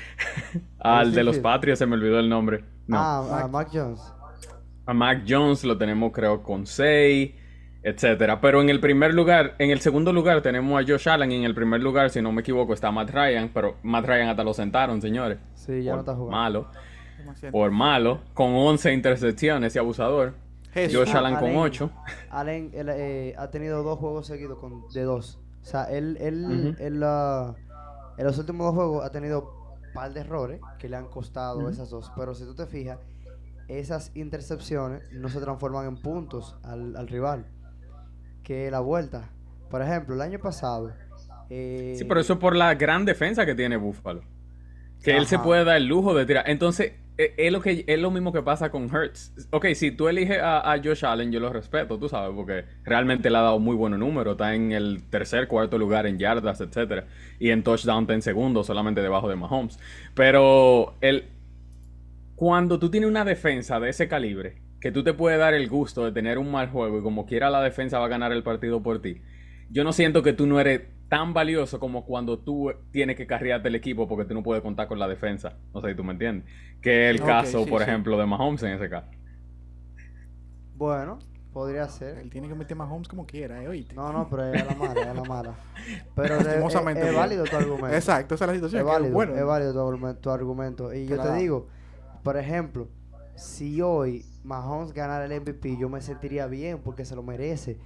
al 0.79 1.13
de 1.13 1.23
los. 1.23 1.39
Patriots, 1.39 1.79
se 1.79 1.85
me 1.85 1.95
olvidó 1.95 2.19
el 2.19 2.29
nombre. 2.29 2.63
No. 2.87 2.97
Ah, 2.97 3.41
a 3.43 3.47
Mac 3.47 3.69
Jones. 3.73 4.01
A 4.85 4.93
Mac 4.93 5.23
Jones 5.27 5.63
lo 5.63 5.77
tenemos 5.77 6.11
creo 6.11 6.41
con 6.43 6.65
6, 6.65 7.33
etcétera. 7.85 8.41
Pero 8.41 8.61
en 8.61 8.69
el 8.69 8.79
primer 8.79 9.13
lugar, 9.13 9.53
en 9.59 9.69
el 9.69 9.79
segundo 9.79 10.11
lugar 10.11 10.41
tenemos 10.41 10.81
a 10.81 10.83
Josh 10.85 11.07
Allen. 11.07 11.31
Y 11.31 11.35
en 11.35 11.43
el 11.43 11.53
primer 11.53 11.81
lugar, 11.81 12.09
si 12.09 12.19
no 12.19 12.31
me 12.31 12.41
equivoco, 12.41 12.73
está 12.73 12.89
Matt 12.89 13.11
Ryan. 13.11 13.51
Pero 13.53 13.75
Matt 13.83 14.05
Ryan 14.05 14.29
hasta 14.29 14.43
lo 14.43 14.55
sentaron, 14.55 15.01
señores. 15.03 15.37
Sí, 15.53 15.83
ya 15.83 15.93
no 15.93 15.99
está 15.99 16.15
jugando. 16.15 16.31
Malo. 16.35 16.67
Por 17.51 17.69
malo. 17.69 18.21
Con 18.33 18.53
11 18.55 18.91
intercepciones 18.91 19.75
y 19.75 19.79
abusador. 19.79 20.33
Jesús. 20.73 20.97
Josh 20.97 21.15
Allen 21.15 21.35
con 21.35 21.49
Allen. 21.49 21.57
8. 21.57 21.91
Allen 22.31 22.71
él, 22.73 22.89
eh, 22.89 23.35
ha 23.37 23.51
tenido 23.51 23.83
dos 23.83 23.99
juegos 23.99 24.25
seguidos 24.25 24.57
con, 24.57 24.87
de 24.89 25.03
dos. 25.03 25.39
O 25.61 25.65
sea, 25.65 25.83
él, 25.85 26.17
él, 26.19 26.73
Ujú. 26.73 26.83
él, 26.83 27.01
ah, 27.03 27.53
en 28.17 28.25
los 28.25 28.37
últimos 28.39 28.65
dos 28.65 28.75
juegos 28.75 29.05
ha 29.05 29.11
tenido 29.11 29.53
un 29.87 29.93
par 29.93 30.11
de 30.11 30.21
errores 30.21 30.59
que 30.79 30.89
le 30.89 30.97
han 30.97 31.07
costado 31.07 31.69
esas 31.69 31.91
dos. 31.91 32.11
Pero 32.15 32.33
si 32.33 32.45
tú 32.45 32.55
te 32.55 32.65
fijas, 32.65 32.97
esas 33.67 34.11
intercepciones 34.15 35.03
no 35.11 35.29
se 35.29 35.39
transforman 35.39 35.85
en 35.85 36.01
puntos 36.01 36.55
al, 36.63 36.95
al 36.95 37.07
rival. 37.07 37.45
Que 38.45 38.71
la 38.71 38.79
vuelta. 38.79 39.29
Por 39.69 39.81
ejemplo, 39.81 40.15
el 40.15 40.21
año 40.21 40.39
pasado. 40.39 40.93
eh, 41.49 41.95
Sí, 41.97 42.05
pero 42.05 42.21
eso 42.21 42.33
es 42.33 42.39
por 42.39 42.55
la 42.55 42.75
gran 42.75 43.03
defensa 43.03 43.45
que 43.45 43.55
tiene 43.55 43.75
Buffalo. 43.77 44.23
Que 45.03 45.17
él 45.17 45.25
se 45.27 45.37
puede 45.39 45.65
dar 45.65 45.77
el 45.77 45.87
lujo 45.87 46.13
de 46.15 46.25
tirar. 46.25 46.49
Entonces, 46.49 46.93
eh, 47.17 47.33
es 47.37 47.51
lo, 47.51 47.61
que, 47.61 47.83
es 47.87 47.99
lo 47.99 48.11
mismo 48.11 48.31
que 48.33 48.41
pasa 48.43 48.69
con 48.71 48.85
Hurts. 48.85 49.33
Ok, 49.51 49.67
si 49.75 49.91
tú 49.91 50.07
eliges 50.07 50.39
a, 50.41 50.71
a 50.71 50.77
Josh 50.83 51.05
Allen, 51.05 51.31
yo 51.31 51.39
lo 51.39 51.51
respeto, 51.51 51.97
tú 51.99 52.09
sabes, 52.09 52.35
porque 52.35 52.65
realmente 52.83 53.29
le 53.29 53.37
ha 53.37 53.41
dado 53.41 53.59
muy 53.59 53.75
buenos 53.75 53.99
números. 53.99 54.33
Está 54.33 54.55
en 54.55 54.71
el 54.71 55.03
tercer, 55.09 55.47
cuarto 55.47 55.77
lugar 55.77 56.05
en 56.07 56.17
yardas, 56.19 56.61
etcétera. 56.61 57.07
Y 57.39 57.49
en 57.51 57.63
touchdown 57.63 58.03
está 58.03 58.13
en 58.13 58.21
segundo, 58.21 58.63
solamente 58.63 59.01
debajo 59.01 59.29
de 59.29 59.35
Mahomes. 59.35 59.79
Pero 60.13 60.95
el, 61.01 61.25
cuando 62.35 62.79
tú 62.79 62.89
tienes 62.91 63.09
una 63.09 63.25
defensa 63.25 63.79
de 63.79 63.89
ese 63.89 64.07
calibre, 64.07 64.61
que 64.85 64.91
tú 64.91 65.03
te 65.03 65.15
puedes 65.15 65.39
dar 65.39 65.55
el 65.55 65.67
gusto 65.67 66.05
de 66.05 66.11
tener 66.11 66.37
un 66.37 66.51
mal 66.51 66.69
juego 66.69 66.99
y 66.99 67.01
como 67.01 67.25
quiera 67.25 67.49
la 67.49 67.59
defensa 67.59 67.97
va 67.97 68.05
a 68.05 68.07
ganar 68.07 68.31
el 68.31 68.43
partido 68.43 68.83
por 68.83 69.01
ti, 69.01 69.19
yo 69.71 69.83
no 69.83 69.91
siento 69.91 70.21
que 70.21 70.31
tú 70.31 70.45
no 70.45 70.59
eres 70.59 70.83
tan 71.09 71.33
valioso 71.33 71.79
como 71.79 72.05
cuando 72.05 72.37
tú 72.37 72.71
tienes 72.91 73.15
que 73.15 73.25
carriarte 73.25 73.69
el 73.69 73.73
equipo 73.73 74.07
porque 74.07 74.25
tú 74.25 74.35
no 74.35 74.43
puedes 74.43 74.61
contar 74.61 74.87
con 74.87 74.99
la 74.99 75.07
defensa. 75.07 75.57
No 75.73 75.81
sé 75.81 75.89
si 75.89 75.95
tú 75.95 76.03
me 76.03 76.11
entiendes. 76.11 76.47
Que 76.83 77.09
es 77.09 77.19
el 77.19 77.25
caso, 77.25 77.63
sí, 77.63 77.69
por 77.71 77.81
sí. 77.81 77.89
ejemplo, 77.89 78.15
de 78.15 78.27
Mahomes 78.27 78.61
en 78.61 78.73
ese 78.73 78.87
caso. 78.87 79.09
Bueno, 80.75 81.17
podría 81.51 81.87
ser. 81.89 82.19
Él 82.19 82.29
tiene 82.29 82.47
que 82.47 82.53
meter 82.53 82.77
más 82.77 82.91
homes 82.91 83.07
como 83.07 83.25
quiera, 83.25 83.63
¿eh? 83.63 83.67
Oíste. 83.67 83.95
No, 83.95 84.13
no, 84.13 84.29
pero 84.29 84.53
es 84.53 84.63
la 84.67 84.75
mala, 84.75 85.01
es 85.01 85.15
la 85.15 85.23
mala. 85.23 85.55
Pero 86.13 86.35
es, 86.35 87.15
válido 87.15 87.43
tu 87.45 87.55
argumento. 87.55 87.95
Exacto, 87.95 88.35
esa 88.35 88.45
es 88.45 88.49
la 88.49 88.53
situación. 88.53 88.81
Es 88.81 88.85
válido, 88.85 89.13
bueno, 89.13 89.35
es 89.35 89.43
válido 89.43 89.73
tu, 89.73 89.79
argumen- 89.79 90.19
tu 90.21 90.29
argumento. 90.29 90.93
Y 90.93 91.07
yo 91.07 91.19
te 91.19 91.33
digo, 91.33 91.69
por 92.21 92.37
ejemplo, 92.37 92.87
si 93.35 93.81
hoy 93.81 94.23
Mahomes 94.45 94.93
ganara 94.93 95.25
el 95.25 95.41
MVP, 95.41 95.75
yo 95.77 95.89
me 95.89 96.01
sentiría 96.01 96.45
bien 96.47 96.79
porque 96.83 97.03
se 97.03 97.15
lo 97.15 97.23
merece. 97.23 97.77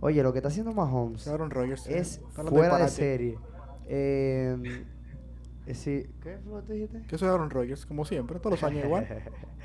Oye, 0.00 0.22
lo 0.22 0.32
que 0.32 0.38
está 0.38 0.48
haciendo 0.48 0.72
Mahomes 0.72 1.28
Aaron 1.28 1.50
Rodgers 1.50 1.86
eh, 1.86 1.98
es 1.98 2.20
fuera 2.48 2.78
de 2.78 2.88
serie. 2.88 3.38
Eh, 3.86 4.56
eh, 5.66 5.74
sí, 5.74 6.06
¿Qué 6.22 6.38
fue 6.38 6.52
lo 6.52 6.60
que 6.60 6.66
tú 6.66 6.72
dijiste? 6.72 7.02
Que 7.06 7.16
eso 7.16 7.26
es 7.26 7.32
Aaron 7.32 7.50
Rodgers, 7.50 7.84
como 7.84 8.04
siempre, 8.04 8.38
todos 8.38 8.52
los 8.52 8.62
años 8.64 8.84
igual. 8.84 9.06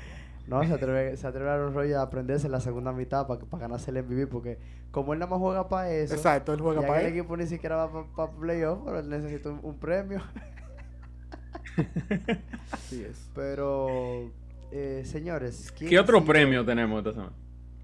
no, 0.46 0.62
se 0.62 0.74
atreve, 0.74 1.16
se 1.16 1.26
atreve 1.26 1.48
Aaron 1.48 1.74
Rodgers 1.74 1.96
a 1.96 2.02
aprenderse 2.02 2.46
en 2.46 2.52
la 2.52 2.60
segunda 2.60 2.92
mitad 2.92 3.26
para, 3.26 3.40
para 3.40 3.62
ganarse 3.62 3.90
el 3.90 4.02
MVP 4.02 4.26
porque 4.26 4.58
como 4.90 5.14
él 5.14 5.20
nada 5.20 5.30
más 5.30 5.40
juega 5.40 5.68
para 5.68 5.90
eso, 5.90 6.14
Exacto, 6.14 6.52
él 6.52 6.60
juega 6.60 6.82
para 6.82 7.00
él. 7.00 7.06
el 7.06 7.12
equipo 7.14 7.34
ni 7.34 7.46
siquiera 7.46 7.76
va 7.76 8.06
para 8.14 8.30
playoff, 8.30 8.80
pero 8.84 8.98
él 8.98 9.08
necesita 9.08 9.48
un, 9.48 9.60
un 9.62 9.78
premio. 9.78 10.20
Así 12.70 13.02
es. 13.02 13.30
Pero, 13.34 14.30
eh, 14.72 15.02
señores, 15.04 15.72
¿quién 15.76 15.90
¿Qué 15.90 15.98
otro 15.98 16.18
sigue? 16.18 16.30
premio 16.32 16.64
tenemos 16.64 16.98
esta 16.98 17.12
semana? 17.12 17.32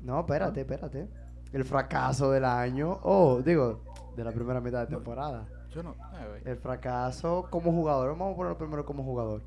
No, 0.03 0.21
espérate, 0.21 0.61
espérate. 0.61 1.09
El 1.53 1.65
fracaso 1.65 2.31
del 2.31 2.45
año, 2.45 2.99
o 3.03 3.41
digo, 3.43 3.85
de 4.17 4.25
la 4.25 4.33
primera 4.33 4.61
mitad 4.61 4.81
de 4.81 4.87
temporada. 4.95 5.47
Yo 5.71 5.83
no. 5.83 5.95
güey. 5.95 6.43
El 6.45 6.57
fracaso 6.57 7.47
como 7.51 7.73
jugador, 7.73 8.09
vamos 8.11 8.33
a 8.33 8.37
ponerlo 8.37 8.59
primero 8.59 8.85
como 8.85 9.03
jugador. 9.05 9.43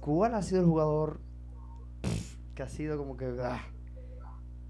¿Cuál 0.00 0.34
ha 0.34 0.42
sido 0.42 0.60
el 0.60 0.66
jugador 0.66 1.20
que 2.54 2.62
ha 2.62 2.68
sido 2.68 2.96
como 2.98 3.16
que... 3.16 3.34
ah? 3.42 3.60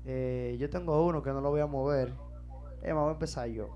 Eh, 0.05 0.57
yo 0.61 0.69
tengo 0.71 1.05
uno 1.07 1.23
que 1.23 1.31
no 1.31 1.41
lo 1.41 1.51
voy 1.51 1.61
a 1.61 1.67
mover. 1.67 2.13
Eh, 2.83 2.93
voy 2.93 3.09
a 3.09 3.13
empezar 3.13 3.49
yo. 3.49 3.69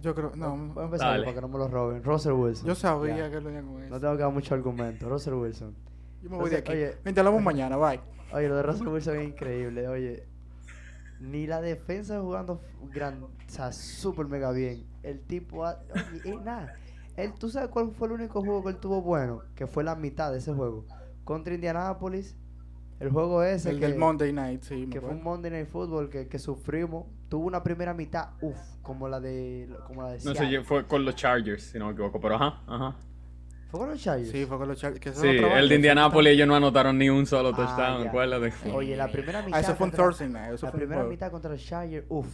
Yo 0.00 0.14
creo, 0.14 0.30
Voy 0.30 0.38
no. 0.38 0.80
a 0.80 0.84
empezar 0.84 1.16
yo 1.18 1.24
para 1.24 1.34
que 1.34 1.40
no 1.40 1.48
me 1.48 1.58
lo 1.58 1.68
roben. 1.68 2.02
Russell 2.02 2.32
Wilson. 2.32 2.66
Yo 2.66 2.74
sabía 2.74 3.16
Ya. 3.16 3.30
que 3.30 3.40
lo 3.40 3.50
con 3.50 3.82
eso. 3.82 3.90
No 3.90 4.00
tengo 4.00 4.16
que 4.16 4.22
dar 4.22 4.32
mucho 4.32 4.54
argumento. 4.54 5.08
Russell 5.08 5.34
Wilson. 5.34 5.74
Yo 6.24 6.30
me 6.30 6.36
voy 6.38 6.50
de 6.50 6.56
aquí. 6.56 6.72
oye- 6.72 6.96
Vente, 7.04 7.20
hablamos 7.20 7.42
mañana, 7.42 7.76
bye. 7.76 8.00
Oye, 8.32 8.48
lo 8.48 8.56
de 8.56 8.62
Russell 8.64 8.88
Wilson 8.88 9.16
es 9.20 9.28
increíble. 9.28 9.86
Oye, 9.86 10.24
ni 11.20 11.46
la 11.46 11.60
defensa 11.60 12.20
jugando 12.20 12.60
gran, 12.92 13.22
o 13.22 13.30
sea, 13.46 13.70
súper 13.72 14.26
mega 14.26 14.50
bien. 14.50 14.84
El 15.02 15.20
tipo, 15.20 15.64
ha- 15.64 15.78
oye, 15.94 16.20
eh, 16.32 16.38
nada. 16.42 16.74
Él, 17.16 17.32
¿Tú 17.38 17.48
sabes 17.48 17.68
cuál 17.68 17.92
fue 17.92 18.08
el 18.08 18.14
único 18.14 18.40
juego 18.40 18.64
que 18.64 18.70
él 18.70 18.76
tuvo 18.78 19.00
bueno? 19.02 19.42
Que 19.54 19.66
fue 19.66 19.84
la 19.84 19.94
mitad 19.94 20.32
de 20.32 20.38
ese 20.38 20.52
juego. 20.52 20.84
Contra 21.24 21.54
Indianapolis. 21.54 22.34
El 23.00 23.10
juego 23.10 23.42
ese 23.42 23.70
El 23.70 23.80
que, 23.80 23.88
del 23.88 23.98
Monday 23.98 24.32
Night, 24.32 24.62
sí. 24.62 24.88
que 24.88 25.00
fue 25.00 25.10
un. 25.10 25.22
Monday 25.22 25.50
Night 25.50 25.68
Football 25.68 26.08
que, 26.08 26.26
que 26.26 26.38
sufrimos. 26.38 27.06
Tuvo 27.28 27.46
una 27.46 27.62
primera 27.62 27.92
mitad, 27.92 28.30
uff, 28.40 28.56
como 28.82 29.08
la 29.08 29.20
de 29.20 29.68
como 29.86 30.02
la 30.02 30.12
de 30.12 30.24
No 30.24 30.34
sé, 30.34 30.62
fue 30.62 30.86
con 30.86 31.04
los 31.04 31.14
Chargers, 31.16 31.64
si 31.64 31.78
no 31.78 31.86
me 31.86 31.92
equivoco, 31.92 32.20
pero 32.20 32.36
ajá, 32.36 32.62
ajá. 32.66 32.96
¿Fue 33.74 33.80
con 33.80 33.90
los 33.90 34.00
Chargers? 34.00 34.30
Sí, 34.30 34.46
fue 34.46 34.56
con 34.56 34.68
los 34.68 34.78
Chargers. 34.78 35.00
que 35.00 35.12
Sí, 35.12 35.26
el 35.26 35.68
de 35.68 35.74
Indianapolis 35.74 36.32
ellos 36.34 36.46
no 36.46 36.54
anotaron 36.54 36.96
ni 36.96 37.10
un 37.10 37.26
solo 37.26 37.48
Ah, 37.48 37.56
touchdown, 37.56 38.04
ya. 38.04 38.08
acuérdate. 38.08 38.52
Oye, 38.72 38.96
la 38.96 39.08
primera 39.08 39.42
mitad. 39.42 39.58
Ah, 39.58 39.60
eso 39.62 39.74
fue 39.74 39.86
un 39.88 39.92
Thursday 39.92 40.28
night. 40.28 40.54
Eso 40.54 40.66
La 40.66 40.70
fue 40.72 40.80
un 40.80 40.86
primera 40.86 41.04
mitad 41.08 41.30
contra 41.32 41.50
los 41.50 41.60
Chargers, 41.64 42.06
uff, 42.08 42.28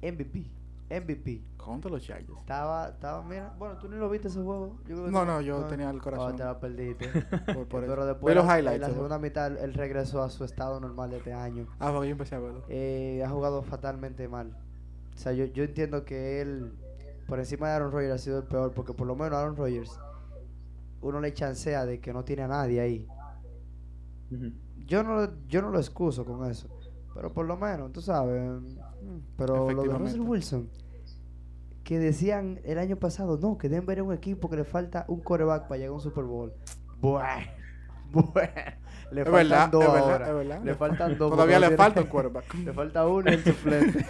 MVP. 0.00 0.44
MVP. 0.90 1.42
Contra 1.58 1.90
los 1.90 2.02
Chargers. 2.02 2.38
Estaba, 2.38 2.88
estaba, 2.88 3.22
mira, 3.22 3.52
bueno, 3.58 3.76
tú 3.76 3.88
ni 3.90 3.96
lo 3.96 4.08
viste 4.08 4.28
ese 4.28 4.40
juego. 4.40 4.78
Yo 4.86 4.94
creo 4.94 5.04
que 5.04 5.10
No, 5.10 5.26
no, 5.26 5.42
yo 5.42 5.58
tenía 5.64 5.90
el 5.90 6.00
corazón. 6.00 6.32
Oh, 6.32 6.36
te 6.36 6.42
la 6.44 6.58
perdiste. 6.58 7.08
Por, 7.54 7.66
por 7.68 7.84
Pero 7.86 8.06
después, 8.06 8.34
los 8.34 8.44
highlights. 8.46 8.76
en 8.76 8.80
la 8.80 8.88
segunda 8.88 9.18
mitad, 9.18 9.48
él, 9.48 9.58
él 9.60 9.74
regresó 9.74 10.22
a 10.22 10.30
su 10.30 10.44
estado 10.44 10.80
normal 10.80 11.10
de 11.10 11.18
este 11.18 11.34
año. 11.34 11.66
Ah, 11.78 11.90
porque 11.92 12.08
yo 12.08 12.12
empecé 12.12 12.34
a 12.36 12.38
verlo. 12.38 12.62
Eh, 12.70 13.22
ha 13.22 13.28
jugado 13.28 13.62
fatalmente 13.62 14.26
mal. 14.28 14.56
O 15.14 15.18
sea, 15.18 15.32
yo, 15.32 15.44
yo 15.44 15.64
entiendo 15.64 16.06
que 16.06 16.40
él, 16.40 16.72
por 17.26 17.38
encima 17.38 17.68
de 17.68 17.74
Aaron 17.74 17.92
Rodgers, 17.92 18.14
ha 18.14 18.18
sido 18.18 18.38
el 18.38 18.44
peor, 18.44 18.72
porque 18.72 18.94
por 18.94 19.06
lo 19.06 19.14
menos 19.14 19.34
Aaron 19.34 19.54
Rodgers, 19.56 19.98
uno 21.00 21.20
le 21.20 21.32
chancea 21.32 21.86
de 21.86 22.00
que 22.00 22.12
no 22.12 22.24
tiene 22.24 22.42
a 22.42 22.48
nadie 22.48 22.80
ahí. 22.80 23.06
Yo 24.86 25.02
no, 25.02 25.28
yo 25.48 25.62
no 25.62 25.70
lo 25.70 25.78
excuso 25.78 26.24
con 26.24 26.50
eso. 26.50 26.68
Pero 27.14 27.32
por 27.32 27.46
lo 27.46 27.56
menos, 27.56 27.92
tú 27.92 28.00
sabes. 28.00 28.42
mm, 28.60 29.18
Pero 29.36 29.70
lo 29.70 29.82
de. 29.82 29.94
Russell 29.98 30.20
Wilson, 30.20 30.68
que 31.84 31.98
decían 31.98 32.60
el 32.64 32.78
año 32.78 32.96
pasado, 32.96 33.38
no, 33.38 33.58
que 33.58 33.68
Denver 33.68 33.98
es 33.98 34.04
un 34.04 34.12
equipo 34.12 34.48
que 34.50 34.56
le 34.56 34.64
falta 34.64 35.04
un 35.08 35.20
coreback 35.20 35.62
para 35.68 35.78
llegar 35.78 35.90
a 35.90 35.94
un 35.94 36.00
Super 36.00 36.24
Bowl. 36.24 36.52
Bueno, 37.00 37.28
bueno. 38.12 38.50
Le 39.10 39.22
Es 39.22 39.28
faltan 39.28 39.48
verdad, 39.48 39.68
dos 39.70 39.84
es 39.84 39.92
verdad, 39.92 40.12
ahora. 40.12 40.28
es 40.28 40.34
verdad. 40.34 40.62
Le 40.64 40.74
faltan 40.74 41.18
dos. 41.18 41.30
Todavía 41.30 41.58
le 41.60 41.76
falta 41.76 42.00
un 42.02 42.06
quarterback. 42.08 42.54
Le 42.54 42.72
falta 42.74 43.06
uno 43.08 43.30
suplente. 43.38 44.06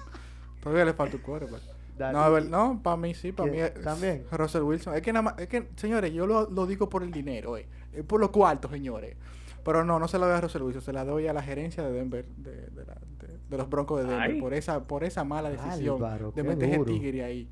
Todavía 0.62 0.84
le 0.84 0.92
falta 0.92 1.16
un 1.16 1.22
quarterback. 1.22 1.62
Dale. 1.96 2.12
No, 2.12 2.24
a 2.24 2.28
ver, 2.28 2.46
no, 2.48 2.80
para 2.82 2.96
mí 2.96 3.14
sí, 3.14 3.30
para 3.32 3.50
mí 3.52 3.58
¿También? 3.82 4.24
Russell 4.32 4.62
Wilson. 4.62 4.94
Es 4.94 5.02
que 5.02 5.12
nada 5.12 5.22
más, 5.22 5.34
es 5.38 5.46
que, 5.48 5.68
señores, 5.76 6.12
yo 6.12 6.26
lo, 6.26 6.50
lo 6.50 6.66
digo 6.66 6.88
por 6.88 7.02
el 7.02 7.10
dinero, 7.12 7.56
eh. 7.56 7.66
Es 7.92 8.02
por 8.04 8.20
los 8.20 8.30
cuartos, 8.30 8.70
señores. 8.70 9.16
Pero 9.64 9.84
no, 9.84 9.98
no 9.98 10.08
se 10.08 10.18
la 10.18 10.26
doy 10.26 10.36
a 10.36 10.40
Russell 10.40 10.62
Wilson, 10.62 10.82
se 10.82 10.92
la 10.92 11.04
doy 11.04 11.26
a 11.28 11.32
la 11.32 11.42
gerencia 11.42 11.82
de 11.84 11.92
Denver, 11.92 12.26
de, 12.36 12.66
de, 12.68 12.84
la- 12.84 12.98
de- 13.20 13.38
de 13.48 13.56
los 13.56 13.70
Broncos 13.70 13.98
de 14.02 14.10
Denver, 14.10 14.30
Ay. 14.32 14.40
por 14.40 14.52
esa, 14.52 14.82
por 14.84 15.04
esa 15.04 15.24
mala 15.24 15.48
decisión 15.50 15.94
Álvaro, 15.96 16.32
de 16.32 16.42
meter 16.42 16.68
ese 16.70 16.84
tigre 16.84 17.24
ahí. 17.24 17.48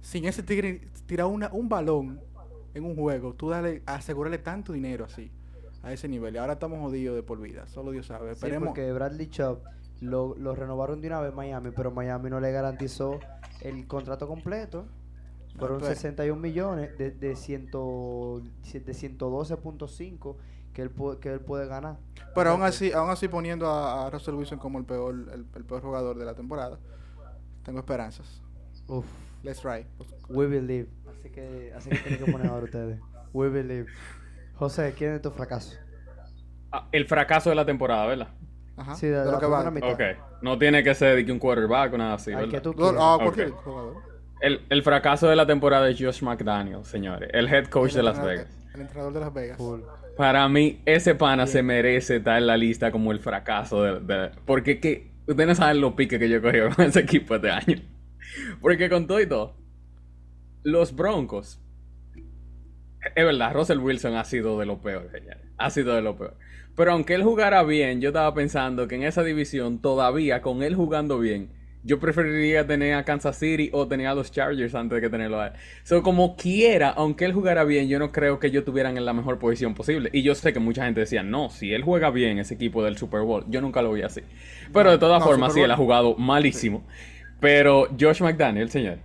sin 0.00 0.26
ese 0.26 0.42
tigre 0.42 0.82
tirar 1.06 1.26
una, 1.26 1.48
un 1.52 1.68
balón 1.68 2.20
en 2.74 2.84
un 2.84 2.94
juego, 2.94 3.34
tú 3.34 3.48
dale, 3.48 3.82
asegurarle 3.86 4.38
tanto 4.38 4.72
dinero 4.72 5.04
así, 5.06 5.30
a 5.82 5.92
ese 5.92 6.08
nivel. 6.08 6.34
Y 6.34 6.38
ahora 6.38 6.54
estamos 6.54 6.78
jodidos 6.80 7.16
de 7.16 7.22
por 7.22 7.40
vida, 7.40 7.66
solo 7.68 7.90
Dios 7.90 8.06
sabe. 8.06 8.28
Sí, 8.28 8.32
Esperemos. 8.34 8.68
porque 8.68 8.92
Bradley 8.92 9.28
Chubb 9.28 9.58
lo, 10.00 10.34
lo 10.36 10.54
renovaron 10.54 11.00
de 11.00 11.08
una 11.08 11.20
vez 11.20 11.34
Miami, 11.34 11.70
pero 11.74 11.90
Miami 11.90 12.30
no 12.30 12.40
le 12.40 12.52
garantizó 12.52 13.18
el 13.60 13.86
contrato 13.86 14.26
completo. 14.28 14.86
Fueron 15.58 15.78
pues. 15.80 15.98
61 15.98 16.40
millones 16.40 16.96
de, 16.96 17.10
de, 17.10 17.34
ciento- 17.36 18.40
de 18.72 18.92
112.5 18.94 20.36
que 20.72 20.82
él, 20.82 20.94
pu- 20.94 21.18
que 21.18 21.32
él 21.32 21.40
puede 21.40 21.66
ganar. 21.66 21.98
Pero 22.34 22.50
aún 22.50 22.62
así, 22.62 22.92
aún 22.92 23.10
así 23.10 23.28
poniendo 23.28 23.66
a, 23.68 24.06
a 24.06 24.10
Russell 24.10 24.34
Wilson 24.34 24.58
como 24.58 24.78
el 24.78 24.84
peor, 24.84 25.12
el, 25.14 25.46
el 25.54 25.64
peor 25.64 25.82
jugador 25.82 26.16
de 26.18 26.24
la 26.24 26.34
temporada, 26.34 26.78
tengo 27.64 27.80
esperanzas. 27.80 28.40
Uf, 28.86 29.04
Let's 29.42 29.60
try. 29.60 29.84
we 30.28 30.46
believe. 30.46 30.88
Así 31.18 31.30
que, 31.30 31.72
así 31.76 31.90
que 31.90 31.96
tienen 31.98 32.24
que 32.24 32.32
poner 32.32 32.46
ahora 32.46 32.64
ustedes. 32.64 33.00
We 33.32 33.48
believe. 33.48 33.86
José, 34.60 34.94
¿quién 34.96 35.14
es 35.14 35.22
tu 35.22 35.30
fracaso? 35.30 35.74
Ah, 36.70 36.86
el 36.92 37.06
fracaso 37.06 37.48
de 37.48 37.56
la 37.56 37.64
temporada, 37.64 38.06
¿verdad? 38.06 38.28
Ajá. 38.76 38.94
Sí, 38.94 39.06
de- 39.06 39.24
lo 39.24 39.32
la 39.32 39.38
que 39.38 39.46
va. 39.46 39.68
Ok. 39.68 40.00
No 40.42 40.58
tiene 40.58 40.84
que 40.84 40.94
ser 40.94 41.16
de 41.16 41.24
que 41.24 41.32
un 41.32 41.38
quarterback 41.38 41.94
o 41.94 41.96
nada 41.98 42.14
así, 42.14 42.30
¿verdad? 42.30 42.50
que 42.50 42.60
tú 42.60 42.74
ah, 42.98 43.14
Ok. 43.16 43.22
cualquier 43.22 43.50
jugador. 43.52 43.96
El, 44.42 44.60
el 44.68 44.82
fracaso 44.82 45.28
de 45.28 45.36
la 45.36 45.46
temporada 45.46 45.88
es 45.88 45.98
Josh 45.98 46.22
McDaniel, 46.22 46.84
señores. 46.84 47.30
El 47.32 47.48
head 47.48 47.68
coach 47.68 47.92
El 47.92 47.96
de 47.96 48.02
Las 48.02 48.22
Vegas. 48.22 48.46
El 48.74 48.82
entrenador 48.82 49.12
de 49.14 49.20
Las 49.20 49.32
Vegas. 49.32 49.58
Para 50.18 50.46
mí, 50.50 50.82
ese 50.84 51.14
pana 51.14 51.44
Bien. 51.44 51.48
se 51.52 51.62
merece 51.62 52.16
estar 52.16 52.36
en 52.36 52.46
la 52.46 52.58
lista 52.58 52.92
como 52.92 53.12
el 53.12 53.20
fracaso 53.20 53.82
de... 53.82 54.00
de- 54.00 54.30
porque 54.44 54.78
que 54.78 55.10
ustedes 55.26 55.48
no 55.48 55.54
saben 55.54 55.80
los 55.80 55.94
piques 55.94 56.18
que 56.18 56.28
yo 56.28 56.42
cogí 56.42 56.58
con 56.76 56.84
ese 56.84 57.00
equipo 57.00 57.34
este 57.36 57.50
año. 57.50 57.76
Porque 58.60 58.90
con 58.90 59.06
todo 59.06 59.20
y 59.20 59.26
todo, 59.26 59.56
los 60.64 60.94
Broncos... 60.94 61.58
Es 63.14 63.24
verdad, 63.24 63.52
Russell 63.54 63.78
Wilson 63.78 64.16
ha 64.16 64.24
sido 64.24 64.58
de 64.58 64.66
lo 64.66 64.80
peor, 64.80 65.08
señores. 65.10 65.42
Ha 65.58 65.70
sido 65.70 65.94
de 65.94 66.02
lo 66.02 66.16
peor. 66.16 66.36
Pero 66.76 66.92
aunque 66.92 67.14
él 67.14 67.22
jugara 67.22 67.62
bien, 67.62 68.00
yo 68.00 68.08
estaba 68.10 68.32
pensando 68.34 68.88
que 68.88 68.94
en 68.94 69.02
esa 69.02 69.22
división, 69.22 69.80
todavía 69.80 70.40
con 70.40 70.62
él 70.62 70.74
jugando 70.74 71.18
bien, 71.18 71.50
yo 71.82 71.98
preferiría 71.98 72.66
tener 72.66 72.94
a 72.94 73.04
Kansas 73.04 73.38
City 73.38 73.70
o 73.72 73.88
tener 73.88 74.06
a 74.06 74.14
los 74.14 74.30
Chargers 74.30 74.74
antes 74.74 74.96
de 74.96 75.00
que 75.00 75.08
tenerlo 75.08 75.40
a 75.40 75.48
él. 75.48 75.52
So, 75.82 76.02
como 76.02 76.36
quiera, 76.36 76.90
aunque 76.90 77.24
él 77.24 77.32
jugara 77.32 77.64
bien, 77.64 77.88
yo 77.88 77.98
no 77.98 78.12
creo 78.12 78.38
que 78.38 78.48
ellos 78.48 78.60
estuvieran 78.60 78.96
en 78.96 79.04
la 79.04 79.12
mejor 79.12 79.38
posición 79.38 79.74
posible. 79.74 80.10
Y 80.12 80.22
yo 80.22 80.34
sé 80.34 80.52
que 80.52 80.60
mucha 80.60 80.84
gente 80.84 81.00
decía, 81.00 81.22
no, 81.22 81.48
si 81.50 81.72
él 81.72 81.82
juega 81.82 82.10
bien 82.10 82.38
ese 82.38 82.54
equipo 82.54 82.84
del 82.84 82.98
Super 82.98 83.22
Bowl, 83.22 83.44
yo 83.48 83.60
nunca 83.60 83.82
lo 83.82 83.92
vi 83.92 84.02
así. 84.02 84.20
Pero 84.72 84.90
de 84.90 84.98
todas 84.98 85.20
no, 85.20 85.26
formas, 85.26 85.54
sí, 85.54 85.60
él 85.60 85.70
ha 85.70 85.76
jugado 85.76 86.16
malísimo. 86.16 86.84
Pero 87.40 87.88
Josh 87.98 88.20
McDaniel, 88.20 88.70
señor, 88.70 88.98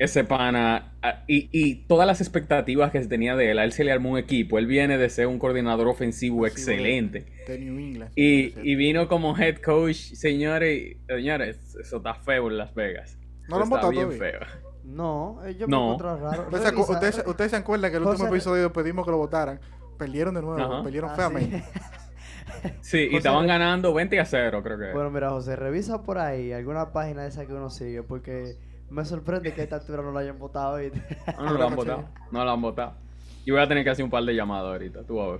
ese 0.00 0.24
pana 0.24 0.94
ah, 1.02 1.22
y, 1.28 1.48
y 1.52 1.74
todas 1.86 2.06
las 2.06 2.20
expectativas 2.20 2.90
que 2.90 3.02
se 3.02 3.08
tenía 3.08 3.36
de 3.36 3.50
él, 3.50 3.58
a 3.58 3.64
él 3.64 3.72
se 3.72 3.84
le 3.84 3.92
armó 3.92 4.10
un 4.12 4.18
equipo, 4.18 4.58
él 4.58 4.66
viene 4.66 4.96
de 4.98 5.08
ser 5.10 5.26
un 5.26 5.38
coordinador 5.38 5.86
ofensivo 5.88 6.46
excelente. 6.46 7.26
De 7.46 7.58
New 7.58 7.78
England. 7.78 8.10
Y, 8.16 8.54
y 8.62 8.74
vino 8.76 9.06
como 9.08 9.36
head 9.36 9.58
coach, 9.58 9.94
señores, 9.96 10.96
señores, 11.06 11.76
eso 11.80 11.98
está 11.98 12.14
feo 12.14 12.48
en 12.48 12.56
Las 12.58 12.74
Vegas. 12.74 13.18
¿No 13.48 13.58
lo 13.58 13.64
han 13.64 13.70
votado 13.70 13.90
bien 13.90 14.04
todavía? 14.08 14.30
feo. 14.38 14.40
No, 14.84 15.38
yo 15.50 15.68
me 15.68 15.70
No. 15.70 15.92
encuentro 15.92 16.16
raro. 16.16 16.42
¿Ustedes, 16.50 16.74
se 16.86 16.92
ustedes- 16.92 17.22
ustedes 17.26 17.54
acuerdan 17.54 17.90
que 17.90 17.96
el 17.98 18.02
José- 18.02 18.12
último 18.22 18.28
episodio 18.34 18.72
pedimos 18.72 19.04
que 19.04 19.10
lo 19.10 19.18
votaran? 19.18 19.60
Perdieron 19.98 20.34
de 20.34 20.40
nuevo, 20.42 20.60
Ajá. 20.62 20.82
perdieron 20.82 21.10
Ah, 21.10 21.14
feamente. 21.14 21.58
sí. 21.58 21.64
Sí, 22.82 23.08
y 23.10 23.16
estaban 23.16 23.46
ganando 23.46 23.94
20 23.94 24.18
a 24.20 24.24
0, 24.24 24.62
creo 24.62 24.78
que. 24.78 24.92
Bueno, 24.92 25.10
mira, 25.10 25.30
José, 25.30 25.56
revisa 25.56 26.02
por 26.02 26.18
ahí 26.18 26.52
alguna 26.52 26.92
página 26.92 27.22
de 27.22 27.28
esa 27.28 27.46
que 27.46 27.52
uno 27.54 27.70
sigue, 27.70 28.02
porque 28.02 28.56
me 28.90 29.04
sorprende 29.04 29.52
que 29.54 29.60
a 29.60 29.64
esta 29.64 29.76
altura 29.76 30.02
no 30.02 30.10
lo 30.10 30.18
hayan 30.18 30.38
votado. 30.38 30.78
no, 31.38 31.44
no 31.44 31.52
lo 31.54 31.66
han 31.66 31.76
votado. 31.76 32.04
No 32.30 32.44
lo 32.44 32.50
han 32.50 32.60
votado. 32.60 32.92
Yo 33.46 33.54
voy 33.54 33.62
a 33.62 33.68
tener 33.68 33.84
que 33.84 33.90
hacer 33.90 34.04
un 34.04 34.10
par 34.10 34.22
de 34.24 34.34
llamadas 34.34 34.66
ahorita, 34.72 35.02
tú 35.04 35.16
vas 35.16 35.28
a 35.28 35.30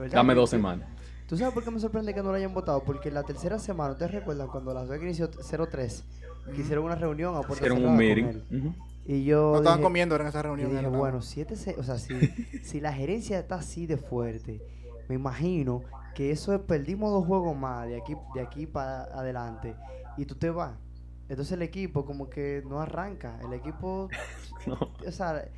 ver. 0.00 0.10
Dame 0.10 0.34
dos 0.34 0.50
semanas. 0.50 0.88
¿Tú 1.28 1.36
sabes 1.36 1.54
por 1.54 1.64
qué 1.64 1.70
me 1.70 1.80
sorprende 1.80 2.12
que 2.14 2.22
no 2.22 2.30
lo 2.30 2.34
hayan 2.36 2.52
votado? 2.52 2.82
Porque 2.84 3.10
la 3.10 3.22
tercera 3.22 3.58
semana, 3.58 3.92
¿ustedes 3.92 4.12
recuerdan 4.12 4.48
cuando 4.48 4.74
Las 4.74 4.88
Vegas 4.88 5.04
inició 5.04 5.30
0-3? 5.30 6.02
Que 6.54 6.60
hicieron 6.60 6.84
una 6.84 6.94
reunión 6.96 7.34
a 7.34 7.38
puerta 7.40 7.54
Hicieron 7.64 7.78
un 7.78 7.84
con 7.86 7.96
meeting. 7.96 8.42
Y 9.06 9.24
yo 9.24 9.52
No 9.52 9.56
estaban 9.58 9.78
dije- 9.78 9.82
comiendo 9.84 10.16
en 10.16 10.26
esa 10.26 10.40
Y 10.40 10.42
reunión. 10.42 10.70
dije, 10.70 10.86
bueno, 10.88 11.22
si, 11.22 11.40
este 11.40 11.56
se- 11.56 11.76
o 11.78 11.82
sea, 11.82 11.96
si, 11.98 12.14
si 12.62 12.80
la 12.80 12.92
gerencia 12.92 13.38
está 13.38 13.56
así 13.56 13.86
de 13.86 13.96
fuerte, 13.96 14.60
me 15.08 15.14
imagino 15.14 15.82
que 16.14 16.30
eso 16.30 16.54
es, 16.54 16.60
perdimos 16.60 17.10
dos 17.10 17.26
juegos 17.26 17.56
más 17.56 17.86
de 17.88 17.96
aquí, 18.00 18.14
de 18.34 18.40
aquí 18.42 18.66
para 18.66 19.04
adelante 19.04 19.74
y 20.18 20.26
tú 20.26 20.34
te 20.34 20.50
vas. 20.50 20.72
Entonces 21.28 21.52
el 21.52 21.62
equipo 21.62 22.04
como 22.04 22.28
que 22.28 22.62
no 22.66 22.80
arranca. 22.80 23.38
El 23.42 23.52
equipo, 23.52 24.08
No. 24.66 24.78
o 25.06 25.12
sea, 25.12 25.48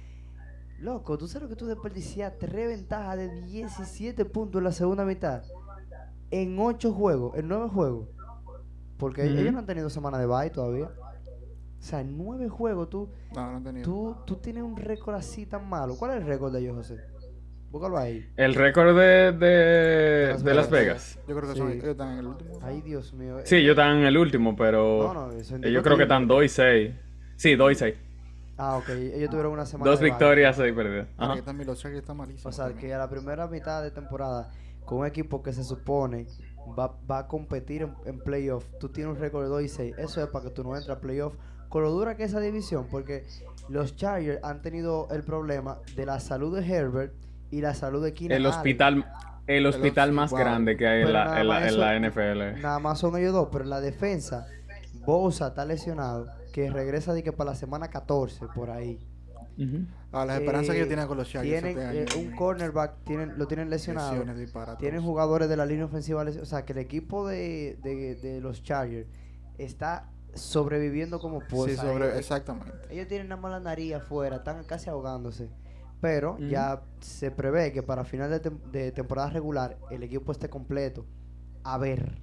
loco, 0.80 1.16
tú 1.18 1.26
sabes 1.28 1.44
lo 1.44 1.48
que 1.48 1.56
tú 1.56 1.66
desperdicias 1.66 2.32
tres 2.38 2.68
ventajas 2.68 3.16
de 3.16 3.42
17 3.42 4.24
puntos 4.24 4.60
en 4.60 4.64
la 4.64 4.72
segunda 4.72 5.04
mitad 5.04 5.42
en 6.30 6.58
8 6.58 6.92
juegos, 6.92 7.36
en 7.36 7.48
9 7.48 7.68
juegos. 7.68 8.08
Porque 8.98 9.24
ellos 9.24 9.52
no 9.52 9.58
han 9.58 9.66
tenido 9.66 9.90
semana 9.90 10.18
de 10.18 10.26
bye 10.26 10.50
todavía. 10.50 10.86
O 10.86 11.82
sea, 11.82 12.00
en 12.00 12.16
9 12.16 12.48
juegos 12.48 12.88
tú 12.88 13.10
No, 13.34 13.60
no. 13.60 13.82
Tú, 13.82 14.16
tú 14.26 14.36
tienes 14.36 14.62
un 14.62 14.76
récord 14.76 15.14
así 15.14 15.46
tan 15.46 15.68
malo. 15.68 15.96
¿Cuál 15.96 16.12
es 16.12 16.16
el 16.18 16.26
récord 16.26 16.52
de 16.52 16.60
ellos, 16.60 16.76
José? 16.76 16.96
Búscalo 17.70 17.98
ahí. 17.98 18.28
El 18.36 18.54
récord 18.54 18.96
de, 18.96 19.32
de, 19.32 20.28
Las 20.32 20.44
de 20.44 20.54
Las 20.54 20.70
Vegas. 20.70 21.16
Vegas. 21.16 21.18
Yo 21.28 21.36
creo 21.36 21.50
que 21.52 21.58
son, 21.58 21.70
Sí. 21.72 21.78
ellos 21.78 21.88
están 21.88 22.12
en 22.12 22.18
el 22.20 22.26
último. 22.26 22.58
Ay, 22.62 22.80
Dios 22.82 23.12
mío. 23.12 23.38
Sí, 23.44 23.56
ellos 23.56 23.70
están 23.70 23.98
en 23.98 24.04
el 24.04 24.16
último, 24.16 24.56
pero. 24.56 25.12
No, 25.12 25.28
no, 25.28 25.32
ellos 25.32 25.82
creo 25.82 25.96
que 25.96 26.04
están 26.04 26.26
2 26.26 26.44
y 26.44 26.48
6. 26.48 26.94
Sí, 27.36 27.54
2 27.54 27.72
y 27.72 27.74
6. 27.74 27.94
Ah, 28.56 28.76
ok. 28.78 28.88
Ellos 28.88 29.28
tuvieron 29.30 29.52
una 29.52 29.66
semana. 29.66 29.90
Dos 29.90 30.00
de 30.00 30.06
victorias, 30.06 30.56
6 30.56 30.72
perdidas. 30.74 31.08
Ahora 31.16 31.32
Ajá. 31.34 31.40
que 31.42 31.46
también 31.46 31.66
los 31.66 31.78
Chargers 31.78 32.00
están 32.02 32.16
malísimos. 32.16 32.46
O 32.46 32.52
sea, 32.56 32.66
también. 32.68 32.88
que 32.88 32.94
a 32.94 32.98
la 32.98 33.10
primera 33.10 33.46
mitad 33.48 33.82
de 33.82 33.90
temporada, 33.90 34.48
con 34.86 34.98
un 35.00 35.06
equipo 35.06 35.42
que 35.42 35.52
se 35.52 35.62
supone 35.62 36.26
va, 36.78 36.96
va 37.10 37.18
a 37.18 37.26
competir 37.28 37.82
en, 37.82 37.92
en 38.06 38.18
playoff, 38.20 38.64
tú 38.80 38.88
tienes 38.88 39.14
un 39.14 39.20
récord 39.20 39.42
de 39.42 39.48
2 39.50 39.62
y 39.62 39.68
6. 39.68 39.94
Eso 39.98 40.22
es 40.22 40.28
para 40.28 40.44
que 40.46 40.50
tú 40.52 40.62
no 40.64 40.74
entres 40.74 40.96
a 40.96 41.00
playoff. 41.00 41.34
Con 41.68 41.82
lo 41.82 41.90
dura 41.90 42.16
que 42.16 42.22
es 42.24 42.30
esa 42.30 42.40
división, 42.40 42.86
porque 42.90 43.24
los 43.68 43.96
Chargers 43.96 44.42
han 44.42 44.62
tenido 44.62 45.08
el 45.10 45.22
problema 45.24 45.78
de 45.96 46.06
la 46.06 46.20
salud 46.20 46.56
de 46.56 46.64
Herbert 46.66 47.12
y 47.50 47.60
la 47.60 47.74
salud 47.74 48.02
de 48.02 48.12
Keenan 48.14 48.36
El 48.38 48.46
Allen. 48.46 48.56
hospital, 48.58 49.06
el 49.46 49.66
hospital 49.66 50.12
más 50.12 50.30
wow. 50.30 50.40
grande 50.40 50.76
que 50.76 50.86
hay 50.86 51.02
en 51.02 51.12
la, 51.12 51.40
en 51.40 51.48
la, 51.78 51.96
en 51.96 52.04
NFL. 52.08 52.60
Nada 52.60 52.78
más 52.78 52.98
son 52.98 53.16
ellos 53.16 53.32
dos, 53.32 53.48
pero 53.52 53.64
en 53.64 53.70
la 53.70 53.80
defensa, 53.80 54.46
Bosa 55.04 55.48
está 55.48 55.64
lesionado, 55.64 56.26
que 56.52 56.70
regresa 56.70 57.12
de 57.14 57.22
que 57.22 57.32
para 57.32 57.50
la 57.50 57.56
semana 57.56 57.88
14, 57.88 58.46
por 58.54 58.70
ahí. 58.70 58.98
Ujú. 59.58 59.86
Ah, 60.12 60.24
las 60.26 60.38
esperanzas 60.40 60.72
que 60.72 60.76
ellos 60.78 60.88
tienen 60.88 61.06
con 61.06 61.16
los 61.16 61.28
Chargers. 61.30 61.62
Tienen 61.62 61.96
este 61.96 62.18
eh, 62.18 62.22
un 62.24 62.36
cornerback, 62.36 63.04
tienen, 63.04 63.38
lo 63.38 63.46
tienen 63.46 63.70
lesionado. 63.70 64.22
Tienen 64.78 65.02
jugadores 65.02 65.48
de 65.48 65.56
la 65.56 65.64
línea 65.64 65.84
ofensiva, 65.86 66.22
o 66.22 66.44
sea, 66.44 66.64
que 66.64 66.72
el 66.72 66.78
equipo 66.78 67.26
de, 67.26 67.78
de- 67.82 68.16
de 68.16 68.40
los 68.40 68.62
Chargers 68.62 69.08
está 69.58 70.10
sobreviviendo 70.34 71.18
como 71.18 71.40
puede. 71.40 71.74
Sí, 71.74 71.80
sobre, 71.80 72.18
exactamente. 72.18 72.72
ellos 72.90 73.08
tienen 73.08 73.28
nada 73.28 73.40
más 73.40 73.50
la 73.52 73.60
nariz 73.60 73.94
afuera, 73.94 74.36
están 74.36 74.64
casi 74.64 74.90
ahogándose. 74.90 75.48
Pero 76.00 76.36
ya 76.38 76.82
se 77.00 77.30
prevé 77.30 77.72
que 77.72 77.82
para 77.82 78.04
final 78.04 78.30
de, 78.30 78.42
tem- 78.42 78.60
de 78.70 78.92
temporada 78.92 79.30
regular 79.30 79.78
el 79.90 80.02
equipo 80.02 80.30
esté 80.32 80.48
completo. 80.48 81.06
A 81.64 81.78
ver, 81.78 82.20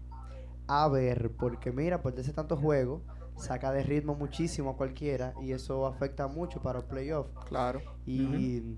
a 0.67 0.87
ver, 0.87 1.31
porque 1.31 1.71
mira, 1.71 2.01
por 2.01 2.17
ese 2.17 2.33
tanto 2.33 2.55
juego, 2.55 3.01
saca 3.35 3.71
de 3.71 3.83
ritmo 3.83 4.15
muchísimo 4.15 4.69
a 4.71 4.77
cualquiera 4.77 5.33
y 5.41 5.51
eso 5.51 5.87
afecta 5.87 6.27
mucho 6.27 6.61
para 6.61 6.79
el 6.79 6.85
playoff. 6.85 7.27
Claro. 7.47 7.81
Y 8.05 8.77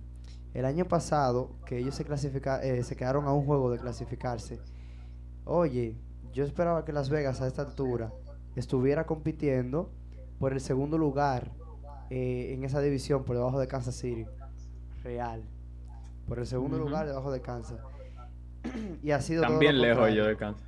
el 0.53 0.65
año 0.65 0.85
pasado, 0.87 1.51
que 1.65 1.77
ellos 1.77 1.93
se 1.95 2.05
clasifica, 2.05 2.63
eh, 2.63 2.81
se 2.83 2.95
quedaron 2.95 3.25
a 3.25 3.33
un 3.33 3.45
juego 3.45 3.69
de 3.69 3.77
clasificarse. 3.79 4.59
Oye, 5.43 5.97
yo 6.31 6.43
esperaba 6.45 6.85
que 6.85 6.93
Las 6.93 7.09
Vegas 7.09 7.41
a 7.41 7.47
esta 7.47 7.61
altura 7.63 8.11
estuviera 8.55 9.05
compitiendo 9.05 9.91
por 10.39 10.53
el 10.53 10.61
segundo 10.61 10.97
lugar 10.97 11.51
eh, 12.09 12.53
en 12.53 12.63
esa 12.63 12.79
división 12.81 13.23
por 13.25 13.35
debajo 13.35 13.59
de 13.59 13.67
Kansas 13.67 13.95
City. 13.95 14.25
Real. 15.05 15.43
Por 16.27 16.39
el 16.39 16.47
segundo 16.47 16.79
lugar 16.79 17.05
debajo 17.05 17.31
de 17.31 17.39
Kansas. 17.41 17.79
y 19.03 19.11
ha 19.11 19.21
sido 19.21 19.43
También 19.43 19.79
lejos 19.79 20.11
yo 20.13 20.25
de 20.25 20.35
Kansas. 20.35 20.65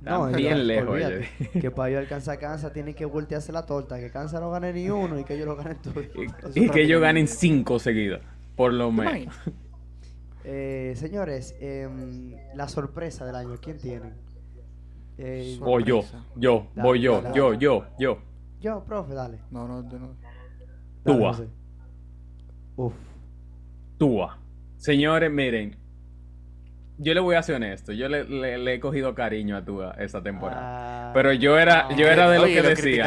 No, 0.00 0.30
También 0.30 0.52
ellos- 0.54 0.66
lejos 0.66 0.90
olvídate. 0.90 1.28
Que 1.60 1.70
para 1.72 1.90
yo 1.90 1.98
alcanzar 1.98 2.36
a 2.36 2.38
Kansas 2.38 2.72
tienen 2.72 2.94
que 2.94 3.04
voltearse 3.04 3.50
la 3.50 3.66
torta. 3.66 3.98
Que 3.98 4.10
Kansas 4.12 4.40
no 4.40 4.50
gane 4.52 4.72
ni 4.72 4.88
uno 4.88 5.18
y 5.18 5.24
que 5.24 5.34
ellos 5.34 5.46
lo 5.46 5.56
ganen 5.56 5.76
todos. 5.82 5.96
Y, 6.54 6.64
y 6.64 6.70
que 6.70 6.82
ellos 6.84 7.00
ganen 7.00 7.26
5 7.26 7.78
seguidas, 7.80 8.20
por 8.56 8.72
lo 8.72 8.86
¿Te 8.86 8.92
menos. 8.92 9.34
Eh, 10.50 10.94
señores, 10.96 11.54
em, 11.60 12.32
la 12.54 12.68
sorpresa 12.68 13.26
del 13.26 13.34
año, 13.36 13.56
¿quién 13.60 13.76
tienen? 13.76 14.14
Eh, 15.18 15.58
Voy 15.60 15.84
yo, 15.84 16.00
yo, 16.36 16.68
Dale, 16.74 16.88
voy 16.88 17.00
yo, 17.02 17.20
dale, 17.20 17.36
yo, 17.36 17.44
dale. 17.50 17.58
yo, 17.58 17.86
yo. 17.98 18.18
yo, 18.58 18.84
profe, 18.84 19.12
dale. 19.12 19.40
No, 19.50 19.68
no, 19.68 19.86
yo 19.90 19.98
no. 19.98 20.14
Dale, 21.04 21.18
Tua. 21.18 21.32
José. 21.34 21.48
Uf. 22.76 22.94
Tua. 23.98 24.38
Señores, 24.76 25.30
miren. 25.30 25.76
yo 26.98 27.14
le 27.14 27.20
voy 27.20 27.36
a 27.36 27.42
ser 27.42 27.56
honesto. 27.56 27.92
Yo 27.92 28.08
le, 28.08 28.24
le- 28.24 28.58
le 28.58 28.74
he 28.74 28.80
cogido 28.80 29.14
cariño 29.14 29.56
a 29.56 29.64
Tua 29.64 29.94
esa 29.98 30.22
temporada. 30.22 31.08
Ah, 31.08 31.10
Pero 31.14 31.32
yo 31.32 31.58
era, 31.58 31.88
yo 31.96 32.06
era 32.08 32.28
de 32.30 32.38
lo 32.38 32.44
Oye, 32.44 32.54
que 32.54 32.62
lo 32.62 32.68
decía. 32.70 33.04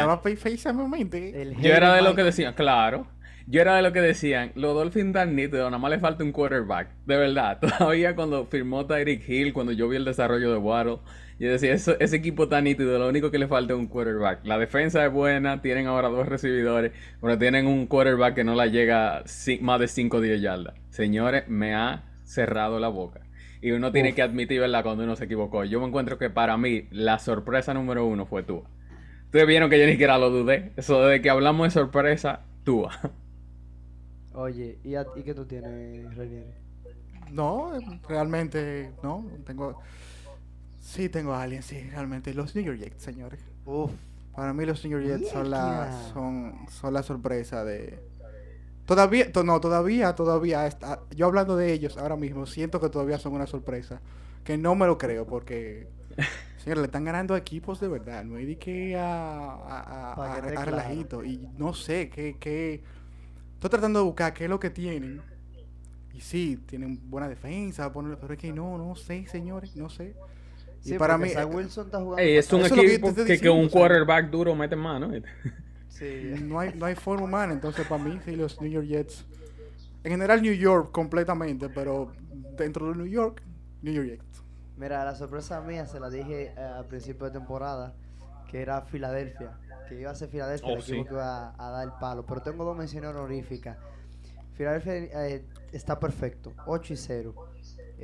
el 1.34 1.56
Yo 1.56 1.72
era 1.74 1.94
de 1.94 2.02
lo 2.02 2.14
que 2.14 2.22
decían, 2.24 2.54
claro. 2.54 3.06
Yo 3.46 3.60
era 3.60 3.74
de 3.74 3.82
lo 3.82 3.92
que 3.92 4.00
decían, 4.00 4.52
los 4.54 4.72
Dolphins 4.74 5.12
dan 5.12 5.34
nítidos, 5.34 5.64
nada 5.70 5.78
más 5.78 5.90
le 5.90 5.98
falta 5.98 6.22
un 6.22 6.30
quarterback. 6.32 6.88
De 7.06 7.16
verdad, 7.16 7.58
todavía 7.78 8.14
cuando 8.14 8.46
firmó 8.46 8.86
Tyreek 8.86 9.28
Hill, 9.28 9.52
cuando 9.52 9.72
yo 9.72 9.88
vi 9.88 9.96
el 9.96 10.04
desarrollo 10.04 10.52
de 10.52 10.58
Waddle, 10.58 10.98
yo 11.46 11.50
decía, 11.52 11.72
eso- 11.74 11.96
ese 12.00 12.16
equipo 12.16 12.44
está 12.44 12.60
nítido, 12.60 12.98
lo 12.98 13.08
único 13.08 13.30
que 13.30 13.38
le 13.38 13.48
falta 13.48 13.72
es 13.74 13.78
un 13.78 13.86
quarterback. 13.88 14.44
La 14.44 14.58
defensa 14.58 15.04
es 15.04 15.12
buena, 15.12 15.60
tienen 15.62 15.86
ahora 15.86 16.08
dos 16.08 16.28
recibidores, 16.28 16.92
pero 17.20 17.38
tienen 17.38 17.66
un 17.66 17.86
quarterback 17.86 18.34
que 18.34 18.44
no 18.44 18.54
la 18.54 18.66
llega 18.66 19.24
más 19.60 19.80
de 19.80 19.88
5 19.88 20.18
o 20.18 20.20
10 20.20 20.40
yardas. 20.40 20.74
Señores, 20.90 21.48
me 21.48 21.74
ha 21.74 22.04
cerrado 22.24 22.78
la 22.80 22.88
boca. 22.88 23.20
Y 23.60 23.70
uno 23.72 23.92
tiene 23.92 24.10
Uf. 24.10 24.16
que 24.16 24.22
admitir, 24.22 24.60
¿verdad?, 24.60 24.82
cuando 24.82 25.04
uno 25.04 25.14
se 25.16 25.24
equivocó. 25.24 25.64
Yo 25.64 25.80
me 25.80 25.86
encuentro 25.86 26.18
que 26.18 26.30
para 26.30 26.56
mí, 26.56 26.88
la 26.90 27.18
sorpresa 27.18 27.72
número 27.74 28.04
uno 28.06 28.26
fue 28.26 28.42
Tua. 28.42 28.62
Ustedes 29.26 29.46
vieron 29.46 29.70
que 29.70 29.78
yo 29.78 29.86
ni 29.86 29.92
siquiera 29.92 30.18
lo 30.18 30.30
dudé. 30.30 30.72
Eso 30.76 31.00
desde 31.04 31.22
que 31.22 31.30
hablamos 31.30 31.66
de 31.68 31.70
sorpresa, 31.70 32.40
Tua. 32.64 32.90
Oye, 34.34 34.78
¿y, 34.84 34.94
a- 34.94 35.06
¿y 35.16 35.22
qué 35.22 35.34
tú 35.34 35.44
tienes, 35.46 36.14
Renieri? 36.16 36.46
No, 37.30 37.72
realmente 38.08 38.90
no. 39.02 39.26
Tengo. 39.46 39.80
Sí, 40.82 41.08
tengo 41.08 41.32
a 41.32 41.42
alguien, 41.42 41.62
sí, 41.62 41.80
realmente. 41.90 42.34
Los 42.34 42.54
New 42.54 42.64
York 42.64 42.78
Jets, 42.78 43.02
señores. 43.02 43.40
Uf, 43.64 43.92
Para 44.34 44.52
mí 44.52 44.66
los 44.66 44.84
New 44.84 44.98
York 44.98 45.04
Jets 45.20 45.30
son 45.30 45.48
la, 45.50 46.10
son, 46.12 46.54
son 46.70 46.92
la 46.92 47.02
sorpresa 47.02 47.64
de... 47.64 48.00
Todavía, 48.84 49.30
to- 49.32 49.44
no, 49.44 49.60
todavía, 49.60 50.14
todavía, 50.14 50.66
está- 50.66 51.00
yo 51.16 51.26
hablando 51.26 51.56
de 51.56 51.72
ellos 51.72 51.96
ahora 51.96 52.16
mismo, 52.16 52.46
siento 52.46 52.80
que 52.80 52.88
todavía 52.88 53.18
son 53.18 53.32
una 53.32 53.46
sorpresa. 53.46 54.00
Que 54.44 54.58
no 54.58 54.74
me 54.74 54.86
lo 54.86 54.98
creo 54.98 55.24
porque, 55.24 55.86
señores, 56.58 56.82
le 56.82 56.86
están 56.86 57.04
ganando 57.04 57.34
a 57.34 57.38
equipos 57.38 57.78
de 57.80 57.86
verdad. 57.88 58.24
No 58.24 58.36
hay 58.36 58.44
de 58.44 58.58
que 58.58 58.96
a, 58.96 59.52
a, 59.54 60.14
relajito. 60.64 61.24
Y 61.24 61.48
no 61.56 61.74
sé, 61.74 62.10
qué, 62.10 62.36
qué... 62.40 62.82
Estoy 63.54 63.70
tratando 63.70 64.00
de 64.00 64.04
buscar 64.04 64.34
qué 64.34 64.44
es 64.44 64.50
lo 64.50 64.58
que 64.58 64.70
tienen. 64.70 65.22
Y 66.12 66.20
sí, 66.20 66.58
tienen 66.66 66.98
buena 67.08 67.28
defensa, 67.28 67.92
pero 67.92 68.32
es 68.32 68.38
que 68.38 68.52
no, 68.52 68.76
no 68.76 68.96
sé, 68.96 69.26
señores, 69.28 69.76
no 69.76 69.88
sé. 69.88 70.16
Sí, 70.82 70.94
y 70.94 70.98
para 70.98 71.16
mí... 71.16 71.30
Zach 71.30 71.48
Wilson 71.52 71.86
está 71.86 71.98
jugando 71.98 72.18
Ey, 72.18 72.36
es 72.36 72.52
un 72.52 72.60
es 72.60 72.72
que 72.72 72.80
equipo 72.80 73.08
que, 73.08 73.24
que 73.24 73.32
diciendo, 73.32 73.54
un 73.54 73.68
quarterback 73.68 74.30
duro 74.30 74.54
mete 74.54 74.76
mano. 74.76 75.10
Sí. 75.88 76.34
no 76.42 76.58
hay, 76.58 76.74
no 76.74 76.86
hay 76.86 76.94
forma 76.94 77.24
humana. 77.24 77.52
Entonces, 77.52 77.86
para 77.86 78.02
mí, 78.02 78.18
sí, 78.24 78.34
los 78.34 78.60
New 78.60 78.70
York 78.70 78.86
Jets. 78.86 79.24
En 80.04 80.10
general, 80.10 80.42
New 80.42 80.52
York 80.52 80.90
completamente, 80.90 81.68
pero 81.68 82.12
dentro 82.56 82.88
de 82.88 82.96
New 82.96 83.06
York, 83.06 83.42
New 83.82 83.94
York 83.94 84.08
Jets. 84.08 84.42
Mira, 84.76 85.04
la 85.04 85.14
sorpresa 85.14 85.60
mía 85.60 85.86
se 85.86 86.00
la 86.00 86.10
dije 86.10 86.54
eh, 86.56 86.60
al 86.60 86.86
principio 86.86 87.26
de 87.26 87.32
temporada, 87.32 87.94
que 88.50 88.60
era 88.60 88.82
Filadelfia, 88.82 89.58
que 89.88 90.00
iba 90.00 90.10
a 90.10 90.14
ser 90.14 90.28
Filadelfia 90.28 90.68
Oh, 90.68 90.72
el 90.72 90.80
equipo 90.80 90.96
sí. 90.96 91.04
que 91.04 91.14
iba 91.14 91.54
a, 91.56 91.70
dar 91.70 91.84
el 91.84 91.92
palo, 92.00 92.26
pero 92.26 92.42
tengo 92.42 92.64
dos 92.64 92.76
menciones 92.76 93.10
honoríficas. 93.10 93.76
Filadelfia 94.54 94.94
eh, 94.96 95.44
está 95.72 96.00
perfecto, 96.00 96.52
8 96.66 96.92
y 96.94 96.96
0. 96.96 97.34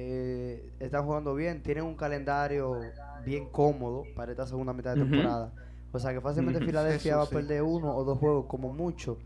Eh, 0.00 0.70
están 0.78 1.04
jugando 1.04 1.34
bien, 1.34 1.60
tienen 1.60 1.82
un 1.82 1.96
calendario 1.96 2.78
bien 3.24 3.48
cómodo 3.50 4.04
para 4.14 4.30
esta 4.30 4.46
segunda 4.46 4.72
mitad 4.72 4.94
de 4.94 5.00
temporada. 5.00 5.52
O 5.90 5.98
sea 5.98 6.12
que 6.12 6.20
fácilmente. 6.20 6.64
Filadelfia 6.64 7.10
Eso 7.10 7.18
va 7.18 7.24
a 7.24 7.26
sí. 7.26 7.34
perder 7.34 7.62
uno 7.62 7.96
o 7.96 8.04
dos 8.04 8.16
juegos 8.16 8.46
como 8.46 8.72
mucho. 8.72 9.18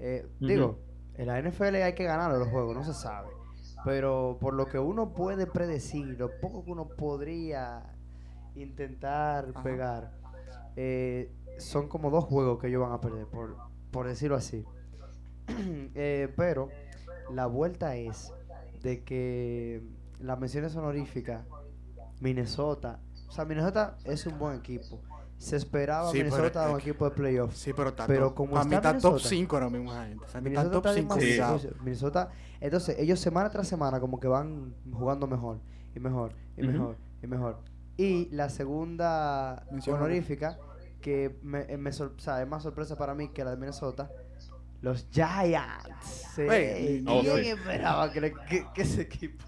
Eh. 0.00 0.26
Digo, 0.40 0.78
en 1.18 1.26
la 1.26 1.42
NFL 1.42 1.74
hay 1.74 1.92
que 1.92 2.04
ganar 2.04 2.30
los 2.32 2.48
juegos, 2.48 2.74
no 2.74 2.82
se 2.84 2.94
sabe. 2.94 3.28
Pero 3.84 4.38
por 4.40 4.54
lo 4.54 4.64
que 4.64 4.78
uno 4.78 5.12
puede 5.12 5.46
predecir, 5.46 6.18
lo 6.18 6.30
poco 6.40 6.64
que 6.64 6.70
uno 6.70 6.88
podría 6.88 7.82
intentar 8.54 9.48
Ajá. 9.50 9.62
pegar, 9.62 10.12
eh, 10.76 11.30
son 11.58 11.86
como 11.86 12.08
dos 12.08 12.24
juegos 12.24 12.58
que 12.62 12.68
ellos 12.68 12.80
van 12.80 12.92
a 12.92 13.00
perder, 13.02 13.26
por, 13.26 13.56
por 13.90 14.08
decirlo 14.08 14.36
así. 14.36 14.64
Eh, 15.94 16.32
pero 16.34 16.70
la 17.30 17.44
vuelta 17.44 17.94
es 17.96 18.32
de 18.82 19.04
que 19.04 19.82
las 20.20 20.38
menciones 20.38 20.74
honoríficas, 20.76 21.44
Minnesota, 22.20 23.00
o 23.28 23.32
sea, 23.32 23.44
Minnesota 23.44 23.96
es 24.04 24.26
un 24.26 24.38
buen 24.38 24.56
equipo. 24.56 25.00
Se 25.36 25.56
esperaba 25.56 26.10
Sí, 26.12 26.18
Minnesota 26.18 26.66
es 26.68 26.74
un 26.74 26.80
equipo 26.80 27.04
de 27.06 27.10
playoffs. 27.10 27.58
Sí, 27.58 27.72
pero 27.74 27.88
está 27.90 28.06
Pero 28.06 28.34
como 28.34 28.52
para 28.52 28.64
mí 28.64 28.74
está 28.74 28.90
está 28.90 29.00
top 29.00 29.12
Minnesota- 29.14 29.28
5 29.28 29.56
ahora 29.56 29.70
mismo, 29.70 29.90
gente. 29.92 30.16
O 30.16 30.18
sea, 30.20 30.26
está 30.26 30.40
Minnesota 30.40 30.70
top 30.70 30.86
está 30.86 30.94
5 30.94 31.14
demasiado- 31.16 31.58
cuidado. 31.58 31.76
Minnesota, 31.84 32.30
entonces 32.60 32.96
ellos 32.98 33.18
semana 33.20 33.50
tras 33.50 33.66
semana 33.68 34.00
como 34.00 34.20
que 34.20 34.28
van 34.28 34.74
jugando 34.92 35.26
mejor 35.26 35.58
y 35.94 36.00
mejor 36.00 36.32
y 36.56 36.62
mejor 36.62 36.96
y 37.22 37.26
mejor. 37.26 37.58
Y 37.96 38.28
la 38.30 38.48
segunda 38.48 39.66
Mención 39.70 39.96
honorífica 39.96 40.56
que 41.00 41.38
me, 41.42 41.60
eh, 41.62 41.76
me 41.76 41.92
sor- 41.92 42.14
o 42.16 42.20
sea, 42.20 42.40
es 42.40 42.48
más 42.48 42.62
sorpresa 42.62 42.96
para 42.96 43.14
mí 43.14 43.28
que 43.28 43.44
la 43.44 43.50
de 43.50 43.56
Minnesota, 43.56 44.10
los 44.80 45.06
Giants. 45.10 46.26
Sí. 46.34 46.42
Ey, 46.42 47.04
oh, 47.06 47.20
¿Quién 47.20 47.36
sí. 47.44 47.50
esperaba 47.50 48.10
que, 48.12 48.20
le- 48.20 48.34
que- 48.48 48.66
que 48.72 48.82
ese 48.82 49.02
equipo? 49.02 49.44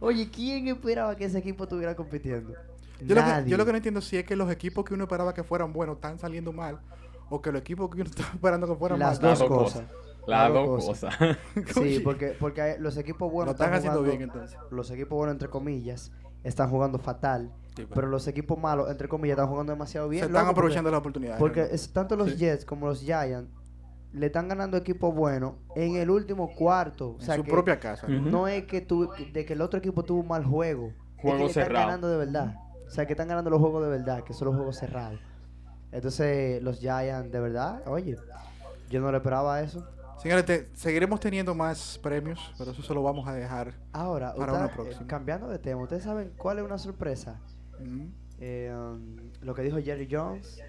Oye, 0.00 0.30
¿quién 0.30 0.68
esperaba 0.68 1.14
que 1.16 1.24
ese 1.24 1.38
equipo 1.38 1.64
estuviera 1.64 1.94
compitiendo? 1.96 2.52
Yo 3.00 3.14
lo, 3.14 3.20
que, 3.22 3.28
Nadie. 3.28 3.50
yo 3.50 3.56
lo 3.56 3.64
que 3.64 3.70
no 3.72 3.76
entiendo 3.76 4.00
si 4.00 4.16
es 4.16 4.24
que 4.24 4.34
los 4.36 4.50
equipos 4.50 4.84
que 4.84 4.94
uno 4.94 5.04
esperaba 5.04 5.32
que 5.32 5.44
fueran 5.44 5.72
buenos 5.72 5.96
están 5.96 6.18
saliendo 6.18 6.52
mal 6.52 6.80
o 7.30 7.40
que 7.40 7.52
los 7.52 7.60
equipos 7.60 7.88
que 7.90 8.00
uno 8.00 8.04
estaba 8.10 8.30
esperando 8.34 8.66
que 8.66 8.74
fueran 8.74 8.98
Las 8.98 9.20
mal. 9.22 9.30
dos 9.30 9.40
Las 9.40 9.48
dos 9.48 9.58
cosas. 9.58 9.84
Las 10.26 10.52
dos 10.52 10.84
cosas. 10.84 11.14
Sí, 11.74 12.00
porque, 12.02 12.36
porque 12.38 12.76
los 12.78 12.96
equipos 12.96 13.28
lo 13.28 13.30
buenos 13.30 13.54
están 13.54 13.72
haciendo 13.72 14.00
jugando- 14.00 14.18
bien 14.18 14.30
entonces. 14.30 14.58
los 14.70 14.90
equipos 14.90 15.16
buenos, 15.16 15.32
entre 15.34 15.48
comillas, 15.48 16.12
están 16.44 16.68
jugando 16.70 16.98
fatal. 16.98 17.52
Sí, 17.68 17.84
pero 17.84 17.88
Pero 17.94 18.08
los 18.08 18.26
equipos 18.26 18.58
malos, 18.58 18.90
entre 18.90 19.08
comillas, 19.08 19.36
están 19.36 19.48
jugando 19.48 19.72
demasiado 19.72 20.08
bien. 20.08 20.22
se 20.24 20.26
están 20.26 20.46
aprovechando 20.46 20.90
las 20.90 20.98
oportunidades. 20.98 21.38
Porque, 21.38 21.68
es, 21.70 21.92
tanto 21.92 22.16
los 22.16 22.30
Sí. 22.30 22.36
Jets 22.36 22.64
como 22.64 22.86
los 22.88 23.00
Giants 23.00 23.48
le 24.12 24.26
están 24.26 24.48
ganando 24.48 24.76
equipos 24.76 25.14
buenos 25.14 25.54
en 25.76 25.96
el 25.96 26.10
último 26.10 26.54
cuarto. 26.54 27.16
O 27.18 27.20
en 27.20 27.36
su 27.36 27.44
que 27.44 27.50
propia 27.50 27.78
casa. 27.78 28.06
No 28.08 28.48
es 28.48 28.64
que 28.64 28.80
tu- 28.80 29.10
de 29.32 29.44
que 29.44 29.52
el 29.52 29.60
otro 29.60 29.78
equipo 29.78 30.02
tuvo 30.02 30.20
un 30.20 30.28
mal 30.28 30.44
juego. 30.44 30.88
es 30.88 31.22
Juego 31.22 31.36
que 31.38 31.42
le 31.44 31.48
están 31.50 31.72
ganando 31.72 32.08
de 32.08 32.16
verdad. 32.16 32.54
O 32.86 32.90
sea, 32.90 33.06
que 33.06 33.12
están 33.12 33.28
ganando 33.28 33.50
los 33.50 33.60
juegos 33.60 33.82
de 33.84 33.90
verdad, 33.90 34.22
que 34.24 34.32
son 34.32 34.46
los 34.46 34.56
juegos 34.56 34.76
cerrados. 34.78 35.18
Entonces, 35.92 36.62
los 36.62 36.78
Giants, 36.80 37.30
de 37.32 37.40
verdad, 37.40 37.82
oye, 37.86 38.16
yo 38.90 39.00
no 39.00 39.10
le 39.10 39.16
esperaba 39.18 39.60
eso. 39.60 39.86
Señores, 40.18 40.44
te- 40.46 40.68
seguiremos 40.74 41.20
teniendo 41.20 41.54
más 41.54 41.98
premios, 42.02 42.52
pero 42.58 42.72
eso 42.72 42.82
se 42.82 42.92
lo 42.94 43.02
vamos 43.02 43.26
a 43.28 43.32
dejar. 43.34 43.74
Ahora, 43.92 44.34
Para 44.34 44.52
una 44.52 44.66
eh, 44.66 44.70
próxima. 44.74 45.06
cambiando 45.06 45.48
de 45.48 45.58
tema, 45.58 45.82
¿ustedes 45.82 46.02
saben 46.02 46.32
cuál 46.36 46.58
es 46.58 46.64
una 46.64 46.78
sorpresa? 46.78 47.40
Mm. 47.80 48.06
Eh, 48.40 48.72
um, 48.74 49.16
lo 49.42 49.54
que 49.54 49.62
dijo 49.62 49.78
Jerry 49.78 50.08
Jones. 50.10 50.60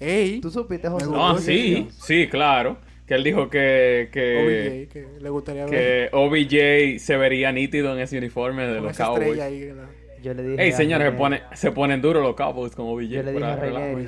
Ey, 0.00 0.40
¿Tú 0.40 0.50
supiste, 0.50 0.88
José? 0.88 1.06
No, 1.06 1.36
Jerry 1.36 1.42
sí, 1.42 1.74
Jones? 1.82 1.94
sí, 2.02 2.28
claro. 2.28 2.78
Que 3.06 3.14
él 3.16 3.24
dijo 3.24 3.50
que, 3.50 4.08
que, 4.12 4.86
OBJ, 4.86 4.92
que 4.92 5.08
le 5.20 5.30
gustaría 5.30 5.66
ver 5.66 5.70
que 6.10 6.16
OBJ 6.16 7.00
se 7.00 7.16
vería 7.16 7.50
nítido 7.52 7.92
en 7.92 7.98
ese 8.00 8.16
uniforme 8.18 8.66
de 8.66 8.76
con 8.76 8.84
los 8.84 8.92
esa 8.92 9.06
Cowboys. 9.06 9.22
estrella 9.26 9.44
ahí. 9.46 9.64
¿verdad? 9.66 9.88
Yo 10.22 10.34
le 10.34 10.42
dije 10.44 10.62
Ey, 10.64 10.72
señores, 10.72 11.10
se, 11.10 11.16
pone, 11.16 11.42
se 11.54 11.72
ponen 11.72 12.00
duros 12.00 12.22
los 12.22 12.34
Cowboys 12.36 12.74
con 12.76 12.86
OBJ. 12.86 13.08
yo 13.08 13.22
le 13.24 13.32
dije 13.32 13.44
a. 13.44 13.56
René 13.56 14.06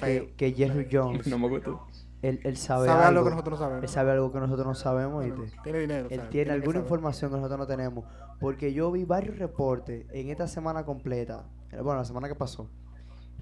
que, 0.00 0.32
que 0.36 0.52
Jerry 0.52 0.86
Jones, 0.92 1.26
No 1.28 1.38
me 1.38 1.48
gustó. 1.48 1.86
él, 2.20 2.40
él 2.44 2.56
sabe, 2.58 2.86
Sabe 2.88 3.04
algo, 3.04 3.20
algo 3.20 3.24
que 3.24 3.30
nosotros 3.30 3.58
no 3.60 3.64
él 3.66 3.70
sabemos. 3.70 3.90
sabe 3.90 4.10
algo 4.12 4.32
que 4.32 4.38
nosotros 4.40 4.66
no 4.66 4.74
sabemos, 4.74 5.14
Bueno, 5.14 5.36
¿viste? 5.42 5.58
tiene 5.64 5.78
dinero. 5.80 6.08
Él 6.10 6.18
sabe, 6.18 6.30
tiene 6.30 6.50
alguna 6.50 6.72
saber. 6.74 6.84
información 6.84 7.30
que 7.30 7.36
nosotros 7.38 7.58
no 7.58 7.66
tenemos. 7.66 8.04
Porque 8.38 8.72
yo 8.74 8.92
vi 8.92 9.04
varios 9.04 9.38
reportes 9.38 10.04
en 10.12 10.28
esta 10.28 10.46
semana 10.46 10.84
completa, 10.84 11.44
bueno, 11.70 11.96
la 11.96 12.04
semana 12.04 12.28
que 12.28 12.34
pasó, 12.34 12.68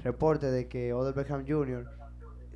reportes 0.03 0.53
de 0.53 0.69
que 0.69 0.93
Odell 0.93 1.15
Beckham 1.15 1.45
Jr. 1.47 1.87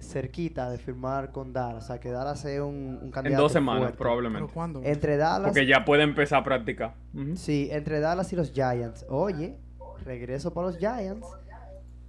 cerquita 0.01 0.71
de 0.71 0.79
firmar 0.79 1.33
con 1.33 1.53
Dallas, 1.53 1.85
o 1.85 1.87
sea, 1.87 2.01
que 2.01 2.11
Dallas 2.11 2.45
es 2.45 2.61
un, 2.61 2.99
un 3.01 3.01
En 3.05 3.11
candidato 3.11 3.43
dos 3.43 3.53
semanas, 3.53 3.81
fuerte. 3.83 3.97
¿Pero 3.99 4.05
probablemente. 4.11 4.53
cuándo? 4.53 4.81
Entre 4.85 5.17
Dallas, 5.17 5.49
Porque 5.49 5.67
ya 5.67 5.85
puede 5.85 6.03
empezar 6.03 6.41
a 6.41 6.45
practicar. 6.45 6.95
Sí, 7.37 7.69
entre 7.71 8.01
Dallas 8.01 8.33
y 8.33 8.37
los 8.37 8.53
Giants. 8.53 9.07
Oye, 9.09 9.57
regreso 10.05 10.53
para 10.53 10.67
los 10.69 10.79
Giants. 10.79 11.27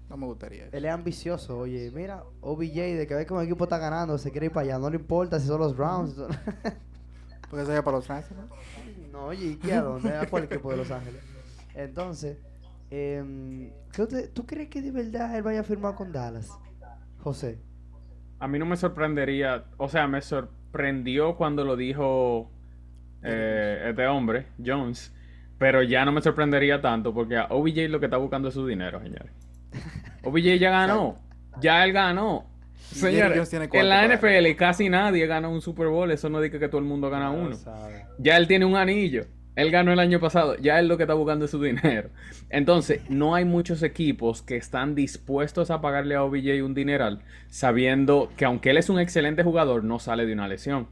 No 0.10 0.18
me 0.18 0.26
gustaría. 0.28 0.66
eso. 0.68 0.78
Él 0.78 0.86
es 0.86 0.92
ambicioso, 0.92 1.58
oye, 1.60 1.92
mira, 1.94 2.24
OBJ, 2.42 2.74
de 2.76 3.08
que 3.08 3.16
ve 3.16 3.26
que 3.26 3.34
un 3.34 3.44
equipo 3.44 3.64
está 3.64 3.78
ganando, 3.80 4.18
se 4.18 4.32
quiere 4.32 4.48
ir 4.48 4.52
para 4.52 4.66
allá, 4.66 4.80
no 4.80 4.90
le 4.90 4.98
importa 4.98 5.40
si 5.40 5.48
son 5.48 5.60
los 5.60 5.76
Browns. 5.76 6.16
Porque 7.50 7.64
se 7.66 7.72
vaya 7.72 7.84
para 7.84 7.98
los 7.98 8.10
¿no? 8.10 8.18
no, 9.12 9.26
oye, 9.28 9.46
¿y 9.46 9.56
qué 9.56 9.74
a 9.74 9.82
dónde? 9.82 10.16
¿A 10.16 10.28
cuál 10.28 10.44
equipo 10.44 10.72
de 10.72 10.78
Los 10.78 10.92
Ángeles? 10.92 11.22
Entonces, 11.74 12.38
em, 12.96 13.70
¿qué 13.92 14.02
usted- 14.04 14.32
¿tú 14.34 14.46
crees 14.46 14.70
que 14.70 14.82
de 14.82 14.92
verdad 14.92 15.36
él 15.36 15.44
vaya 15.44 15.62
a 15.62 15.64
firmar 15.64 15.96
con 15.96 16.12
Dallas? 16.12 16.50
José. 17.20 17.60
A 18.40 18.48
mí 18.48 18.60
no 18.60 18.66
me 18.66 18.76
sorprendería, 18.78 19.66
o 19.78 19.90
sea, 19.90 20.08
me 20.08 20.22
sorprendió 20.22 21.36
cuando 21.36 21.64
lo 21.64 21.76
dijo 21.76 22.52
eh, 23.24 23.88
este 23.90 24.06
hombre, 24.08 24.48
Jones, 24.64 25.12
pero 25.58 25.82
ya 25.82 26.06
no 26.06 26.12
me 26.12 26.22
sorprendería 26.22 26.80
tanto 26.82 27.14
porque 27.14 27.38
a 27.38 27.46
OBJ 27.50 27.88
lo 27.90 28.00
que 28.00 28.06
está 28.06 28.18
buscando 28.18 28.50
es 28.50 28.54
su 28.54 28.68
dinero, 28.68 29.00
señores. 29.02 29.32
OBJ 30.24 30.60
ya 30.60 30.70
ganó, 30.70 31.16
ya 31.60 31.84
él 31.84 31.92
ganó. 31.94 32.46
Señores, 32.76 33.52
en 33.52 33.90
la 33.90 34.06
NFL 34.06 34.56
casi 34.56 34.90
nadie 34.90 35.26
gana 35.26 35.48
un 35.50 35.60
Super 35.62 35.88
Bowl, 35.88 36.12
eso 36.12 36.30
no 36.30 36.40
dice 36.40 36.60
que 36.60 36.68
todo 36.70 36.78
el 36.80 36.86
mundo 36.86 37.10
gana 37.10 37.32
uno. 37.32 37.56
sabe. 37.56 38.06
Ya 38.20 38.38
él 38.38 38.48
tiene 38.48 38.66
un 38.66 38.76
anillo. 38.76 39.26
Él 39.56 39.72
ganó 39.72 39.94
el 39.94 40.00
año 40.00 40.20
pasado, 40.20 40.58
ya 40.58 40.80
él 40.80 40.88
lo 40.88 40.98
que 40.98 41.04
está 41.04 41.14
buscando 41.14 41.48
su 41.48 41.62
dinero. 41.62 42.10
Entonces, 42.50 43.02
no 43.10 43.36
hay 43.36 43.46
muchos 43.46 43.84
equipos 43.84 44.42
que 44.42 44.58
están 44.58 44.96
dispuestos 44.96 45.72
a 45.72 45.80
pagarle 45.80 46.16
a 46.16 46.24
OBJ 46.24 46.62
un 46.64 46.74
dineral, 46.74 47.22
sabiendo 47.48 48.32
que 48.36 48.46
aunque 48.46 48.72
él 48.72 48.78
es 48.78 48.90
un 48.90 49.00
excelente 49.00 49.44
jugador, 49.44 49.84
no 49.84 50.00
sale 50.00 50.26
de 50.26 50.34
una 50.34 50.48
lesión. 50.48 50.88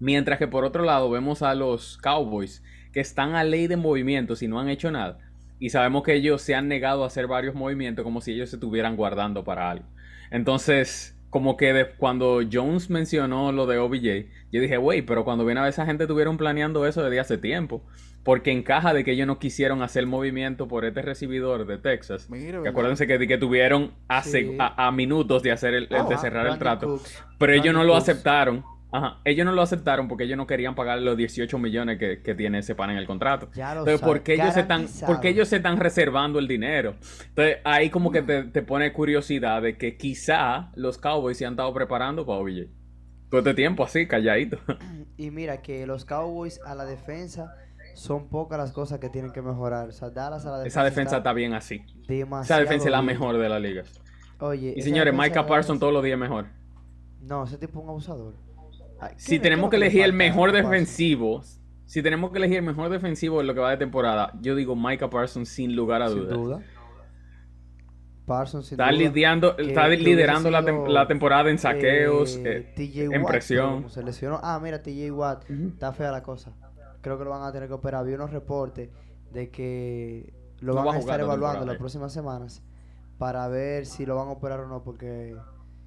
Mientras 0.00 0.38
que 0.38 0.48
por 0.48 0.64
otro 0.64 0.82
lado 0.82 1.10
vemos 1.10 1.42
a 1.42 1.54
los 1.54 1.98
Cowboys, 1.98 2.62
que 2.92 3.00
están 3.00 3.34
a 3.34 3.44
ley 3.44 3.66
de 3.66 3.76
movimientos 3.76 4.42
y 4.42 4.48
no 4.48 4.58
han 4.60 4.68
hecho 4.68 4.90
nada. 4.90 5.18
Y 5.58 5.70
sabemos 5.70 6.02
que 6.02 6.14
ellos 6.14 6.42
se 6.42 6.54
han 6.54 6.68
negado 6.68 7.04
a 7.04 7.08
hacer 7.08 7.26
varios 7.26 7.54
movimientos 7.54 8.02
como 8.02 8.20
si 8.20 8.32
ellos 8.32 8.50
se 8.50 8.56
estuvieran 8.56 8.96
guardando 8.96 9.44
para 9.44 9.70
algo. 9.70 9.84
Entonces, 10.30 11.13
como 11.34 11.56
que 11.56 11.94
cuando 11.96 12.42
Jones 12.48 12.90
mencionó 12.90 13.50
lo 13.50 13.66
de 13.66 13.76
OBJ, 13.78 14.28
yo 14.52 14.60
dije, 14.60 14.78
wey, 14.78 15.02
pero 15.02 15.24
cuando 15.24 15.44
viene 15.44 15.58
a 15.58 15.64
ver 15.64 15.70
esa 15.70 15.84
gente 15.84 16.04
estuvieron 16.04 16.36
planeando 16.36 16.86
eso 16.86 17.02
desde 17.02 17.18
hace 17.18 17.38
tiempo. 17.38 17.82
Porque 18.22 18.52
encaja 18.52 18.94
de 18.94 19.02
que 19.02 19.10
ellos 19.10 19.26
no 19.26 19.40
quisieron 19.40 19.82
hacer 19.82 20.06
movimiento 20.06 20.68
por 20.68 20.84
este 20.84 21.02
recibidor 21.02 21.66
de 21.66 21.78
Texas. 21.78 22.28
que 22.30 22.68
acuérdense 22.68 23.08
que, 23.08 23.18
que 23.26 23.36
tuvieron 23.36 23.94
a, 24.06 24.92
minutos 24.92 25.42
de 25.42 25.50
hacer 25.50 25.74
el, 25.74 25.88
de 25.88 25.96
oh, 25.96 26.18
cerrar 26.18 26.46
el 26.46 26.56
trato. 26.60 27.00
pero 27.36 27.52
ellos 27.52 27.74
no 27.74 27.82
lo 27.82 27.96
aceptaron 27.96 28.64
Ajá. 28.94 29.18
Ellos 29.24 29.44
no 29.44 29.50
lo 29.50 29.60
aceptaron 29.60 30.06
porque 30.06 30.22
ellos 30.22 30.36
no 30.36 30.46
querían 30.46 30.76
pagar 30.76 31.00
los 31.00 31.16
18 31.16 31.58
millones 31.58 31.98
que, 31.98 32.34
tiene 32.36 32.60
ese 32.60 32.76
pan 32.76 32.90
en 32.90 32.96
el 32.96 33.08
contrato. 33.08 33.48
Entonces, 33.52 34.00
¿por 34.00 34.22
qué, 34.22 34.34
ellos 34.34 34.54
se 34.54 34.60
están, 34.60 34.86
¿por 35.04 35.26
ellos 35.26 35.48
se 35.48 35.56
están 35.56 35.78
reservando 35.78 36.38
el 36.38 36.46
dinero? 36.46 36.94
Entonces, 37.26 37.56
ahí 37.64 37.90
como 37.90 38.12
que 38.12 38.22
te, 38.22 38.62
pone 38.62 38.92
curiosidad 38.92 39.62
de 39.62 39.76
que 39.76 39.96
quizá 39.96 40.70
los 40.76 40.98
Cowboys 40.98 41.36
se 41.36 41.44
han 41.44 41.54
estado 41.54 41.74
preparando 41.74 42.24
para 42.24 42.38
OBJ. 42.38 42.68
Todo 43.30 43.40
este 43.40 43.54
tiempo 43.54 43.82
así, 43.82 44.06
calladito. 44.06 44.58
Y 45.16 45.30
mira 45.32 45.60
que 45.60 45.86
los 45.86 46.04
Cowboys 46.04 46.60
a 46.64 46.76
la 46.76 46.84
defensa 46.84 47.52
son 47.94 48.28
pocas 48.28 48.58
las 48.58 48.70
cosas 48.70 49.00
que 49.00 49.08
tienen 49.08 49.32
que 49.32 49.42
mejorar. 49.42 49.88
O 49.88 49.92
sea, 49.92 50.10
Dallas 50.10 50.46
a 50.46 50.50
la 50.50 50.58
defensa. 50.58 50.80
Esa 50.80 50.84
defensa 50.84 51.16
está, 51.18 51.32
bien 51.32 51.52
así. 51.52 51.82
Esa 52.08 52.58
defensa 52.58 52.86
es 52.86 52.92
la 52.92 53.02
mejor 53.02 53.38
de 53.38 53.48
la 53.48 53.58
liga. 53.58 53.82
Oye. 54.38 54.72
Y 54.76 54.82
señores, 54.82 55.12
Micah 55.12 55.46
Parsons 55.46 55.80
todos 55.80 55.92
los 55.92 56.04
días 56.04 56.18
mejor. 56.18 56.46
No, 57.20 57.42
ese 57.44 57.58
tipo 57.58 57.78
es 57.78 57.84
un 57.84 57.90
abusador 57.90 58.34
si 59.16 59.38
tenemos 59.38 59.70
que 59.70 59.76
elegir 59.76 60.02
el 60.02 60.12
mejor 60.12 60.52
defensivo, 60.52 61.42
si 61.84 62.02
tenemos 62.02 62.30
que 62.30 62.38
elegir 62.38 62.58
el 62.58 62.64
mejor 62.64 62.90
defensivo 62.90 63.40
en 63.40 63.46
lo 63.46 63.54
que 63.54 63.60
va 63.60 63.70
de 63.70 63.76
temporada, 63.76 64.32
yo 64.40 64.54
digo 64.54 64.74
Micah 64.74 65.10
Parsons 65.10 65.48
sin 65.48 65.76
lugar 65.76 66.02
a 66.02 66.08
dudas. 66.08 66.34
Sin 66.34 66.42
duda. 66.42 66.62
Parsons 68.26 68.66
sin 68.66 68.80
está 68.80 68.90
Lidiando, 68.90 69.56
está 69.58 69.86
liderando 69.88 70.50
la, 70.50 71.06
temporada 71.06 71.50
en 71.50 71.58
saqueos, 71.58 72.36
eh, 72.36 72.72
eh, 72.76 73.08
en 73.12 73.24
presión. 73.24 73.90
Se 73.90 74.02
lesionó. 74.02 74.40
Ah, 74.42 74.58
mira, 74.62 74.82
TJ 74.82 75.10
Watt. 75.10 75.50
Está 75.50 75.92
fea 75.92 76.10
la 76.10 76.22
cosa. 76.22 76.52
Creo 77.02 77.18
que 77.18 77.24
lo 77.24 77.30
van 77.30 77.42
a 77.42 77.52
tener 77.52 77.68
que 77.68 77.74
operar. 77.74 78.06
Vi 78.06 78.14
unos 78.14 78.30
reportes 78.30 78.88
de 79.30 79.50
que 79.50 80.32
lo 80.60 80.74
van 80.74 80.96
a 80.96 80.98
estar 80.98 81.20
evaluando 81.20 81.66
las 81.66 81.76
próximas 81.76 82.12
semanas 82.12 82.62
para 83.18 83.46
ver 83.48 83.84
si 83.86 84.06
lo 84.06 84.16
van 84.16 84.28
a 84.28 84.32
operar 84.32 84.60
o 84.60 84.68
no, 84.68 84.82
porque 84.82 85.36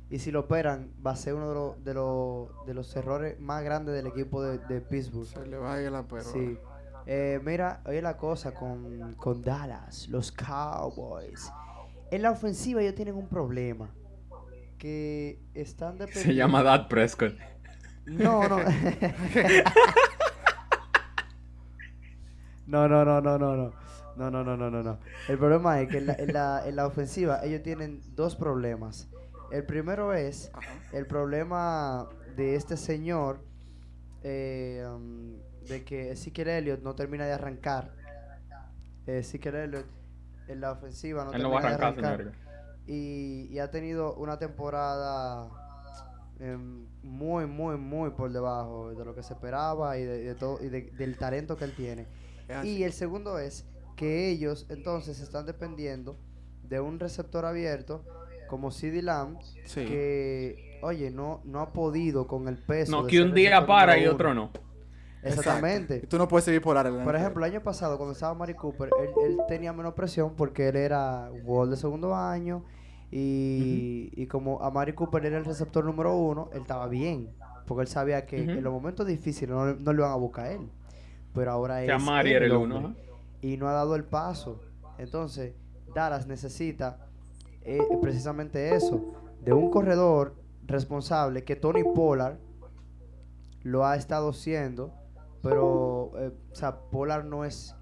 y 0.10 0.20
si 0.20 0.32
lo 0.32 0.42
operan, 0.42 0.94
va 1.06 1.12
a 1.12 1.16
ser 1.16 1.34
uno 1.34 1.50
de, 1.50 1.56
los 1.56 1.84
de, 1.84 1.94
los 1.94 2.66
de 2.66 2.74
los 2.74 2.96
errores 2.96 3.40
más 3.40 3.64
grandes 3.64 3.94
del 3.94 4.08
equipo 4.08 4.42
de, 4.42 4.58
de 4.60 4.80
Pittsburgh. 4.80 5.28
Se 5.28 5.46
le 5.46 5.58
va 5.58 5.74
a 5.74 5.82
ir 5.82 5.92
la 5.92 6.04
perra. 6.04 6.24
Sí. 6.24 6.58
Eh, 7.06 7.40
mira, 7.44 7.82
oye 7.86 8.02
la 8.02 8.16
cosa 8.18 8.54
con, 8.54 9.14
con 9.16 9.42
Dallas, 9.42 10.08
los 10.10 10.32
Cowboys. 10.32 11.52
En 12.12 12.22
la 12.22 12.32
ofensiva 12.32 12.82
ellos 12.82 12.96
tienen 12.96 13.16
un 13.16 13.28
problema. 13.28 13.90
Que 14.78 15.40
están 15.54 15.98
Se 16.12 16.36
llama 16.36 16.64
Dad 16.64 16.88
Prescott. 16.88 17.34
No, 18.06 18.48
no. 18.48 18.58
no, 22.68 22.88
no, 22.88 23.04
no, 23.04 23.20
no, 23.22 23.38
no, 23.38 23.56
no. 23.56 23.74
No, 24.16 24.32
no, 24.32 24.44
no, 24.44 24.56
no, 24.58 24.72
no, 24.72 24.84
no. 24.84 25.00
El 25.28 25.38
problema 25.38 25.82
es 25.82 25.90
que 25.90 25.98
en 26.00 26.08
la, 26.08 26.14
en 26.14 26.34
la, 26.34 26.68
en 26.68 26.76
la 26.76 26.88
ofensiva 26.88 27.44
ellos 27.44 27.62
tienen 27.64 28.02
dos 28.16 28.36
problemas. 28.36 29.10
El 29.52 29.66
primero 29.66 30.14
es 30.14 30.52
el 30.92 31.08
problema 31.08 32.10
de 32.36 32.56
este 32.56 32.78
señor 32.78 33.40
eh, 34.24 34.86
um, 34.88 35.38
de 35.68 35.84
que 35.86 36.12
Ezekiel 36.12 36.50
Elliott 36.50 36.82
no 36.82 36.96
termina 36.96 37.26
de 37.26 37.34
arrancar. 37.34 37.94
Ezekiel 39.06 39.56
Elliott 39.56 39.86
en 40.48 40.62
la 40.62 40.72
ofensiva 40.72 41.26
no 41.26 41.32
termina 41.32 41.62
de 41.62 41.74
arrancar. 41.74 42.32
Y, 42.86 43.58
ha 43.60 43.70
tenido 43.70 44.16
una 44.16 44.38
temporada 44.38 45.50
em, 46.40 46.86
muy, 47.04 47.46
muy, 47.46 47.78
muy 47.78 48.12
por 48.12 48.32
debajo 48.32 48.94
de 48.94 49.04
lo 49.04 49.14
que 49.14 49.24
se 49.24 49.34
esperaba 49.34 49.98
y, 49.98 50.04
de, 50.04 50.36
todo, 50.36 50.64
y 50.64 50.70
del 50.70 51.18
talento 51.18 51.58
que 51.58 51.66
él 51.66 51.76
tiene. 51.76 52.08
Y 52.64 52.84
el 52.84 52.94
segundo 52.94 53.40
es 53.40 53.66
que 53.96 54.30
ellos 54.30 54.68
entonces 54.70 55.20
están 55.20 55.46
dependiendo 55.46 56.18
de 56.64 56.80
un 56.80 57.00
receptor 57.00 57.46
abierto 57.46 58.06
como 58.48 58.72
CD 58.72 59.02
Lamb, 59.02 59.38
que, 59.74 60.80
oye, 60.82 61.12
no, 61.12 61.42
no 61.46 61.60
ha 61.62 61.74
podido 61.74 62.28
con 62.28 62.48
el 62.48 62.58
peso. 62.58 62.92
No, 62.92 63.08
que 63.08 63.22
un 63.22 63.34
día 63.34 63.66
para 63.66 63.98
y 63.98 64.08
otro 64.08 64.34
no. 64.34 64.52
Exactamente. 65.24 66.02
tú 66.08 66.18
no 66.18 66.28
puedes 66.28 66.46
seguir 66.46 66.62
por 66.62 66.76
Por 67.04 67.16
ejemplo, 67.16 67.46
el 67.46 67.52
año 67.52 67.64
pasado, 67.64 67.98
cuando 67.98 68.14
estaba 68.14 68.34
Mari 68.34 68.54
Cooper, 68.54 68.90
él, 69.24 69.38
tenía 69.48 69.74
menos 69.74 69.94
presión 69.94 70.36
porque 70.36 70.70
él 70.70 70.76
era 70.76 71.30
gol 71.44 71.70
de 71.70 71.78
segundo 71.78 72.16
año. 72.16 72.64
Y, 73.10 74.12
y 74.16 74.28
como 74.28 74.62
a 74.62 74.70
Mari 74.70 74.94
Cooper 74.94 75.26
era 75.26 75.38
el 75.38 75.46
receptor 75.46 75.86
número 75.86 76.16
uno, 76.16 76.50
él 76.54 76.62
estaba 76.62 76.88
bien. 76.88 77.30
Porque 77.66 77.82
él 77.82 77.88
sabía 77.88 78.26
que 78.26 78.38
en 78.38 78.64
los 78.64 78.72
momentos 78.72 79.06
difíciles 79.06 79.50
no, 79.50 79.74
no 79.76 79.94
le 79.94 80.02
van 80.02 80.12
a 80.12 80.16
buscar 80.16 80.46
a 80.46 80.52
él. 80.54 80.70
Pero 81.34 81.52
ahora 81.52 81.84
es. 81.84 81.90
el 81.90 82.52
uno. 82.52 82.96
Y 83.42 83.58
no 83.58 83.68
ha 83.68 83.74
dado 83.74 83.96
el 83.96 84.04
paso. 84.04 84.62
Entonces, 84.98 85.54
Dallas 85.94 86.28
necesita 86.28 87.07
eh, 87.68 87.86
precisamente 88.02 88.74
eso, 88.74 89.14
de 89.44 89.52
un 89.52 89.70
corredor 89.70 90.38
responsable 90.66 91.44
que 91.44 91.58
Tony 91.58 91.84
Pollard 91.84 92.38
lo 93.62 93.86
ha 93.86 93.98
estado 93.98 94.32
siendo, 94.32 94.94
pero 95.44 96.14
eh, 96.18 96.32
o 96.50 96.56
sea, 96.56 96.80
Pollard 96.90 97.26
no 97.26 97.44
es, 97.44 97.76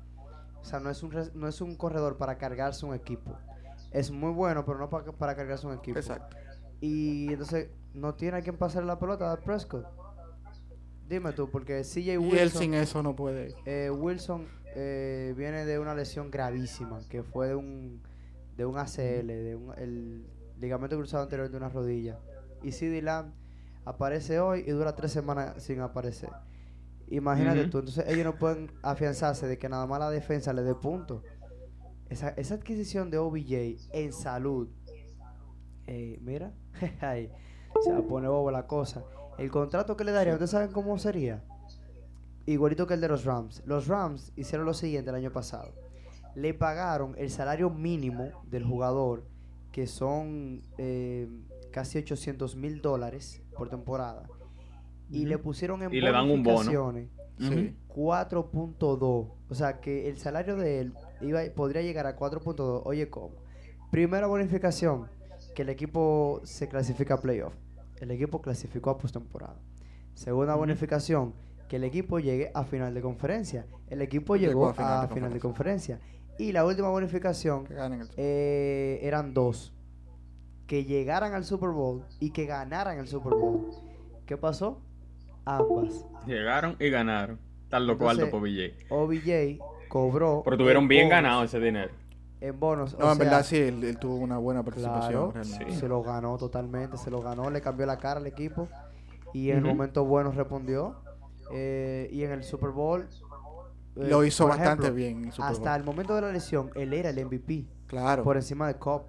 o 0.59 0.65
sea, 0.65 0.79
no 0.79 0.89
es 0.89 1.03
un 1.03 1.13
no 1.35 1.47
es 1.47 1.61
un 1.61 1.75
corredor 1.75 2.17
para 2.17 2.39
cargarse 2.39 2.83
un 2.83 2.95
equipo. 2.95 3.37
Es 3.91 4.09
muy 4.09 4.31
bueno, 4.31 4.65
pero 4.65 4.79
no 4.79 4.89
para, 4.89 5.11
para 5.11 5.35
cargarse 5.35 5.67
un 5.67 5.73
equipo. 5.73 5.99
Exacto. 5.99 6.35
Y 6.81 7.31
entonces 7.31 7.69
no 7.93 8.15
tiene 8.15 8.39
a 8.39 8.41
quien 8.41 8.57
pasar 8.57 8.83
la 8.85 8.97
pelota 8.97 9.31
a 9.31 9.37
Prescott. 9.37 9.85
Dime 11.07 11.31
tú, 11.33 11.47
porque 11.51 11.83
CJ 11.83 12.17
Wilson. 12.17 12.35
Y 12.35 12.39
él 12.39 12.49
sin 12.49 12.73
eso 12.73 13.03
no 13.03 13.15
puede. 13.15 13.53
Eh, 13.65 13.91
Wilson 13.91 14.47
viene 14.73 15.63
de 15.63 15.77
una 15.77 15.93
lesión 15.93 16.31
gravísima, 16.31 17.01
que 17.07 17.21
fue 17.21 17.49
de 17.49 17.55
un 17.55 18.01
de 18.55 18.65
un 18.65 18.77
ACL, 18.77 19.27
de 19.27 19.55
un, 19.55 19.73
el 19.77 20.25
ligamento 20.59 20.95
cruzado 20.97 21.23
anterior 21.23 21.49
de 21.49 21.57
una 21.57 21.69
rodilla. 21.69 22.19
Y 22.63 22.71
CD 22.71 23.01
Lamb 23.01 23.33
aparece 23.83 24.39
hoy 24.39 24.63
y 24.65 24.71
dura 24.71 24.95
tres 24.95 25.11
semanas 25.11 25.61
sin 25.61 25.81
aparecer. 25.81 26.29
Imagínate 27.07 27.67
tú, 27.67 27.79
entonces 27.79 28.05
ellos 28.07 28.25
no 28.25 28.35
pueden 28.35 28.71
afianzarse 28.81 29.47
de 29.47 29.59
que 29.59 29.69
nada 29.69 29.85
más 29.85 29.99
la 29.99 30.09
defensa 30.09 30.53
le 30.53 30.63
dé 30.63 30.73
punto. 30.73 31.21
Esa, 32.09 32.29
esa 32.29 32.55
adquisición 32.55 33.11
de 33.11 33.17
OBJ 33.17 33.89
en 33.93 34.13
salud, 34.13 34.69
eh, 35.85 36.17
mira, 36.21 36.53
se 37.83 37.91
poner 38.09 38.29
bobo 38.29 38.49
la 38.49 38.65
cosa. 38.65 39.03
El 39.37 39.51
contrato 39.51 39.95
que 39.95 40.03
le 40.03 40.11
daría, 40.11 40.33
¿ustedes 40.33 40.51
saben 40.51 40.71
cómo 40.71 40.97
sería? 40.97 41.43
Igualito 42.47 42.87
que 42.87 42.93
el 42.93 43.01
de 43.01 43.07
los 43.07 43.25
Rams. 43.25 43.61
Los 43.65 43.87
Rams 43.87 44.31
hicieron 44.35 44.65
lo 44.65 44.73
siguiente 44.73 45.09
el 45.09 45.15
año 45.17 45.31
pasado 45.31 45.84
le 46.35 46.53
pagaron 46.53 47.15
el 47.17 47.29
salario 47.29 47.69
mínimo 47.69 48.29
del 48.45 48.63
jugador, 48.63 49.25
que 49.71 49.87
son 49.87 50.61
eh, 50.77 51.27
casi 51.71 51.97
800 51.97 52.55
mil 52.55 52.81
dólares 52.81 53.41
por 53.57 53.69
temporada, 53.69 54.27
y 55.09 55.25
le 55.25 55.37
pusieron 55.37 55.81
en 55.83 55.93
y 55.93 56.01
le 56.01 56.11
dan 56.11 56.29
un 56.29 56.43
bono. 56.43 56.93
4.2. 57.39 58.97
O 59.49 59.55
sea 59.55 59.79
que 59.79 60.09
el 60.09 60.17
salario 60.17 60.55
de 60.55 60.79
él 60.79 60.93
iba, 61.21 61.41
podría 61.55 61.81
llegar 61.81 62.07
a 62.07 62.17
4.2. 62.17 62.81
Oye, 62.85 63.09
¿cómo? 63.09 63.35
Primera 63.91 64.27
bonificación, 64.27 65.07
que 65.53 65.61
el 65.61 65.69
equipo 65.69 66.41
se 66.43 66.67
clasifica 66.67 67.15
a 67.15 67.21
playoff. 67.21 67.53
El 67.97 68.11
equipo 68.11 68.41
clasificó 68.41 68.89
a 68.89 68.97
postemporada. 68.97 69.59
Segunda 70.13 70.55
bonificación, 70.55 71.33
que 71.67 71.77
el 71.77 71.83
equipo 71.83 72.19
llegue 72.19 72.51
a 72.53 72.63
final 72.63 72.93
de 72.93 73.01
conferencia. 73.01 73.65
El 73.87 74.01
equipo 74.01 74.35
llegó, 74.35 74.69
a 74.69 75.07
final, 75.07 75.33
de 75.33 75.39
conferencia. 75.39 75.99
Y 76.37 76.51
la 76.51 76.65
última 76.65 76.89
bonificación 76.89 77.67
eh, 78.17 78.99
eran 79.01 79.33
dos. 79.33 79.73
Que 80.67 80.83
llegaran 80.83 81.33
al 81.33 81.45
Super 81.45 81.69
Bowl 81.69 82.03
y 82.19 82.31
que 82.31 82.45
ganaran 82.45 82.97
el 82.97 83.07
Super 83.07 83.33
Bowl. 83.33 83.69
¿Qué 84.25 84.35
pasó? 84.35 84.81
Ambas. 85.45 86.05
Llegaron 86.25 86.75
y 86.79 86.89
ganaron. 86.89 87.39
Tal 87.69 87.87
lo 87.87 87.97
cual 87.97 88.17
por 88.29 88.41
OBJ. 88.41 88.89
OBJ 88.89 89.59
cobró. 89.87 90.41
Pero 90.43 90.57
tuvieron 90.57 90.87
bien 90.87 91.09
ganado 91.09 91.43
ese 91.43 91.59
dinero. 91.59 91.91
En 92.41 92.59
bonos. 92.59 92.97
No, 92.97 93.11
en 93.11 93.17
verdad 93.17 93.43
sí, 93.43 93.57
él, 93.57 93.97
tuvo 93.99 94.15
una 94.15 94.37
buena 94.37 94.63
participación. 94.63 95.33
Se 95.71 95.87
lo 95.87 96.03
ganó 96.03 96.37
totalmente, 96.37 96.97
se 96.97 97.09
lo 97.09 97.21
ganó, 97.21 97.49
le 97.49 97.61
cambió 97.61 97.85
la 97.85 97.97
cara 97.97 98.19
al 98.19 98.27
equipo. 98.27 98.67
Y 99.33 99.51
en 99.51 99.57
el 99.57 99.63
momento 99.63 100.03
bueno 100.05 100.31
respondió. 100.31 100.95
Eh, 101.51 102.09
y 102.11 102.23
en 102.23 102.31
el 102.31 102.43
Super 102.43 102.69
Bowl 102.69 103.07
eh, 103.95 104.07
Lo 104.09 104.23
hizo 104.25 104.43
por 104.45 104.57
bastante 104.57 104.83
ejemplo, 104.87 104.95
bien 104.95 105.25
en 105.25 105.31
Super 105.31 105.51
Hasta 105.51 105.69
Bowl. 105.71 105.79
el 105.79 105.83
momento 105.85 106.15
de 106.15 106.21
la 106.21 106.31
lesión, 106.31 106.69
él 106.75 106.93
era 106.93 107.09
el 107.09 107.25
MVP. 107.25 107.65
Claro. 107.87 108.23
Por 108.23 108.35
encima 108.35 108.67
de 108.67 108.75
Cobb. 108.75 109.03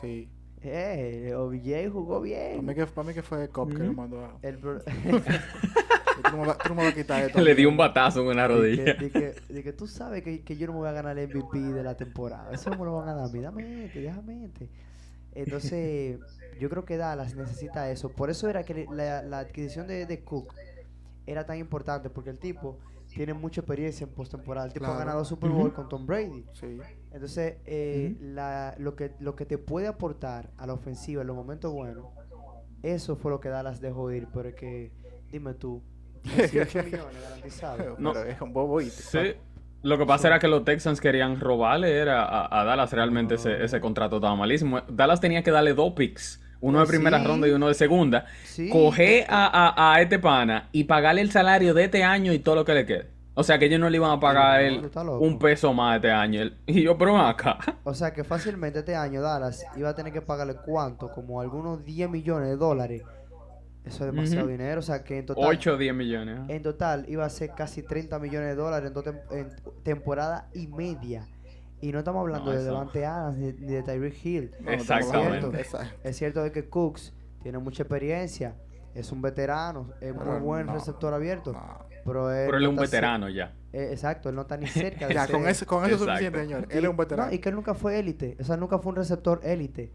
Sí. 0.00 0.28
Eh, 0.64 1.32
OBJ 1.36 1.90
jugó 1.92 2.20
Para 2.20 2.24
bien. 2.24 2.64
mí, 2.64 2.74
que, 2.74 2.86
para 2.86 3.08
mí 3.08 3.14
que 3.14 3.22
fue 3.22 3.48
Cop 3.48 3.72
que 3.72 3.78
lo 3.82 3.92
mandó 3.94 4.24
a... 4.24 4.36
El 4.42 4.58
bro- 4.58 4.80
Tú 6.22 6.30
no 6.30 6.36
me 6.42 6.46
vas- 6.46 6.58
tú 6.58 6.68
no 6.68 6.74
me 6.76 6.84
vas 6.84 6.92
a 6.92 6.94
quitar 6.94 7.22
esto. 7.24 7.40
Le 7.40 7.54
dio 7.54 7.68
un 7.68 7.76
batazo 7.76 8.20
en 8.20 8.26
una 8.28 8.46
rodilla. 8.46 8.84
de 8.94 9.10
que- 9.10 9.34
de 9.48 9.62
que 9.62 9.72
tú 9.72 9.86
sabes 9.88 10.22
que, 10.22 10.42
que 10.42 10.56
yo 10.56 10.66
no 10.68 10.74
me 10.74 10.78
voy 10.80 10.88
a 10.88 10.92
ganar 10.92 11.18
el 11.18 11.28
MVP 11.34 11.58
de 11.58 11.82
la 11.82 11.96
temporada. 11.96 12.52
Eso 12.52 12.70
no 12.70 12.78
me 12.78 12.84
lo 12.84 12.96
van 12.96 13.08
a 13.08 13.14
dar. 13.14 13.30
Dame 13.32 13.86
este, 13.86 14.00
déjame 14.02 14.44
este. 14.44 14.68
Entonces, 15.34 16.20
yo 16.60 16.68
creo 16.68 16.84
que 16.84 16.96
Dallas 16.96 17.34
necesita 17.34 17.90
eso. 17.90 18.10
Por 18.10 18.30
eso 18.30 18.48
era 18.48 18.62
que 18.64 18.86
la, 18.92 19.22
la 19.22 19.38
adquisición 19.40 19.86
de, 19.86 20.06
de 20.06 20.20
Cook 20.22 20.52
era 21.26 21.44
tan 21.46 21.58
importante, 21.58 22.10
porque 22.10 22.30
el 22.30 22.38
tipo 22.38 22.78
tiene 23.14 23.34
mucha 23.34 23.60
experiencia 23.60 24.06
en 24.06 24.12
postemporada. 24.12 24.66
El 24.66 24.72
tipo 24.72 24.84
Claro. 24.84 25.00
ha 25.00 25.04
ganado 25.04 25.24
Super 25.24 25.50
Bowl 25.50 25.72
con 25.72 25.88
Tom 25.88 26.06
Brady. 26.06 26.46
Sí. 26.52 26.78
Entonces, 27.12 27.56
eh, 27.66 28.16
la- 28.20 28.74
lo, 28.78 28.94
que, 28.96 29.12
lo 29.20 29.36
que 29.36 29.44
te 29.46 29.58
puede 29.58 29.86
aportar 29.86 30.50
a 30.56 30.66
la 30.66 30.72
ofensiva 30.74 31.20
en 31.22 31.28
los 31.28 31.36
momentos 31.36 31.72
buenos, 31.72 32.06
eso 32.82 33.16
fue 33.16 33.30
lo 33.30 33.40
que 33.40 33.48
Dallas 33.48 33.80
dejó 33.80 34.10
ir. 34.12 34.28
Pero 34.32 34.48
es 34.48 34.54
que, 34.54 34.92
dime 35.30 35.54
tú, 35.54 35.82
18 36.24 36.82
millones 36.84 37.22
garantizados. 37.22 37.98
No. 37.98 38.12
Pero 38.12 38.28
es 38.28 38.40
un 38.40 38.52
bobo 38.52 38.80
y 38.80 38.90
Sí. 38.90 39.34
Lo 39.84 39.98
que 39.98 40.06
pasa 40.06 40.28
era 40.28 40.38
que 40.38 40.46
los 40.46 40.64
Texans 40.64 41.00
querían 41.00 41.40
robarle 41.40 41.96
era 41.98 42.22
a, 42.24 42.60
a 42.60 42.64
Dallas 42.64 42.92
realmente 42.92 43.34
ese, 43.34 43.64
ese 43.64 43.80
contrato 43.80 44.16
estaba 44.16 44.36
malísimo. 44.36 44.80
Dallas 44.88 45.20
tenía 45.20 45.42
que 45.42 45.50
darle 45.50 45.74
dos 45.74 45.92
picks, 45.94 46.40
uno 46.62 46.78
de 46.78 46.86
Pues 46.86 46.88
primera 46.88 47.20
sí. 47.20 47.26
ronda 47.26 47.46
y 47.46 47.50
uno 47.50 47.68
de 47.68 47.74
segunda. 47.74 48.24
Sí. 48.44 48.70
Coger 48.70 49.26
a, 49.28 49.46
a, 49.74 49.94
a 49.94 50.00
este 50.00 50.18
pana 50.18 50.68
y 50.72 50.84
pagarle 50.84 51.20
el 51.20 51.30
salario 51.30 51.74
de 51.74 51.84
este 51.84 52.02
año 52.04 52.32
y 52.32 52.38
todo 52.38 52.54
lo 52.56 52.64
que 52.64 52.74
le 52.74 52.86
quede. 52.86 53.10
O 53.34 53.42
sea 53.44 53.58
que 53.58 53.66
ellos 53.66 53.80
no 53.80 53.88
le 53.90 53.96
iban 53.96 54.10
a 54.10 54.20
pagar 54.20 54.60
loco. 55.04 55.18
un 55.18 55.38
peso 55.38 55.72
más 55.72 55.96
este 55.96 56.10
año. 56.10 56.50
Y 56.66 56.82
yo, 56.82 56.98
pero 56.98 57.16
acá. 57.18 57.58
O 57.84 57.94
sea 57.94 58.12
que 58.12 58.24
fácilmente 58.24 58.80
este 58.80 58.94
año 58.94 59.22
Dallas 59.22 59.64
iba 59.76 59.88
a 59.88 59.94
tener 59.94 60.12
que 60.12 60.20
pagarle 60.22 60.56
cuánto, 60.64 61.10
como 61.12 61.40
algunos 61.40 61.84
10 61.84 62.10
millones 62.10 62.48
de 62.50 62.56
dólares. 62.56 63.02
Eso 63.84 64.06
es 64.06 64.12
demasiado 64.14 64.46
dinero. 64.46 64.80
O 64.80 64.82
sea 64.82 65.02
que 65.02 65.18
en 65.18 65.26
total, 65.26 65.44
8 65.46 65.72
o 65.72 65.76
10 65.78 65.94
millones. 65.94 66.40
en 66.48 66.62
total 66.62 67.06
iba 67.08 67.24
a 67.24 67.30
ser 67.30 67.50
casi 67.56 67.82
30 67.82 68.18
millones 68.18 68.48
de 68.50 68.54
dólares 68.54 68.92
en, 69.30 69.38
en 69.38 69.48
temporada 69.82 70.48
y 70.54 70.66
media. 70.68 71.26
Y 71.82 71.92
no 71.92 71.98
estamos 71.98 72.20
hablando 72.20 72.52
No, 72.52 72.56
de 72.58 72.64
Devante 72.64 73.04
Adams 73.04 73.36
ni, 73.38 73.52
ni 73.52 73.72
de 73.72 73.82
Tyreek 73.82 74.24
Hill. 74.24 74.50
Exactamente. 74.66 75.48
de 75.48 75.60
esa- 75.60 75.90
Es 76.02 76.16
cierto 76.16 76.42
de 76.42 76.50
que 76.52 76.68
Cooks 76.68 77.12
tiene 77.42 77.58
mucha 77.58 77.82
experiencia, 77.82 78.54
es 78.94 79.10
un 79.12 79.20
veterano, 79.20 79.90
es 80.00 80.14
muy 80.14 80.24
Pero 80.24 80.40
buen 80.40 80.66
no, 80.66 80.74
receptor 80.74 81.12
abierto. 81.12 81.52
no. 81.52 81.92
Pero 82.04 82.30
él, 82.32 82.46
Pero 82.46 82.56
él 82.58 82.62
no 82.64 82.70
es 82.70 82.76
un 82.76 82.82
veterano 82.82 83.28
ya. 83.28 83.52
eh, 83.72 83.88
exacto, 83.92 84.28
él 84.28 84.34
no 84.36 84.42
está 84.42 84.56
ni 84.56 84.66
cerca 84.96 85.06
de 85.08 85.14
Ya, 85.14 85.26
ser- 85.26 85.34
con 85.36 85.46
eso, 85.48 85.66
con 85.66 85.84
eso 85.84 85.94
es 85.94 86.00
suficiente, 86.00 86.40
señor. 86.40 86.66
Y- 86.70 86.76
Él 86.78 86.84
es 86.84 86.90
un 86.90 86.96
veterano. 86.96 87.28
No, 87.28 87.34
y 87.34 87.38
que 87.40 87.48
él 87.48 87.54
nunca 87.56 87.74
fue 87.74 87.98
élite. 87.98 88.36
O 88.40 88.44
sea, 88.44 88.56
nunca 88.56 88.78
fue 88.78 88.90
un 88.90 88.96
receptor 88.96 89.40
élite. 89.42 89.92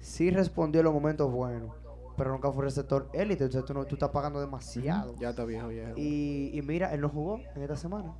Sí 0.00 0.30
respondió 0.30 0.80
en 0.80 0.84
los 0.86 0.94
momentos 0.94 1.30
buenos, 1.30 1.74
pero 2.16 2.30
nunca 2.30 2.50
fue 2.52 2.64
receptor 2.64 3.10
élite. 3.12 3.44
Entonces 3.44 3.66
tú, 3.66 3.74
no, 3.74 3.84
tú 3.84 3.96
estás 3.96 4.10
pagando 4.10 4.40
demasiado. 4.40 5.14
Ya 5.18 5.30
está 5.30 5.44
viejo, 5.44 5.68
viejo. 5.68 5.92
Y, 5.96 6.50
y 6.54 6.62
mira, 6.62 6.92
él 6.94 7.00
no 7.02 7.08
jugó 7.08 7.40
en 7.54 7.62
esta 7.62 7.76
semana. 7.76 8.14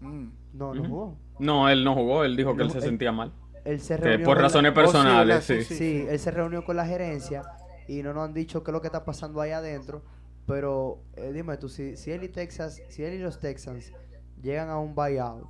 Mm. 0.00 0.28
No, 0.54 0.74
no 0.74 0.84
jugó. 0.88 1.16
No, 1.38 1.68
él 1.68 1.84
no 1.84 1.94
jugó. 1.94 2.24
Él 2.24 2.36
dijo 2.36 2.52
que 2.52 2.58
No, 2.58 2.64
él 2.64 2.70
se 2.70 2.78
él- 2.78 2.84
sentía 2.84 3.12
mal. 3.12 3.32
Él 3.64 3.80
se 3.80 3.96
Que 3.96 4.02
reunió 4.02 4.24
por 4.24 4.34
con 4.36 4.42
la- 4.42 4.48
razones 4.48 4.70
Oh, 4.72 4.74
sí, 4.74 4.80
personales, 4.80 5.48
¿verdad? 5.48 5.64
sí. 5.64 5.64
Sí, 5.64 5.74
Sí, 5.74 6.06
él 6.08 6.18
se 6.18 6.30
reunió 6.30 6.64
con 6.64 6.76
la 6.76 6.86
gerencia 6.86 7.42
y 7.86 8.02
no 8.02 8.12
nos 8.14 8.24
han 8.24 8.32
dicho 8.34 8.62
qué 8.64 8.70
es 8.70 8.72
lo 8.72 8.80
que 8.80 8.86
está 8.88 9.04
pasando 9.04 9.40
ahí 9.40 9.50
adentro. 9.50 10.02
Pero 10.46 11.02
eh, 11.16 11.30
dime 11.32 11.56
tú, 11.58 11.68
si, 11.68 11.96
si 11.96 12.10
él 12.10 12.24
y 12.24 12.28
Texas, 12.28 12.80
si 12.88 13.04
él 13.04 13.14
y 13.14 13.18
los 13.18 13.38
Texans 13.38 13.92
llegan 14.42 14.68
a 14.70 14.78
un 14.78 14.94
buyout, 14.94 15.44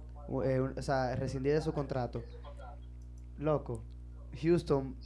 eh, 0.45 0.61
un- 0.61 0.75
o 0.79 0.83
sea, 0.83 1.15
rescindir 1.17 1.55
de 1.55 1.63
su 1.63 1.73
contrato, 1.73 2.23
loco, 3.39 3.83
Houston 4.43 4.97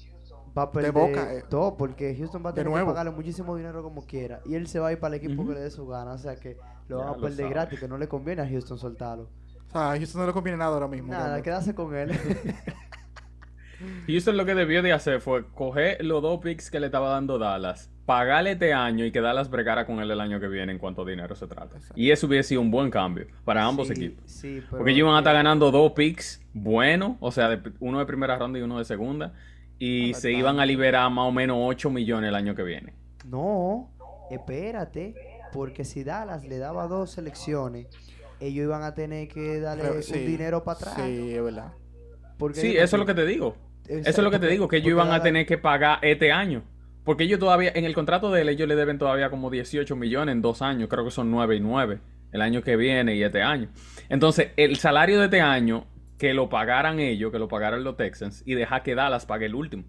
va 0.56 0.62
a 0.62 0.70
perder 0.72 0.92
Boca, 0.92 1.34
eh. 1.34 1.42
todo 1.48 1.76
porque 1.76 2.14
Houston 2.16 2.42
va 2.44 2.50
a 2.50 2.52
De 2.52 2.62
tener 2.62 2.78
que 2.78 2.84
pagarle 2.86 3.10
muchísimo 3.12 3.56
dinero 3.56 3.82
como 3.82 4.06
quiera 4.06 4.40
y 4.46 4.54
él 4.54 4.66
se 4.68 4.78
va 4.78 4.88
a 4.88 4.92
ir 4.92 4.98
para 5.00 5.16
el 5.16 5.22
equipo 5.24 5.46
que 5.46 5.54
le 5.54 5.60
dé 5.60 5.70
su 5.70 5.86
gana, 5.86 6.12
o 6.12 6.18
sea 6.18 6.36
que 6.36 6.56
lo 6.88 6.98
Ya 6.98 7.04
van 7.04 7.14
a 7.14 7.16
perder 7.16 7.36
sabe. 7.38 7.48
gratis, 7.50 7.80
que 7.80 7.88
no 7.88 7.98
le 7.98 8.06
conviene 8.08 8.42
a 8.42 8.48
Houston 8.48 8.78
soltarlo. 8.78 9.28
O 9.68 9.70
sea, 9.72 9.92
a 9.92 9.96
Houston 9.96 10.20
no 10.20 10.26
le 10.28 10.32
conviene 10.32 10.58
nada 10.58 10.74
ahora 10.74 10.86
mismo. 10.88 11.08
Nada, 11.08 11.22
realmente. 11.24 11.44
quedarse 11.44 11.74
con 11.74 11.94
él. 11.96 12.12
Houston 14.06 14.36
lo 14.36 14.46
que 14.46 14.54
debió 14.54 14.82
de 14.82 14.92
hacer 14.92 15.20
fue 15.20 15.44
coger 15.48 16.02
los 16.04 16.22
dos 16.22 16.40
picks 16.40 16.70
que 16.70 16.78
le 16.80 16.86
estaba 16.86 17.10
dando 17.10 17.38
Dallas, 17.38 17.90
pagarle 18.06 18.52
este 18.52 18.72
año 18.72 19.04
y 19.04 19.10
que 19.12 19.20
Dallas 19.20 19.50
bregara 19.50 19.84
con 19.84 19.98
él 20.00 20.10
el 20.10 20.20
año 20.20 20.38
que 20.40 20.46
viene 20.48 20.72
en 20.72 20.78
cuanto 20.78 21.02
a 21.02 21.04
dinero 21.04 21.34
se 21.34 21.46
trata. 21.48 21.76
Exacto. 21.76 21.94
Y 22.00 22.10
eso 22.10 22.26
hubiese 22.26 22.50
sido 22.50 22.60
un 22.60 22.70
buen 22.70 22.90
cambio 22.90 23.26
para 23.44 23.64
ambos 23.64 23.88
Sí, 23.88 23.94
equipos. 23.94 24.22
Sí, 24.30 24.58
pero 24.64 24.78
Porque 24.78 24.92
ellos 24.92 25.00
iban 25.00 25.16
a 25.16 25.18
estar 25.18 25.34
ganando 25.34 25.70
dos 25.70 25.92
picks 25.92 26.40
buenos, 26.54 27.16
o 27.20 27.30
sea, 27.32 27.48
de- 27.48 27.72
uno 27.80 27.98
de 27.98 28.06
primera 28.06 28.38
ronda 28.38 28.58
y 28.58 28.62
uno 28.62 28.78
de 28.78 28.84
segunda. 28.84 29.32
Y 29.84 30.12
No, 30.12 30.18
se 30.18 30.32
iban 30.32 30.60
a 30.60 30.66
liberar 30.66 31.10
más 31.10 31.26
o 31.28 31.32
menos 31.32 31.58
8 31.60 31.90
millones 31.90 32.28
el 32.28 32.34
año 32.34 32.54
que 32.54 32.62
viene. 32.62 32.94
No, 33.26 33.90
espérate, 34.30 35.14
porque 35.52 35.84
si 35.84 36.04
Dallas 36.04 36.44
le 36.44 36.58
daba 36.58 36.86
dos 36.86 37.10
selecciones, 37.10 37.88
ellos 38.40 38.64
iban 38.64 38.82
a 38.82 38.94
tener 38.94 39.28
que 39.28 39.60
darle 39.60 39.84
Pero 39.84 39.96
un 39.96 40.02
sí, 40.02 40.18
dinero 40.20 40.64
para 40.64 40.78
atrás. 40.78 40.94
Sí, 40.96 41.34
es 41.34 41.42
verdad. 41.42 41.72
Porque 42.38 42.60
Sí, 42.60 42.76
eso 42.76 42.96
es 42.96 43.00
lo 43.00 43.06
que 43.06 43.14
te 43.14 43.26
digo. 43.26 43.56
Eso 43.86 44.08
es 44.08 44.18
lo 44.18 44.30
que 44.30 44.38
te 44.38 44.48
digo, 44.48 44.66
que 44.66 44.76
ellos 44.76 44.94
porque 44.94 45.06
iban 45.06 45.12
a 45.12 45.22
tener 45.22 45.44
que 45.44 45.58
pagar 45.58 45.98
este 46.02 46.32
año. 46.32 46.62
Porque 47.04 47.24
ellos 47.24 47.38
todavía, 47.38 47.70
en 47.74 47.84
el 47.84 47.94
contrato 47.94 48.30
de 48.30 48.40
él, 48.40 48.48
ellos 48.48 48.66
le 48.66 48.76
deben 48.76 48.98
todavía 48.98 49.28
como 49.28 49.50
18 49.50 49.94
millones 49.94 50.32
en 50.32 50.40
dos 50.40 50.62
años. 50.62 50.88
Creo 50.88 51.04
que 51.04 51.10
son 51.10 51.30
9 51.30 51.56
y 51.56 51.60
9 51.60 52.00
el 52.32 52.40
año 52.40 52.62
que 52.62 52.76
viene 52.76 53.14
y 53.14 53.22
este 53.22 53.42
año. 53.42 53.68
Entonces, 54.08 54.48
el 54.56 54.76
salario 54.76 55.18
de 55.18 55.26
este 55.26 55.42
año, 55.42 55.84
que 56.24 56.32
lo 56.34 56.48
pagaran 56.48 57.00
ellos, 57.00 57.30
que 57.30 57.38
lo 57.38 57.48
pagaran 57.48 57.84
los 57.84 57.96
Texans, 57.98 58.42
y 58.46 58.54
dejar 58.54 58.82
que 58.82 58.94
Dallas 58.94 59.26
pague 59.26 59.44
el 59.46 59.54
último. 59.54 59.84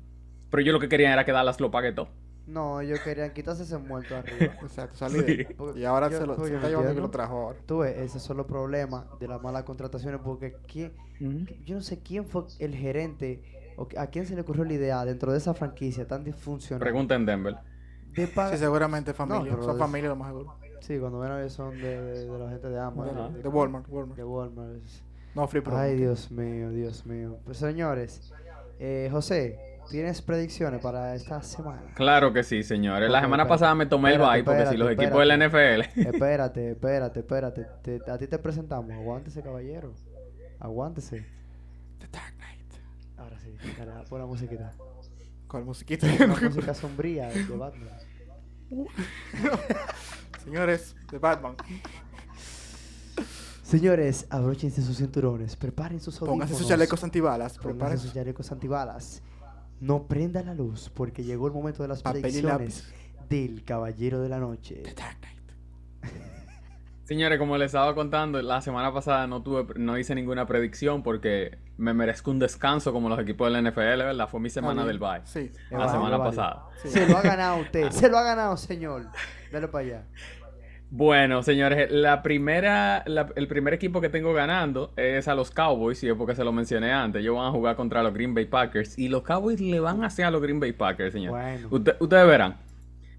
Pero 0.49 0.61
ellos 0.61 0.73
lo 0.73 0.79
que 0.81 0.89
querían 0.89 1.13
era 1.13 1.23
que 1.23 1.31
Dallas 1.31 1.59
lo 1.61 1.71
pague 1.71 1.93
todo. 1.93 2.09
No, 2.45 2.81
ellos 2.81 2.99
querían 2.99 3.31
quitarse 3.33 3.63
ese 3.63 3.77
muerto 3.77 4.15
arriba. 4.17 4.53
Exacto, 4.61 4.97
salí 4.97 5.21
de 5.21 5.47
Sí. 5.47 5.79
Y 5.79 5.85
ahora 5.85 6.09
Yo- 6.09 6.19
se, 6.19 6.27
lo, 6.27 6.35
se 6.35 6.41
yo 6.41 6.45
está 6.57 6.59
no 6.59 6.67
llevando 6.67 6.73
que 6.73 6.77
entiendo. 6.89 7.01
lo 7.03 7.09
trajo 7.09 7.33
ahora. 7.41 7.59
Tú 7.65 7.77
ves, 7.79 7.97
esos 7.97 8.21
son 8.21 8.35
los 8.37 8.45
problemas 8.45 9.05
de 9.19 9.27
las 9.29 9.41
malas 9.41 9.63
contrataciones, 9.63 10.19
porque 10.23 10.55
¿quién, 10.67 10.91
yo 11.65 11.75
no 11.75 11.81
sé 11.81 11.99
quién 12.03 12.25
fue 12.25 12.43
el 12.59 12.75
gerente 12.75 13.41
o 13.77 13.87
a 13.97 14.07
quién 14.07 14.25
se 14.25 14.35
le 14.35 14.41
ocurrió 14.41 14.63
la 14.65 14.73
idea 14.73 15.05
dentro 15.05 15.31
de 15.31 15.37
esa 15.37 15.53
franquicia 15.53 16.05
tan 16.05 16.23
disfuncional 16.25 16.81
Pregunta 16.81 17.15
en 17.15 17.25
Denver. 17.25 17.55
de. 18.11 18.27
Sí, 18.27 18.57
seguramente 18.57 19.11
es 19.11 19.17
familia. 19.17 19.53
Son 19.61 19.71
es- 19.71 19.77
familia 19.79 20.09
lo 20.09 20.15
más 20.17 20.27
seguro. 20.27 20.53
Sí, 20.81 20.99
cuando 20.99 21.19
ven 21.19 21.31
a 21.31 21.35
ver 21.37 21.49
son 21.49 21.71
de, 21.81 22.01
de, 22.01 22.25
de 22.29 22.37
la 22.39 22.49
gente 22.49 22.69
de 22.69 22.79
Amazon. 22.79 23.41
De 23.41 23.47
Walmart, 23.49 23.87
Walmart. 23.89 24.17
De 24.17 24.23
Walmart. 24.23 24.83
No, 25.35 25.47
Free 25.47 25.61
Pro. 25.61 25.77
Ay, 25.77 25.95
Dios 25.97 26.31
mío, 26.31 26.69
Dios 26.71 27.05
mío. 27.05 27.37
Pues 27.43 27.57
señores, 27.57 28.31
eh, 28.79 29.09
José, 29.11 29.59
¿tienes 29.89 30.21
predicciones 30.21 30.81
para 30.81 31.13
esta 31.13 31.41
semana? 31.41 31.81
Claro 31.93 32.31
que 32.31 32.43
sí, 32.43 32.63
señores. 32.63 33.09
La 33.09 33.19
semana 33.21 33.43
espérate, 33.43 33.49
pasada 33.59 33.75
me 33.75 33.85
tomé 33.85 34.13
el 34.13 34.19
bye 34.19 34.43
porque 34.43 34.65
si 34.67 34.77
los 34.77 34.91
equipos 34.91 35.19
de 35.19 35.25
la 35.25 35.35
NFL. 35.37 35.99
espérate, 36.07 36.71
espérate, 36.71 37.19
espérate. 37.19 37.67
Te- 37.83 38.11
a 38.11 38.17
ti 38.17 38.27
te 38.27 38.39
presentamos. 38.39 38.91
Aguántese, 38.91 39.41
caballero. 39.41 39.93
Aguántese. 40.59 41.25
The 41.99 42.07
Dark 42.07 42.33
Knight. 42.37 42.73
Ahora 43.17 43.37
sí, 43.39 43.53
dale, 43.77 43.91
pon 44.09 44.19
la 44.19 44.25
musiquita. 44.25 44.73
¿Cuál 45.47 45.65
musiquita? 45.65 46.07
Una 46.23 46.39
música 46.49 46.73
sombría 46.73 47.27
de 47.27 47.43
Batman. 47.43 47.89
Señores, 50.43 50.95
de 51.11 51.17
Batman. 51.17 51.55
Señores, 53.65 54.27
abróchense 54.29 54.83
sus 54.83 54.97
cinturones, 54.97 55.55
preparen 55.55 55.99
sus 55.99 56.13
audífonos. 56.17 56.33
Pónganse 56.33 56.53
sus 56.53 56.67
chalecos 56.67 57.03
antibalas. 57.03 57.57
Prepárense. 57.57 58.03
sus 58.03 58.13
chalecos 58.13 58.51
antibalas. 58.51 59.23
No 59.79 60.07
prenda 60.07 60.43
la 60.43 60.53
luz, 60.53 60.91
porque 60.93 61.23
llegó 61.23 61.47
el 61.47 61.53
momento 61.53 61.81
de 61.81 61.89
las 61.89 62.03
predicciones 62.03 62.93
del 63.27 63.63
Caballero 63.63 64.21
de 64.21 64.29
la 64.29 64.37
Noche. 64.37 64.83
The 64.83 64.93
Dark 64.93 65.17
Knight. 65.19 66.13
Señores, 67.05 67.39
como 67.39 67.57
les 67.57 67.67
estaba 67.67 67.95
contando, 67.95 68.39
la 68.39 68.61
semana 68.61 68.93
pasada 68.93 69.25
no 69.25 69.41
tuve, 69.41 69.65
no 69.79 69.97
hice 69.97 70.13
ninguna 70.13 70.45
predicción 70.45 71.01
porque 71.01 71.57
me 71.77 71.95
merezco 71.95 72.29
un 72.29 72.37
descanso 72.37 72.93
como 72.93 73.09
los 73.09 73.17
equipos 73.17 73.51
de 73.51 73.59
la 73.59 73.67
NFL, 73.67 74.03
¿verdad? 74.03 74.29
Fue 74.29 74.39
mi 74.39 74.51
semana 74.51 74.83
bien. 74.83 74.87
del 74.89 74.99
bye. 74.99 75.21
Sí. 75.25 75.51
La 75.71 75.89
semana 75.89 76.17
válido. 76.17 76.23
pasada. 76.23 76.65
Sí. 76.83 76.89
Se 76.89 77.07
lo 77.07 77.17
ha 77.17 77.23
ganado 77.23 77.61
usted, 77.61 77.89
se 77.89 78.09
lo 78.09 78.19
ha 78.19 78.23
ganado, 78.23 78.57
señor. 78.57 79.07
Dale 79.51 79.67
para 79.67 79.85
allá. 79.85 80.05
Bueno, 80.97 81.43
señores, 81.43 81.91
la 81.91 82.23
primera, 82.23 83.03
la- 83.05 83.27
el 83.35 83.49
primer 83.49 83.73
equipo 83.73 83.99
que 83.99 84.07
tengo 84.07 84.33
ganando 84.33 84.93
es 84.95 85.27
a 85.27 85.35
los 85.35 85.51
Cowboys, 85.51 86.01
y 86.03 86.07
es 86.07 86.15
porque 86.15 86.35
se 86.35 86.43
lo 86.45 86.53
mencioné 86.53 86.93
antes. 86.93 87.21
Ellos 87.21 87.35
van 87.35 87.47
a 87.47 87.51
jugar 87.51 87.75
contra 87.75 88.01
los 88.01 88.13
Green 88.13 88.33
Bay 88.33 88.45
Packers 88.45 88.97
y 88.97 89.09
los 89.09 89.21
Cowboys 89.23 89.59
le 89.59 89.81
van 89.81 90.03
a 90.03 90.07
hacer 90.07 90.23
a 90.23 90.31
los 90.31 90.41
Green 90.41 90.61
Bay 90.61 90.71
Packers, 90.71 91.11
señores. 91.11 91.31
Bueno. 91.61 91.67
Usted- 91.69 91.95
ustedes 91.99 92.25
verán 92.27 92.55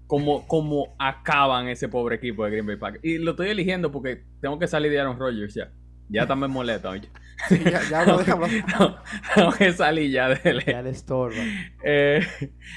cómo, 0.07 0.47
cómo 0.47 0.95
acaban 0.97 1.67
ese 1.67 1.87
pobre 1.87 2.15
equipo 2.15 2.43
de 2.45 2.49
Green 2.49 2.65
Bay 2.65 2.77
Packers. 2.77 3.05
Y 3.05 3.19
lo 3.19 3.31
estoy 3.31 3.49
eligiendo 3.49 3.91
porque 3.91 4.23
tengo 4.41 4.57
que 4.57 4.65
salir 4.67 4.89
de 4.91 4.99
Aaron 4.99 5.19
Rodgers 5.19 5.53
ya. 5.53 5.69
Ya 6.09 6.25
también 6.25 6.51
molesta, 6.51 6.89
oye. 6.89 7.07
Sí, 7.49 7.61
ya, 7.63 7.81
ya 7.89 8.05
lo 8.05 8.17
dejamos. 8.19 8.49
No, 8.79 8.97
tengo 9.35 9.51
que 9.51 9.71
salir 9.73 10.11
ya 10.11 10.29
de 10.29 10.63
Ya 10.65 10.81
le 10.81 10.89
estorba. 10.89 11.35
Eh, 11.83 12.21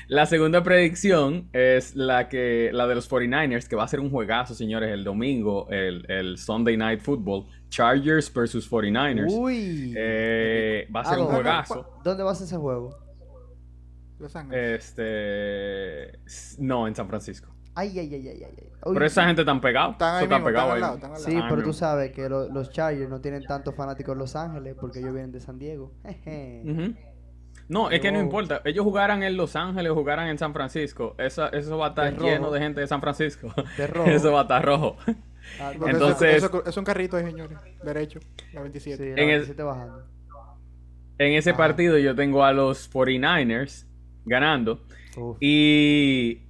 la 0.08 0.26
segunda 0.26 0.62
predicción 0.62 1.48
es 1.52 1.96
la 1.96 2.28
que 2.28 2.70
la 2.72 2.86
de 2.86 2.94
los 2.94 3.10
49ers, 3.10 3.66
que 3.68 3.76
va 3.76 3.84
a 3.84 3.88
ser 3.88 4.00
un 4.00 4.10
juegazo, 4.10 4.54
señores, 4.54 4.90
el 4.90 5.02
domingo, 5.04 5.66
el, 5.70 6.04
el 6.10 6.36
Sunday 6.38 6.76
Night 6.76 7.00
Football. 7.00 7.46
Chargers 7.70 8.32
versus 8.34 8.68
49ers. 8.68 9.32
Uy. 9.32 9.94
Eh, 9.96 10.88
va 10.94 11.00
a 11.02 11.04
ser 11.04 11.14
Ah, 11.14 11.20
un 11.20 11.24
¿dónde- 11.26 11.34
juegazo. 11.42 12.00
¿Dónde 12.04 12.22
va 12.24 12.32
a 12.32 12.34
ser 12.34 12.46
ese 12.46 12.56
juego? 12.56 12.98
Los 14.18 14.34
Ángeles. 14.36 14.84
Este. 14.98 16.18
No, 16.58 16.86
en 16.88 16.94
San 16.94 17.08
Francisco. 17.08 17.54
Ay, 17.74 17.98
ay, 17.98 18.14
ay, 18.14 18.28
ay, 18.28 18.28
ay. 18.28 18.44
ay. 18.58 18.68
Uy. 18.84 18.94
Pero 18.94 19.04
esa 19.06 19.26
gente 19.26 19.44
tan 19.44 19.60
pegado. 19.60 19.92
Están 19.92 20.16
ahí 20.16 20.16
Eso 20.16 20.24
está 20.24 20.36
mismo, 20.36 20.46
pegado 20.48 20.74
están 20.74 20.76
al 20.76 20.76
ahí. 20.96 21.00
lado, 21.00 21.14
están. 21.16 21.32
Sí, 21.32 21.38
Ah, 21.42 21.46
pero 21.48 21.62
tú 21.62 21.72
sabes 21.72 22.12
que 22.12 22.28
lo- 22.28 22.48
los 22.48 22.70
Chargers 22.70 23.08
no 23.08 23.20
tienen 23.20 23.42
tantos 23.44 23.74
fanáticos 23.74 24.12
en 24.14 24.18
Los 24.18 24.36
Ángeles 24.36 24.74
porque 24.80 24.98
ellos 24.98 25.12
vienen 25.12 25.32
de 25.32 25.40
San 25.40 25.58
Diego. 25.58 25.92
Jeje. 26.04 26.94
No, 27.68 27.90
es 27.90 28.00
que 28.00 28.10
no 28.10 28.18
importa. 28.20 28.60
Ellos 28.64 28.84
jugaran 28.84 29.22
en 29.22 29.36
Los 29.36 29.54
Ángeles 29.54 29.92
o 29.92 29.94
jugaran 29.94 30.26
en 30.28 30.38
San 30.38 30.52
Francisco. 30.52 31.14
Esa, 31.18 31.48
eso 31.50 31.78
va 31.78 31.86
a 31.86 31.88
estar 31.90 32.04
De 32.06 32.10
rojo. 32.18 32.26
lleno 32.28 32.50
de 32.50 32.58
gente 32.60 32.80
de 32.80 32.86
San 32.88 33.00
Francisco. 33.00 33.52
De 33.76 33.86
rojo. 33.86 34.10
Eso 34.10 34.32
va 34.32 34.40
a 34.40 34.42
estar 34.42 34.64
rojo. 34.64 34.96
Ah, 35.60 35.72
Porque 35.78 35.92
Entonces- 35.92 36.34
eso- 36.36 36.46
eso- 36.46 36.64
es 36.66 36.76
un 36.76 36.84
carrito 36.84 37.16
ahí, 37.16 37.24
señores. 37.24 37.58
Derecho, 37.84 38.18
la 38.52 38.62
27. 38.62 39.02
Sí, 39.04 39.10
En 39.10 39.14
la 39.16 39.22
el- 39.22 39.28
27 39.28 39.62
bajando. 39.62 40.04
En 41.18 41.32
ese 41.34 41.50
Ajá. 41.50 41.58
partido 41.58 41.96
yo 41.98 42.14
tengo 42.16 42.42
a 42.44 42.52
los 42.52 42.88
49ers 42.90 43.86
ganando. 44.24 44.82
Uf. 45.16 45.36
Y 45.40 46.42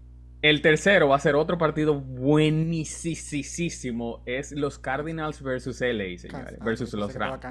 el 0.43 0.63
tercero 0.63 1.09
va 1.09 1.17
a 1.17 1.21
ser 1.21 1.35
otro 1.35 1.59
partido 1.59 2.01
buenísimo. 2.01 4.23
Es 4.27 4.53
los 4.53 4.79
Cardinals 4.79 5.43
versus 5.43 5.81
LA, 5.81 6.19
señores. 6.19 6.31
Kansas. 6.31 6.57
Ah, 6.61 6.65
versus 6.65 6.91
pensé 6.91 6.97
los 6.97 7.15
Rams. 7.15 7.45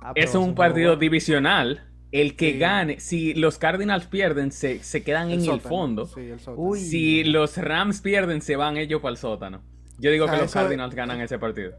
Ah, 0.00 0.12
Es 0.14 0.34
un 0.34 0.54
partido 0.54 0.88
bueno. 0.90 1.00
divisional. 1.00 1.88
El 2.12 2.36
que 2.36 2.52
Sí. 2.52 2.58
gane, 2.58 3.00
si 3.00 3.34
los 3.34 3.58
Cardinals 3.58 4.06
pierden, 4.06 4.52
se, 4.52 4.78
se 4.84 5.02
quedan 5.02 5.32
en 5.32 5.44
el 5.44 5.60
fondo. 5.60 6.06
Sí, 6.06 6.20
el 6.20 6.38
sótano. 6.38 6.62
Uy. 6.62 6.78
Si 6.78 7.24
los 7.24 7.56
Rams 7.56 8.00
pierden, 8.02 8.40
se 8.40 8.54
van 8.54 8.76
ellos 8.76 9.00
para 9.02 9.10
el 9.12 9.16
sótano. 9.16 9.62
Yo 9.98 10.12
digo 10.12 10.26
O 10.26 10.28
sea, 10.28 10.36
que 10.36 10.42
los 10.42 10.52
Cardinals 10.52 10.94
ganan 10.94 11.20
ese 11.20 11.40
partido. 11.40 11.72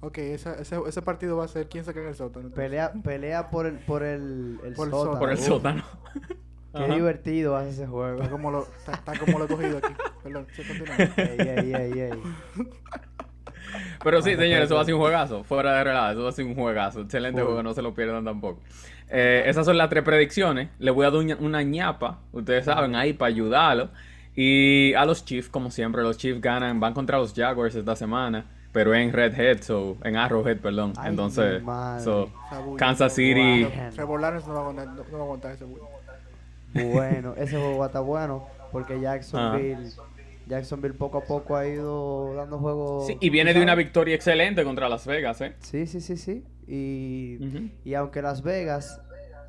Ok, 0.00 0.16
esa- 0.18 0.54
ese, 0.54 0.78
ese 0.86 1.02
partido 1.02 1.36
va 1.36 1.44
a 1.44 1.48
ser 1.48 1.68
quién 1.68 1.84
se 1.84 1.92
queda 1.92 2.04
en 2.04 2.08
el 2.08 2.14
sótano. 2.14 2.48
Pelea, 2.50 2.92
pelea 3.04 3.50
por 3.50 3.66
el, 3.66 3.74
por 3.80 4.02
el, 4.02 4.58
el 4.64 4.72
Por 4.72 4.86
el 4.86 4.92
sótano. 4.92 5.18
Por 5.18 5.30
el 5.30 5.38
sótano. 5.38 5.84
Qué 6.72 6.84
Ajá. 6.84 6.94
divertido 6.94 7.56
hace 7.56 7.70
ese 7.70 7.86
juego. 7.86 8.16
Está 8.16 8.30
como 8.30 8.50
lo, 8.50 8.62
está, 8.62 8.92
está 8.92 9.18
como 9.18 9.38
lo 9.38 9.44
he 9.44 9.48
cogido 9.48 9.78
aquí. 9.78 9.92
Perdón, 10.22 10.46
sí, 10.52 10.62
continúa. 10.62 10.96
Ey, 11.16 11.36
ey, 11.38 11.74
ey, 11.74 12.00
ey. 12.00 12.22
Pero 14.02 14.22
sí, 14.22 14.36
señores, 14.36 14.64
eso 14.64 14.74
va 14.74 14.82
a 14.82 14.84
ser 14.84 14.94
un 14.94 15.00
juegazo. 15.00 15.44
Fuera 15.44 15.74
de 15.76 15.84
relajo, 15.84 16.12
eso 16.12 16.22
va 16.24 16.28
a 16.30 16.32
ser 16.32 16.44
un 16.46 16.54
juegazo. 16.54 17.00
Excelente 17.02 17.42
juego, 17.42 17.62
no 17.62 17.74
se 17.74 17.82
lo 17.82 17.94
pierdan 17.94 18.24
tampoco. 18.24 18.60
Eh, 19.08 19.44
esas 19.46 19.66
son 19.66 19.76
las 19.76 19.88
tres 19.90 20.02
predicciones. 20.02 20.70
Le 20.78 20.90
voy 20.90 21.06
a 21.06 21.10
dar 21.10 21.20
una, 21.20 21.36
una 21.36 21.62
ñapa, 21.62 22.20
ustedes 22.32 22.64
saben, 22.64 22.94
ahí 22.96 23.12
para 23.12 23.28
ayudarlo. 23.28 23.90
Y 24.34 24.94
a 24.94 25.04
los 25.04 25.24
Chiefs, 25.24 25.50
como 25.50 25.70
siempre, 25.70 26.02
los 26.02 26.16
Chiefs 26.16 26.40
ganan, 26.40 26.80
van 26.80 26.94
contra 26.94 27.18
los 27.18 27.34
Jaguars 27.34 27.74
esta 27.74 27.94
semana, 27.96 28.46
pero 28.72 28.94
en 28.94 29.12
Redhead, 29.12 29.60
so, 29.60 29.98
en 30.04 30.16
Arrowhead, 30.16 30.58
perdón. 30.58 30.94
Ay, 30.96 31.10
Entonces, 31.10 31.62
so. 32.02 32.30
Kansas 32.78 33.14
City. 33.14 33.64
Wow. 33.64 33.90
Trevor 33.94 34.20
Lawrence 34.20 34.48
no 34.48 34.54
va 34.54 34.58
a 34.60 34.62
aguantar, 34.62 34.86
no, 34.88 34.94
no 34.94 35.12
va 35.12 35.18
a 35.18 35.22
aguantar 35.22 35.52
ese 35.52 35.64
bulla. 35.64 35.84
Bueno, 36.74 37.34
ese 37.36 37.56
juego 37.58 37.78
va 37.78 37.86
a 37.86 37.88
estar 37.88 38.02
bueno 38.02 38.46
porque 38.70 39.00
Jacksonville, 39.00 39.90
Jacksonville 40.46 40.94
poco 40.94 41.18
a 41.18 41.24
poco 41.24 41.56
ha 41.56 41.66
ido 41.66 42.34
dando 42.34 42.58
juegos. 42.58 43.06
Sí, 43.06 43.16
y 43.20 43.30
viene 43.30 43.54
de 43.54 43.62
una 43.62 43.74
victoria 43.74 44.14
excelente 44.14 44.64
contra 44.64 44.88
Las 44.88 45.06
Vegas, 45.06 45.40
¿eh? 45.40 45.54
Sí, 45.60 45.86
sí, 45.86 46.00
sí, 46.00 46.16
sí. 46.16 46.44
Y, 46.66 47.70
y 47.84 47.94
aunque 47.94 48.22
Las 48.22 48.42
Vegas 48.42 49.00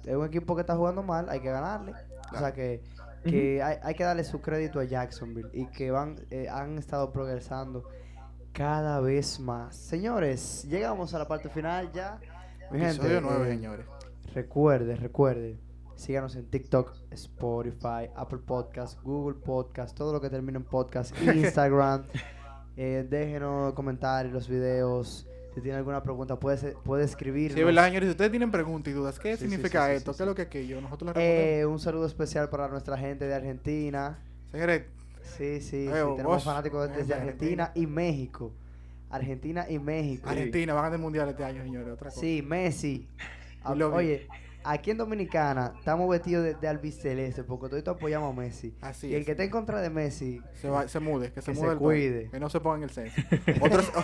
es 0.05 0.15
un 0.15 0.25
equipo 0.25 0.55
que 0.55 0.61
está 0.61 0.75
jugando 0.75 1.03
mal, 1.03 1.29
hay 1.29 1.39
que 1.39 1.49
ganarle. 1.49 1.93
O 2.33 2.37
sea 2.37 2.53
que, 2.53 2.81
que 3.23 3.61
hay, 3.61 3.77
hay 3.81 3.95
que 3.95 4.03
darle 4.03 4.23
su 4.23 4.41
crédito 4.41 4.79
a 4.79 4.83
Jacksonville 4.83 5.49
y 5.53 5.67
que 5.67 5.91
van 5.91 6.15
eh, 6.31 6.47
han 6.49 6.77
estado 6.77 7.11
progresando 7.11 7.83
cada 8.51 8.99
vez 8.99 9.39
más. 9.39 9.75
Señores, 9.75 10.65
llegamos 10.69 11.13
a 11.13 11.19
la 11.19 11.27
parte 11.27 11.49
final 11.49 11.91
ya. 11.91 12.19
Mi 12.71 12.79
gente, 12.79 12.95
Episodio 12.95 13.21
9, 13.21 13.45
eh, 13.45 13.51
señores. 13.51 13.85
Recuerde, 14.33 14.95
recuerde. 14.95 15.59
Síganos 16.03 16.35
en 16.35 16.43
TikTok, 16.47 16.91
Spotify, 17.11 18.09
Apple 18.13 18.39
Podcast, 18.39 19.01
Google 19.03 19.39
Podcast, 19.39 19.95
todo 19.95 20.11
lo 20.11 20.19
que 20.19 20.29
termine 20.29 20.57
en 20.57 20.65
podcast, 20.65 21.15
Instagram. 21.21 22.03
Eh, 22.75 23.07
déjenos 23.09 23.73
comentarios, 23.73 24.33
los 24.33 24.49
videos. 24.49 25.25
Si 25.55 25.61
tiene 25.61 25.77
alguna 25.77 26.03
pregunta, 26.03 26.37
puede, 26.37 26.73
puede 26.83 27.05
escribirnos. 27.05 27.57
Sí, 27.57 27.63
verdad, 27.63 27.85
señores. 27.85 28.07
Si 28.07 28.11
ustedes 28.11 28.31
tienen 28.31 28.51
preguntas 28.51 28.91
y 28.91 28.93
dudas, 28.93 29.17
¿qué 29.17 29.37
Sí, 29.37 29.43
significa 29.43 29.85
sí, 29.85 29.91
sí, 29.91 29.97
esto? 29.97 30.11
¿Qué 30.11 30.23
es 30.23 30.27
lo 30.27 30.35
que 30.35 30.41
aquello? 30.41 30.81
Nosotros 30.81 31.15
les. 31.15 31.23
Eh, 31.23 31.65
un 31.65 31.79
saludo 31.79 32.05
especial 32.05 32.49
para 32.49 32.67
nuestra 32.67 32.97
gente 32.97 33.25
de 33.25 33.35
Argentina. 33.35 34.19
Señores, 34.51 34.83
Sí, 35.37 35.61
sí, 35.61 35.87
vos, 35.87 36.17
Tenemos 36.17 36.43
fanáticos 36.43 36.89
eh, 36.89 36.93
desde 36.97 37.05
de 37.05 37.13
Argentina, 37.13 37.63
Argentina. 37.67 37.71
y 37.75 37.87
México. 37.87 38.51
Argentina 39.09 39.65
y 39.69 39.79
México. 39.79 40.29
Argentina, 40.29 40.73
van 40.73 40.91
a 40.91 40.95
el 40.95 41.01
mundial 41.01 41.29
este 41.29 41.45
año, 41.45 41.63
señores. 41.63 41.93
Otra 41.93 42.09
cosa. 42.09 42.19
Sí, 42.19 42.43
Messi. 42.45 43.07
Ah. 43.63 43.71
Oye, 43.71 44.27
aquí 44.63 44.91
en 44.91 44.97
Dominicana 44.97 45.73
estamos 45.77 46.09
vestidos 46.09 46.43
de, 46.43 46.55
de 46.55 46.67
albiceleste 46.67 47.43
porque 47.43 47.69
todos 47.69 47.87
apoyamos 47.97 48.31
a 48.35 48.39
Messi. 48.39 48.75
Así 48.81 49.07
y 49.07 49.13
el 49.15 49.21
es. 49.21 49.25
que 49.25 49.31
esté 49.31 49.43
en 49.45 49.49
contra 49.49 49.81
de 49.81 49.89
Messi, 49.89 50.41
Se, 50.61 50.69
va- 50.69 50.87
se 50.87 50.99
mude, 50.99 51.31
que 51.31 51.41
se 51.41 51.51
Que 51.51 51.57
mude 51.57 51.67
se 51.67 51.73
el 51.73 51.79
cuide. 51.79 52.29
que 52.29 52.39
no 52.39 52.49
se 52.49 52.59
ponga 52.59 52.77
en 52.77 52.83
el 52.83 52.89
censo. 52.89 53.21
Otros, 53.61 53.91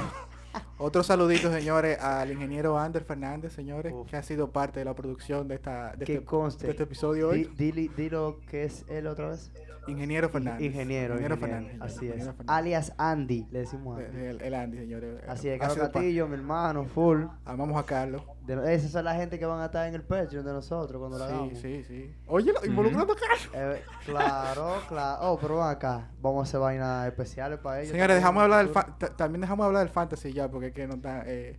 otro 0.79 1.03
saludito, 1.03 1.51
señores, 1.51 1.99
al 2.01 2.31
ingeniero 2.31 2.79
Ander 2.79 3.03
Fernández, 3.03 3.53
señores, 3.53 3.93
Uf. 3.93 4.09
que 4.09 4.17
ha 4.17 4.23
sido 4.23 4.51
parte 4.51 4.79
de 4.79 4.85
la 4.85 4.95
producción 4.95 5.47
de 5.47 5.55
esta 5.55 5.93
de 5.95 6.05
que 6.05 6.13
este, 6.15 6.25
conste. 6.25 6.65
de 6.67 6.71
este 6.71 6.83
episodio 6.83 7.29
Di- 7.31 7.43
hoy. 7.45 7.53
dili- 7.57 7.93
dilo 7.95 8.39
que 8.49 8.63
es 8.63 8.85
él 8.89 9.07
otra 9.07 9.29
vez. 9.29 9.51
Ingeniero 9.87 10.29
Fernández. 10.29 10.61
Ingeniero, 10.67 11.15
ingeniero. 11.15 11.37
Fernández. 11.37 11.71
señores, 11.71 11.81
Así 11.95 12.05
es. 12.05 12.11
ingeniero 12.13 12.33
Fernández. 12.33 12.55
Alias 12.59 12.93
Andy, 12.97 13.47
le 13.49 13.59
decimos 13.59 13.97
Andy. 13.99 14.19
El, 14.19 14.41
el 14.41 14.53
Andy, 14.53 14.77
señores. 14.77 15.21
Así 15.27 15.49
es, 15.49 15.59
Carlos 15.59 15.77
Castillo, 15.89 16.27
mi 16.27 16.35
hermano, 16.35 16.85
full. 16.85 17.23
Amamos 17.43 17.75
a 17.81 17.83
Carlos. 17.85 18.21
De- 18.45 18.73
esas 18.75 18.91
son 18.91 19.05
la 19.05 19.15
gente 19.15 19.39
que 19.39 19.45
van 19.47 19.61
a 19.61 19.65
estar 19.65 19.87
en 19.87 19.95
el 19.95 20.03
Patreon 20.03 20.45
de 20.45 20.53
nosotros 20.53 20.99
cuando 20.99 21.17
Sí, 21.17 21.23
hagamos. 21.23 21.57
sí, 21.59 21.83
sí. 21.87 22.13
Oye, 22.27 22.51
lo- 22.53 22.63
involucrando 22.65 23.13
a 23.13 23.15
Carlos. 23.15 23.49
Eh, 23.53 23.81
claro, 24.05 24.73
claro. 24.89 25.17
Oh, 25.21 25.39
pero 25.39 25.55
ven 25.57 25.67
acá. 25.67 26.11
Vamos 26.21 26.41
a 26.41 26.43
hacer 26.49 26.59
vainas 26.59 27.07
especiales 27.07 27.57
para 27.59 27.79
ellos. 27.81 27.91
Señores, 27.91 28.15
dejamos 28.15 28.41
de 28.41 28.43
hablar 28.43 28.67
del 28.99 29.15
también 29.15 29.41
dejamos 29.41 29.63
de 29.63 29.67
hablar 29.67 29.83
del 29.85 29.93
fantasy 29.93 30.33
ya, 30.33 30.49
porque 30.49 30.68
es 30.69 30.73
que 30.73 30.87
no 30.87 30.95
está. 30.95 31.23
Eh, 31.25 31.57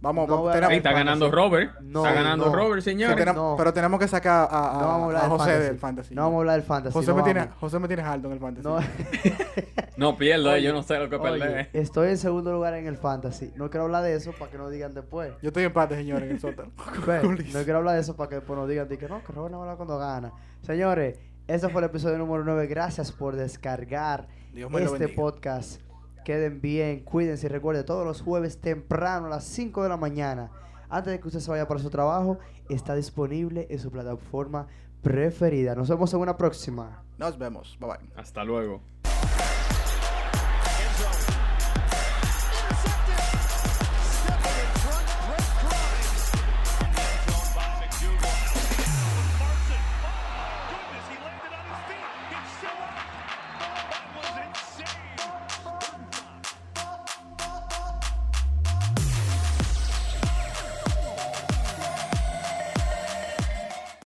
vamos, 0.00 0.28
No 0.28 0.36
vamos, 0.36 0.52
tenemos- 0.52 0.70
Ahí 0.70 0.76
está 0.78 0.92
ganando 0.92 1.26
fantasy. 1.30 1.42
Robert. 1.50 1.80
No, 1.80 2.04
está 2.06 2.14
ganando 2.14 2.46
no. 2.46 2.54
Robert, 2.54 2.84
tenemos- 2.84 3.34
no. 3.36 3.54
pero 3.58 3.72
tenemos 3.74 4.00
que 4.00 4.08
sacar 4.08 4.48
a, 4.50 4.70
a- 4.70 4.80
No 4.80 4.86
vamos 4.86 5.02
a 5.02 5.04
hablar 5.06 5.20
a 5.20 5.22
del 5.24 5.30
José 5.30 5.44
fantasy. 5.50 5.66
del 5.68 5.78
fantasy. 5.78 6.14
No 6.14 6.22
vamos 6.22 6.36
a 6.36 6.40
hablar 6.40 6.54
del 6.56 6.64
fantasy. 6.64 6.92
José, 6.94 7.06
no 7.10 7.16
me 7.16 7.22
tiene. 7.22 7.48
José 7.60 7.78
me 7.78 7.86
tiene 7.88 8.02
alto 8.02 8.26
en 8.28 8.32
el 8.34 8.40
fantasy. 8.40 8.66
No, 8.68 8.78
No 9.96 10.16
pierdo, 10.16 10.48
eh, 10.50 10.54
Oye, 10.54 10.62
yo 10.62 10.72
no 10.72 10.82
sé 10.82 10.98
lo 10.98 11.10
que 11.10 11.18
perder. 11.18 11.68
estoy 11.74 12.08
en 12.08 12.16
segundo 12.16 12.52
lugar 12.52 12.72
en 12.72 12.86
el 12.86 12.96
fantasy. 12.96 13.52
No 13.56 13.68
quiero 13.68 13.84
hablar 13.84 14.02
de 14.02 14.14
eso 14.14 14.32
para 14.32 14.50
que 14.50 14.56
no 14.56 14.70
digan 14.70 14.94
después. 14.94 15.32
Yo 15.42 15.48
estoy 15.48 15.64
en 15.64 15.66
empate, 15.66 15.94
señores, 15.96 16.24
en 16.24 16.30
el 16.36 16.40
sótano. 16.40 16.70
No 17.52 17.64
quiero 17.64 17.78
hablar 17.78 17.96
de 17.96 18.00
eso 18.00 18.16
para 18.16 18.30
que 18.30 18.36
después 18.36 18.58
nos 18.58 18.66
digan 18.68 18.88
di 18.88 18.96
que 18.96 19.08
no, 19.08 19.22
que 19.22 19.32
Robert 19.32 19.52
no 19.52 19.60
habla 19.62 19.76
cuando 19.76 19.98
gana. 19.98 20.32
Señores, 20.62 21.18
este 21.46 21.68
fue 21.68 21.82
el 21.82 21.86
episodio 21.86 22.16
número 22.16 22.44
9. 22.44 22.66
Gracias 22.66 23.12
por 23.12 23.36
descargar 23.36 24.28
Dios 24.54 24.70
me 24.70 24.80
lo 24.80 24.86
este 24.94 25.08
podcast. 25.08 25.82
Queden 26.24 26.60
bien, 26.60 27.00
cuídense 27.00 27.46
y 27.46 27.48
recuerden, 27.48 27.84
todos 27.84 28.04
los 28.06 28.20
jueves 28.22 28.60
temprano 28.60 29.26
a 29.26 29.30
las 29.30 29.44
5 29.44 29.82
de 29.82 29.88
la 29.88 29.96
mañana, 29.96 30.50
antes 30.88 31.12
de 31.12 31.20
que 31.20 31.28
usted 31.28 31.40
se 31.40 31.50
vaya 31.50 31.66
para 31.66 31.80
su 31.80 31.90
trabajo, 31.90 32.38
está 32.68 32.94
disponible 32.94 33.66
en 33.70 33.78
su 33.78 33.90
plataforma 33.90 34.66
preferida. 35.02 35.74
Nos 35.74 35.88
vemos 35.88 36.12
en 36.12 36.20
una 36.20 36.36
próxima. 36.36 37.02
Nos 37.18 37.38
vemos. 37.38 37.76
Bye 37.80 37.88
bye. 37.90 38.10
Hasta 38.16 38.44
luego. 38.44 38.80